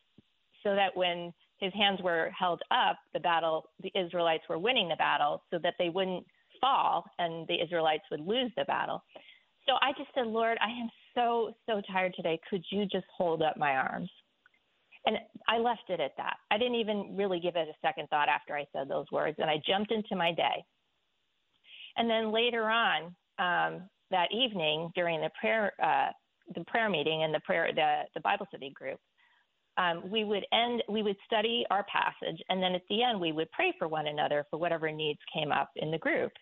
so 0.62 0.74
that 0.74 0.96
when 0.96 1.32
his 1.58 1.72
hands 1.72 2.00
were 2.02 2.30
held 2.38 2.60
up, 2.70 2.98
the 3.14 3.20
battle, 3.20 3.70
the 3.82 3.92
Israelites 3.98 4.44
were 4.48 4.58
winning 4.58 4.88
the 4.88 4.96
battle, 4.96 5.42
so 5.50 5.58
that 5.62 5.74
they 5.78 5.88
wouldn't 5.88 6.24
fall 6.60 7.04
and 7.18 7.46
the 7.48 7.62
Israelites 7.62 8.04
would 8.10 8.20
lose 8.20 8.50
the 8.56 8.64
battle. 8.64 9.02
So 9.66 9.74
I 9.82 9.92
just 9.96 10.10
said, 10.14 10.26
Lord, 10.26 10.58
I 10.60 10.70
am 10.70 10.88
so 11.14 11.52
so 11.66 11.82
tired 11.92 12.14
today. 12.14 12.38
Could 12.48 12.64
you 12.70 12.86
just 12.86 13.06
hold 13.16 13.42
up 13.42 13.56
my 13.56 13.76
arms? 13.76 14.10
And 15.06 15.18
I 15.48 15.58
left 15.58 15.88
it 15.88 16.00
at 16.00 16.16
that. 16.16 16.36
I 16.50 16.58
didn't 16.58 16.74
even 16.74 17.16
really 17.16 17.38
give 17.38 17.54
it 17.54 17.68
a 17.68 17.86
second 17.86 18.08
thought 18.08 18.28
after 18.28 18.56
I 18.56 18.66
said 18.72 18.88
those 18.88 19.06
words, 19.12 19.36
and 19.38 19.48
I 19.48 19.60
jumped 19.66 19.92
into 19.92 20.16
my 20.16 20.32
day. 20.32 20.64
And 21.96 22.10
then 22.10 22.32
later 22.32 22.64
on 22.68 23.04
um, 23.38 23.88
that 24.10 24.28
evening, 24.32 24.90
during 24.94 25.20
the 25.20 25.30
prayer 25.40 25.72
uh, 25.82 26.10
the 26.54 26.64
prayer 26.64 26.88
meeting 26.88 27.22
and 27.22 27.34
the 27.34 27.40
prayer 27.40 27.70
the, 27.74 28.02
the 28.14 28.20
Bible 28.20 28.46
study 28.48 28.70
group, 28.70 28.98
um, 29.78 30.10
we 30.10 30.24
would 30.24 30.44
end 30.52 30.82
we 30.88 31.02
would 31.02 31.16
study 31.26 31.64
our 31.70 31.84
passage 31.84 32.40
and 32.48 32.62
then 32.62 32.74
at 32.74 32.82
the 32.88 33.02
end 33.02 33.20
we 33.20 33.32
would 33.32 33.50
pray 33.52 33.74
for 33.78 33.88
one 33.88 34.06
another 34.06 34.44
for 34.50 34.58
whatever 34.58 34.90
needs 34.90 35.18
came 35.34 35.52
up 35.52 35.70
in 35.76 35.90
the 35.90 35.98
group. 35.98 36.32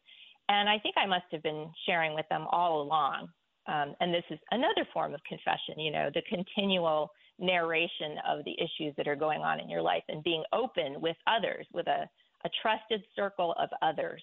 And 0.49 0.69
I 0.69 0.79
think 0.79 0.95
I 0.99 1.07
must 1.07 1.25
have 1.33 1.43
been 1.43 1.71
sharing 1.87 2.15
with 2.15 2.27
them 2.29 2.47
all 2.53 2.83
along. 2.83 3.29
Um, 3.67 3.95
and 4.01 4.13
this 4.13 4.25
is 4.31 4.39
another 4.51 4.87
form 4.93 5.15
of 5.15 5.21
confession, 5.27 5.81
you 5.81 5.91
know, 5.91 6.11
the 6.13 6.23
continual 6.29 7.11
narration 7.39 8.17
of 8.29 8.45
the 8.45 8.55
issues 8.59 8.95
that 8.97 9.09
are 9.09 9.17
going 9.17 9.41
on 9.41 9.59
in 9.59 9.71
your 9.71 9.81
life 9.81 10.03
and 10.09 10.23
being 10.23 10.45
open 10.53 11.01
with 11.01 11.17
others, 11.27 11.67
with 11.73 11.87
a, 11.87 12.07
a 12.45 12.51
trusted 12.61 13.03
circle 13.17 13.55
of 13.59 13.71
others 13.81 14.23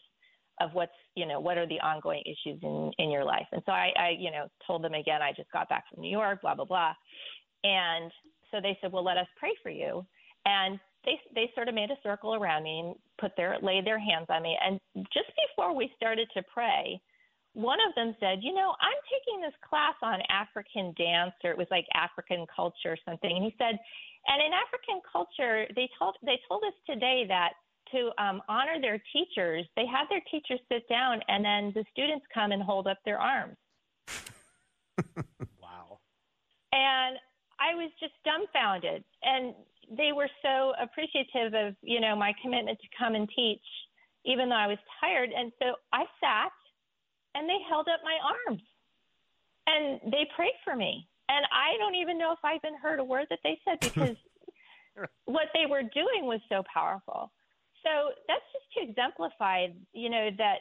of 0.61 0.73
what's 0.73 0.91
you 1.15 1.25
know 1.25 1.39
what 1.39 1.57
are 1.57 1.67
the 1.67 1.79
ongoing 1.79 2.21
issues 2.25 2.59
in 2.61 2.91
in 2.97 3.09
your 3.09 3.25
life. 3.25 3.47
And 3.51 3.61
so 3.65 3.71
I, 3.71 3.91
I 3.97 4.09
you 4.17 4.31
know 4.31 4.47
told 4.65 4.83
them 4.83 4.93
again 4.93 5.21
i 5.21 5.31
just 5.35 5.51
got 5.51 5.69
back 5.69 5.85
from 5.89 6.01
new 6.01 6.11
york 6.11 6.41
blah 6.41 6.55
blah 6.55 6.65
blah. 6.65 6.93
And 7.63 8.11
so 8.51 8.59
they 8.61 8.77
said 8.81 8.91
well 8.91 9.03
let 9.03 9.17
us 9.17 9.27
pray 9.37 9.51
for 9.63 9.69
you. 9.69 10.05
And 10.45 10.79
they 11.05 11.19
they 11.33 11.51
sort 11.55 11.67
of 11.67 11.75
made 11.75 11.91
a 11.91 11.99
circle 12.03 12.35
around 12.35 12.63
me 12.63 12.79
and 12.79 12.95
put 13.19 13.31
their 13.35 13.57
laid 13.61 13.85
their 13.85 13.99
hands 13.99 14.27
on 14.29 14.43
me. 14.43 14.57
And 14.63 14.79
just 15.13 15.31
before 15.49 15.75
we 15.75 15.91
started 15.97 16.27
to 16.35 16.43
pray 16.53 17.01
one 17.53 17.79
of 17.85 17.93
them 17.95 18.15
said 18.19 18.39
you 18.41 18.53
know 18.53 18.71
i'm 18.79 19.01
taking 19.11 19.41
this 19.41 19.55
class 19.67 19.95
on 20.01 20.19
african 20.31 20.93
dance 20.95 21.35
or 21.43 21.51
it 21.51 21.57
was 21.57 21.67
like 21.69 21.85
african 21.93 22.45
culture 22.53 22.95
or 22.95 22.97
something. 23.03 23.31
And 23.31 23.43
he 23.43 23.53
said 23.57 23.75
and 24.27 24.39
in 24.39 24.51
african 24.53 25.01
culture 25.11 25.67
they 25.75 25.89
told 25.99 26.15
they 26.23 26.39
told 26.47 26.63
us 26.63 26.77
today 26.87 27.25
that 27.27 27.51
to 27.91 28.11
um, 28.17 28.41
honor 28.49 28.79
their 28.81 29.01
teachers, 29.13 29.65
they 29.75 29.85
have 29.85 30.07
their 30.09 30.21
teachers 30.31 30.59
sit 30.71 30.87
down 30.89 31.21
and 31.27 31.43
then 31.43 31.71
the 31.75 31.83
students 31.91 32.25
come 32.33 32.51
and 32.51 32.61
hold 32.61 32.87
up 32.87 32.97
their 33.05 33.19
arms. 33.19 33.57
wow. 35.61 35.99
And 36.73 37.17
I 37.59 37.75
was 37.75 37.91
just 37.99 38.13
dumbfounded. 38.25 39.03
And 39.23 39.53
they 39.97 40.11
were 40.13 40.29
so 40.41 40.73
appreciative 40.81 41.53
of, 41.53 41.75
you 41.81 41.99
know, 41.99 42.15
my 42.15 42.33
commitment 42.41 42.79
to 42.79 42.87
come 42.97 43.15
and 43.15 43.29
teach, 43.35 43.65
even 44.25 44.49
though 44.49 44.55
I 44.55 44.67
was 44.67 44.77
tired. 44.99 45.29
And 45.35 45.51
so 45.59 45.75
I 45.93 46.05
sat 46.19 46.51
and 47.35 47.47
they 47.47 47.57
held 47.69 47.87
up 47.87 47.99
my 48.03 48.17
arms. 48.47 48.61
and 49.67 50.11
they 50.11 50.27
prayed 50.35 50.57
for 50.63 50.75
me. 50.75 51.07
And 51.29 51.45
I 51.51 51.77
don't 51.77 51.95
even 51.95 52.17
know 52.17 52.33
if 52.33 52.39
I 52.43 52.55
even 52.55 52.77
heard 52.81 52.99
a 52.99 53.03
word 53.03 53.27
that 53.29 53.39
they 53.43 53.59
said 53.63 53.79
because 53.79 54.17
what 55.25 55.47
they 55.53 55.65
were 55.69 55.83
doing 55.83 56.25
was 56.25 56.41
so 56.49 56.63
powerful. 56.73 57.31
So 57.83 58.13
that's 58.27 58.45
just 58.53 58.67
to 58.77 58.79
exemplify, 58.89 59.67
you 59.93 60.09
know, 60.09 60.29
that 60.37 60.59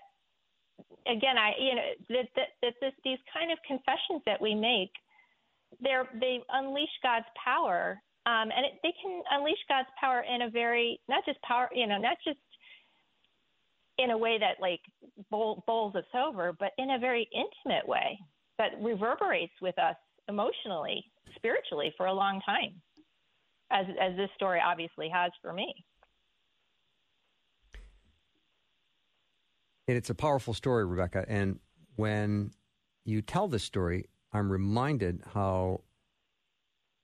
again, 1.07 1.37
I, 1.37 1.53
you 1.59 1.75
know, 1.75 1.89
that 2.09 2.29
that, 2.37 2.49
that 2.63 2.75
this, 2.81 2.93
these 3.05 3.19
kind 3.33 3.53
of 3.53 3.59
confessions 3.67 4.23
that 4.27 4.41
we 4.41 4.55
make, 4.55 4.93
they're 5.81 6.09
they 6.21 6.41
unleash 6.51 6.93
God's 7.03 7.29
power, 7.43 8.01
um, 8.27 8.51
and 8.55 8.67
it, 8.67 8.73
they 8.83 8.95
can 9.03 9.23
unleash 9.31 9.61
God's 9.69 9.89
power 10.01 10.23
in 10.23 10.43
a 10.43 10.51
very 10.51 11.01
not 11.09 11.25
just 11.25 11.41
power, 11.43 11.69
you 11.75 11.87
know, 11.87 11.99
not 11.99 12.17
just 12.25 12.41
in 13.99 14.11
a 14.11 14.19
way 14.19 14.39
that 14.39 14.61
like 14.61 14.81
bowl, 15.31 15.63
bowls 15.67 15.95
us 15.95 16.05
over, 16.15 16.53
but 16.59 16.73
in 16.79 16.93
a 16.93 16.99
very 16.99 17.29
intimate 17.33 17.87
way 17.87 18.19
that 18.59 18.73
reverberates 18.81 19.53
with 19.61 19.79
us 19.79 19.97
emotionally, 20.29 21.05
spiritually 21.37 21.93
for 21.97 22.07
a 22.07 22.13
long 22.13 22.41
time, 22.47 22.81
as 23.71 23.87
as 24.01 24.17
this 24.17 24.31
story 24.37 24.61
obviously 24.65 25.09
has 25.09 25.33
for 25.43 25.53
me. 25.53 25.75
It's 29.97 30.11
a 30.11 30.15
powerful 30.15 30.55
story, 30.55 30.85
Rebecca. 30.85 31.25
And 31.29 31.59
when 31.97 32.53
you 33.05 33.23
tell 33.23 33.49
this 33.49 33.65
story, 33.65 34.07
I'm 34.33 34.51
reminded 34.51 35.23
how 35.35 35.83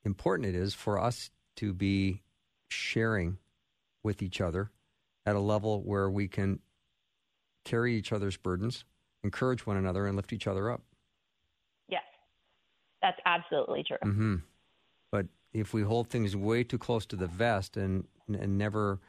important 0.05 0.49
it 0.49 0.55
is 0.55 0.74
for 0.74 0.99
us 0.99 1.30
to 1.57 1.72
be 1.72 2.22
sharing 2.68 3.39
with 4.03 4.22
each 4.22 4.41
other 4.41 4.70
at 5.24 5.34
a 5.34 5.41
level 5.41 5.82
where 5.82 6.09
we 6.09 6.28
can 6.28 6.61
carry 7.64 7.97
each 7.97 8.12
other's 8.12 8.37
burdens, 8.37 8.84
encourage 9.24 9.66
one 9.66 9.76
another, 9.76 10.07
and 10.07 10.16
lift 10.16 10.32
each 10.32 10.47
other 10.47 10.70
up. 10.70 10.82
Yes, 11.89 12.05
that's 13.03 13.18
absolutely 13.26 13.82
true. 13.82 13.97
Mm-hmm. 14.05 14.37
But 15.11 15.26
if 15.53 15.74
we 15.74 15.82
hold 15.82 16.09
things 16.09 16.37
way 16.37 16.62
too 16.62 16.78
close 16.78 17.07
to 17.07 17.16
the 17.16 17.26
vest 17.26 17.76
and 17.76 18.07
and 18.28 18.59
never 18.59 19.01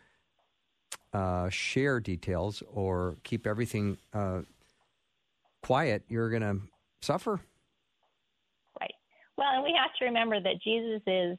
uh, 1.13 1.49
share 1.49 1.99
details 1.99 2.61
or 2.71 3.17
keep 3.23 3.47
everything 3.47 3.97
uh, 4.13 4.41
quiet, 5.63 6.03
you're 6.07 6.29
going 6.29 6.41
to 6.41 6.57
suffer. 7.01 7.41
Right. 8.79 8.93
Well, 9.37 9.47
and 9.53 9.63
we 9.63 9.75
have 9.77 9.91
to 9.99 10.05
remember 10.05 10.39
that 10.39 10.61
Jesus' 10.63 11.37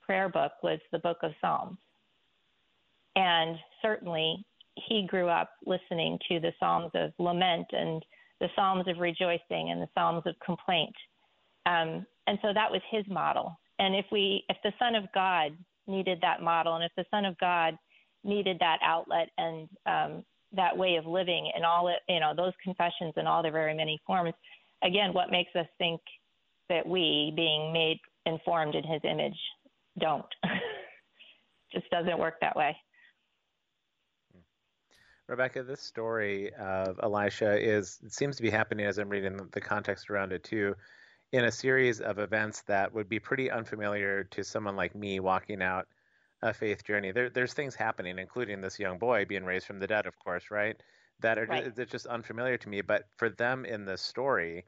prayer 0.00 0.28
book 0.28 0.52
was 0.62 0.78
the 0.92 0.98
book 0.98 1.18
of 1.22 1.32
Psalms. 1.40 1.78
And 3.16 3.56
certainly 3.82 4.44
he 4.88 5.06
grew 5.06 5.28
up 5.28 5.50
listening 5.66 6.18
to 6.28 6.40
the 6.40 6.52
Psalms 6.58 6.90
of 6.94 7.12
lament 7.18 7.66
and 7.72 8.04
the 8.40 8.48
Psalms 8.56 8.86
of 8.88 8.98
rejoicing 8.98 9.70
and 9.70 9.82
the 9.82 9.88
Psalms 9.94 10.22
of 10.26 10.34
complaint. 10.44 10.94
Um, 11.66 12.06
and 12.26 12.38
so 12.42 12.48
that 12.54 12.70
was 12.70 12.80
his 12.90 13.04
model. 13.08 13.58
And 13.78 13.94
if 13.94 14.06
we, 14.10 14.44
if 14.48 14.56
the 14.62 14.72
Son 14.78 14.94
of 14.94 15.04
God 15.12 15.52
needed 15.86 16.18
that 16.22 16.42
model, 16.42 16.76
and 16.76 16.84
if 16.84 16.92
the 16.96 17.04
Son 17.10 17.24
of 17.24 17.36
God 17.38 17.76
needed 18.24 18.58
that 18.60 18.78
outlet 18.82 19.28
and 19.38 19.68
um, 19.86 20.24
that 20.52 20.76
way 20.76 20.96
of 20.96 21.06
living 21.06 21.50
and 21.54 21.64
all 21.64 21.88
it, 21.88 22.00
you 22.08 22.20
know, 22.20 22.32
those 22.36 22.52
confessions 22.62 23.14
in 23.16 23.26
all 23.26 23.42
their 23.42 23.52
very 23.52 23.74
many 23.74 24.00
forms. 24.06 24.34
Again, 24.82 25.12
what 25.12 25.30
makes 25.30 25.54
us 25.54 25.66
think 25.78 26.00
that 26.68 26.86
we, 26.86 27.32
being 27.36 27.72
made 27.72 27.98
informed 28.26 28.74
in 28.74 28.84
His 28.84 29.00
image, 29.04 29.38
don't? 29.98 30.26
Just 31.72 31.88
doesn't 31.90 32.18
work 32.18 32.40
that 32.40 32.56
way. 32.56 32.76
Rebecca, 35.28 35.62
this 35.62 35.80
story 35.80 36.52
of 36.54 36.98
Elisha 37.04 37.56
is 37.56 38.00
seems 38.08 38.36
to 38.36 38.42
be 38.42 38.50
happening 38.50 38.86
as 38.86 38.98
I'm 38.98 39.08
reading 39.08 39.38
the 39.52 39.60
context 39.60 40.10
around 40.10 40.32
it 40.32 40.42
too, 40.42 40.74
in 41.30 41.44
a 41.44 41.52
series 41.52 42.00
of 42.00 42.18
events 42.18 42.62
that 42.62 42.92
would 42.92 43.08
be 43.08 43.20
pretty 43.20 43.48
unfamiliar 43.48 44.24
to 44.24 44.42
someone 44.42 44.74
like 44.74 44.96
me 44.96 45.20
walking 45.20 45.62
out 45.62 45.86
a 46.42 46.54
faith 46.54 46.84
journey. 46.84 47.12
There, 47.12 47.30
there's 47.30 47.52
things 47.52 47.74
happening, 47.74 48.18
including 48.18 48.60
this 48.60 48.78
young 48.78 48.98
boy 48.98 49.24
being 49.24 49.44
raised 49.44 49.66
from 49.66 49.78
the 49.78 49.86
dead, 49.86 50.06
of 50.06 50.18
course, 50.18 50.50
right? 50.50 50.80
That 51.20 51.38
are 51.38 51.46
right. 51.46 51.74
Just, 51.76 51.90
just 51.90 52.06
unfamiliar 52.06 52.56
to 52.56 52.68
me. 52.68 52.80
But 52.80 53.04
for 53.16 53.28
them 53.28 53.64
in 53.64 53.84
this 53.84 54.00
story, 54.00 54.64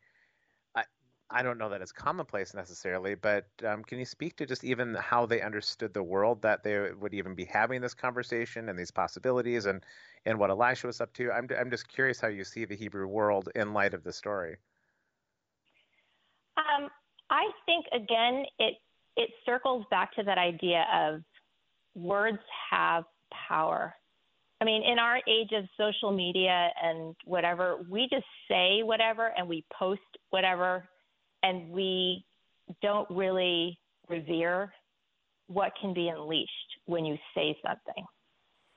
I, 0.75 0.85
I 1.31 1.43
don't 1.43 1.57
know 1.57 1.71
that 1.71 1.81
it's 1.81 1.93
commonplace 1.93 2.53
necessarily. 2.53 3.15
But 3.15 3.47
um, 3.67 3.83
can 3.85 3.99
you 3.99 4.05
speak 4.05 4.37
to 4.37 4.47
just 4.47 4.65
even 4.65 4.95
how 4.95 5.25
they 5.25 5.41
understood 5.41 5.95
the 5.95 6.03
world 6.03 6.43
that 6.43 6.63
they 6.63 6.93
would 6.93 7.15
even 7.15 7.35
be 7.35 7.47
having 7.47 7.81
this 7.81 7.95
conversation 7.95 8.69
and 8.69 8.79
these 8.79 8.91
possibilities, 8.91 9.65
and 9.65 9.83
and 10.27 10.39
what 10.39 10.51
Elisha 10.51 10.87
was 10.87 11.01
up 11.01 11.13
to? 11.15 11.33
I'm 11.33 11.49
I'm 11.59 11.71
just 11.71 11.89
curious 11.89 12.21
how 12.21 12.29
you 12.29 12.45
see 12.45 12.67
the 12.67 12.77
Hebrew 12.77 13.07
world 13.07 13.49
in 13.55 13.73
light 13.73 13.95
of 13.95 14.05
the 14.05 14.13
story. 14.13 14.57
Um, 16.59 16.91
I 17.31 17.51
think 17.65 17.87
again, 17.95 18.45
it 18.59 18.75
it 19.17 19.31
circles 19.47 19.87
back 19.91 20.13
to 20.17 20.23
that 20.25 20.37
idea 20.37 20.85
of 20.93 21.23
words 21.95 22.39
have 22.71 23.05
power. 23.49 23.95
I 24.61 24.65
mean, 24.65 24.83
in 24.85 24.99
our 24.99 25.17
age 25.29 25.51
of 25.53 25.65
social 25.77 26.13
media 26.13 26.71
and 26.81 27.17
whatever, 27.25 27.79
we 27.91 28.09
just 28.11 28.27
say 28.49 28.83
whatever 28.83 29.33
and 29.37 29.49
we 29.49 29.65
post 29.77 30.01
whatever, 30.31 30.89
and 31.43 31.71
we 31.71 32.25
don't 32.81 33.09
really 33.11 33.79
revere 34.09 34.73
what 35.49 35.73
can 35.81 35.93
be 35.93 36.09
unleashed 36.09 36.51
when 36.87 37.05
you 37.05 37.17
say 37.35 37.57
something. 37.67 38.05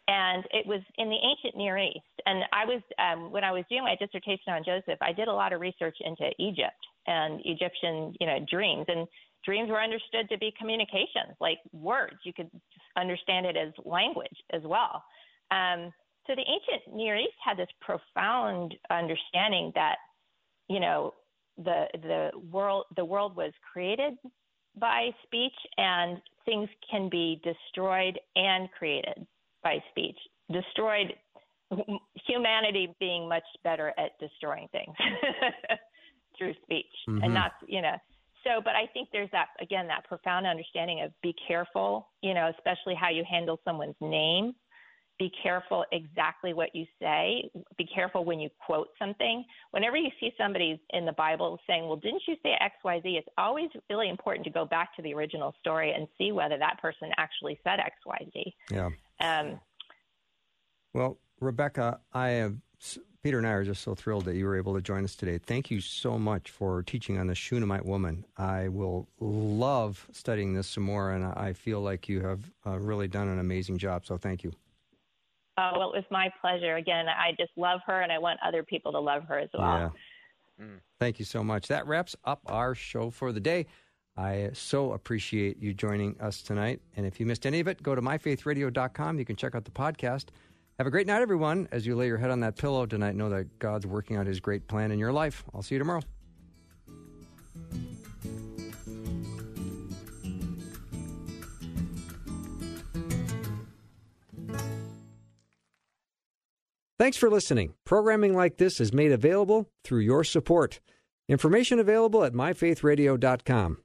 And 0.08 0.44
it 0.52 0.68
was 0.68 0.82
in 0.98 1.10
the 1.10 1.16
ancient 1.16 1.58
Near 1.58 1.78
East. 1.78 2.00
And 2.26 2.44
I 2.54 2.66
was, 2.66 2.82
um, 3.00 3.32
when 3.32 3.44
I 3.44 3.52
was 3.52 3.64
doing 3.70 3.84
my 3.84 3.96
dissertation 3.96 4.54
on 4.54 4.64
Joseph, 4.64 5.00
I 5.02 5.14
did 5.14 5.28
a 5.28 5.34
lot 5.34 5.54
of 5.54 5.62
research 5.62 5.98
into 6.00 6.30
Egypt 6.40 6.78
and 7.08 7.42
Egyptian, 7.44 8.14
you 8.20 8.28
know, 8.28 8.40
dreams. 8.50 8.86
And 8.88 9.08
dreams 9.46 9.70
were 9.70 9.82
understood 9.82 10.28
to 10.30 10.38
be 10.38 10.54
communications, 10.58 11.36
like 11.40 11.60
words. 11.72 12.18
You 12.24 12.34
could 12.34 12.50
understand 12.98 13.46
it 13.46 13.56
as 13.56 13.72
language 13.86 14.38
as 14.52 14.62
well. 14.64 15.04
Um, 15.52 15.94
so 16.28 16.34
the 16.36 16.42
ancient 16.42 16.96
Near 16.96 17.16
East 17.18 17.36
had 17.44 17.58
this 17.58 17.70
profound 17.82 18.74
understanding 18.90 19.72
that, 19.76 19.98
you 20.68 20.80
know, 20.80 21.14
the 21.58 21.86
the 21.94 22.32
world 22.52 22.86
the 22.98 23.06
world 23.06 23.36
was 23.36 23.54
created 23.72 24.14
by 24.78 25.12
speech, 25.24 25.54
and 25.78 26.20
things 26.44 26.68
can 26.90 27.08
be 27.10 27.42
destroyed 27.44 28.20
and 28.36 28.70
created 28.78 29.26
by 29.64 29.78
speech. 29.90 30.18
Destroyed, 30.52 31.14
humanity 32.28 32.94
being 33.00 33.30
much 33.30 33.46
better 33.64 33.94
at 33.98 34.20
destroying 34.20 34.68
things 34.74 34.94
through 36.38 36.54
speech, 36.64 36.86
mm-hmm. 37.08 37.24
and 37.24 37.34
not 37.34 37.54
you 37.68 37.82
know 37.82 37.96
so, 38.46 38.62
but 38.64 38.76
I 38.76 38.88
think 38.94 39.10
there's 39.12 39.30
that, 39.32 39.48
again, 39.60 39.88
that 39.88 40.06
profound 40.06 40.46
understanding 40.46 41.02
of 41.02 41.12
be 41.22 41.34
careful, 41.48 42.10
you 42.22 42.34
know, 42.34 42.52
especially 42.56 42.96
how 42.96 43.10
you 43.10 43.24
handle 43.30 43.60
someone's 43.66 43.96
name. 44.02 44.54
Be 45.18 45.32
careful 45.42 45.86
exactly 45.94 46.54
what 46.54 46.76
you 46.76 46.86
say. 47.02 47.50
Be 47.78 47.86
careful 47.86 48.26
when 48.26 48.40
you 48.40 48.50
quote 48.66 48.90
something. 49.00 49.46
Whenever 49.72 49.96
you 49.96 50.10
see 50.20 50.32
somebody 50.38 50.80
in 50.90 51.06
the 51.06 51.14
Bible 51.14 51.58
saying, 51.68 51.88
Well, 51.88 51.96
didn't 51.96 52.24
you 52.28 52.36
say 52.44 52.58
XYZ? 52.62 53.02
It's 53.06 53.28
always 53.38 53.70
really 53.90 54.10
important 54.10 54.44
to 54.46 54.52
go 54.52 54.66
back 54.66 54.94
to 54.98 55.02
the 55.02 55.14
original 55.14 55.56
story 55.60 55.94
and 55.94 56.08
see 56.18 56.34
whether 56.34 56.58
that 56.58 56.82
person 56.82 57.12
actually 57.18 57.58
said 57.64 57.80
XYZ. 57.80 58.54
Yeah. 58.70 58.90
Um, 59.22 59.60
well, 60.94 61.18
Rebecca, 61.40 62.00
I 62.12 62.30
have 62.30 62.56
Peter 63.24 63.40
and 63.40 63.48
I 63.48 63.52
are 63.52 63.64
just 63.64 63.82
so 63.82 63.96
thrilled 63.96 64.26
that 64.26 64.36
you 64.36 64.46
were 64.46 64.56
able 64.56 64.76
to 64.76 64.82
join 64.82 65.04
us 65.04 65.16
today. 65.16 65.40
Thank 65.40 65.72
you 65.72 65.82
so 65.82 66.20
much 66.20 66.52
for 66.52 66.84
teaching 66.84 67.18
on 67.18 67.28
the 67.28 67.34
Shunammite 67.34 67.86
woman. 67.86 68.24
I 68.38 68.68
will 68.68 69.08
love 69.20 70.08
studying 70.12 70.54
this 70.54 70.68
some 70.68 70.84
more, 70.84 71.12
and 71.12 71.26
I 71.26 71.54
feel 71.54 71.82
like 71.82 72.08
you 72.08 72.22
have 72.22 72.42
uh, 72.68 72.78
really 72.78 73.08
done 73.08 73.28
an 73.28 73.40
amazing 73.40 73.80
job. 73.80 74.06
So 74.06 74.18
thank 74.18 74.44
you. 74.44 74.52
Oh, 75.58 75.72
well, 75.76 75.94
it 75.94 75.96
was 75.96 76.06
my 76.12 76.30
pleasure. 76.42 76.76
Again, 76.76 77.08
I 77.08 77.32
just 77.40 77.52
love 77.56 77.80
her, 77.88 78.02
and 78.02 78.12
I 78.12 78.20
want 78.20 78.40
other 78.46 78.62
people 78.62 78.92
to 78.92 79.00
love 79.00 79.24
her 79.24 79.40
as 79.40 79.50
well. 79.54 79.94
Yeah. 80.60 80.66
Mm. 80.66 80.80
Thank 81.00 81.18
you 81.18 81.26
so 81.26 81.44
much. 81.44 81.68
That 81.68 81.88
wraps 81.88 82.16
up 82.26 82.42
our 82.46 82.76
show 82.76 83.10
for 83.10 83.32
the 83.32 83.40
day. 83.40 83.66
I 84.18 84.52
so 84.54 84.94
appreciate 84.94 85.58
you 85.62 85.74
joining 85.74 86.20
us 86.22 86.42
tonight. 86.42 86.80
And 86.96 87.06
if 87.06 87.20
you 87.20 87.26
missed 87.26 87.46
any 87.46 87.60
of 87.60 87.68
it, 87.68 87.84
go 87.84 87.96
to 87.96 88.02
myfaithradio.com. 88.02 89.20
You 89.20 89.26
can 89.26 89.36
check 89.36 89.56
out 89.56 89.66
the 89.66 89.72
podcast. 89.72 90.26
Have 90.78 90.88
a 90.88 90.92
great 90.92 91.08
night, 91.08 91.22
everyone. 91.22 91.70
As 91.72 91.86
you 91.86 91.96
lay 91.96 92.08
your 92.08 92.18
head 92.18 92.32
on 92.32 92.42
that 92.42 92.58
pillow 92.58 92.86
tonight, 92.86 93.16
know 93.16 93.30
that 93.30 93.60
God's 93.60 93.88
working 93.88 94.18
out 94.18 94.28
his 94.28 94.42
great 94.42 94.68
plan 94.68 94.92
in 94.92 95.00
your 95.00 95.14
life. 95.14 95.46
I'll 95.54 95.62
see 95.62 95.76
you 95.76 95.80
tomorrow. 95.80 96.02
Thanks 106.98 107.18
for 107.18 107.30
listening. 107.30 107.74
Programming 107.86 108.36
like 108.36 108.58
this 108.58 108.82
is 108.82 108.92
made 108.92 109.12
available 109.12 109.70
through 109.84 110.00
your 110.00 110.24
support. 110.24 110.80
Information 111.30 111.80
available 111.80 112.24
at 112.24 112.34
myfaithradio.com. 112.34 113.78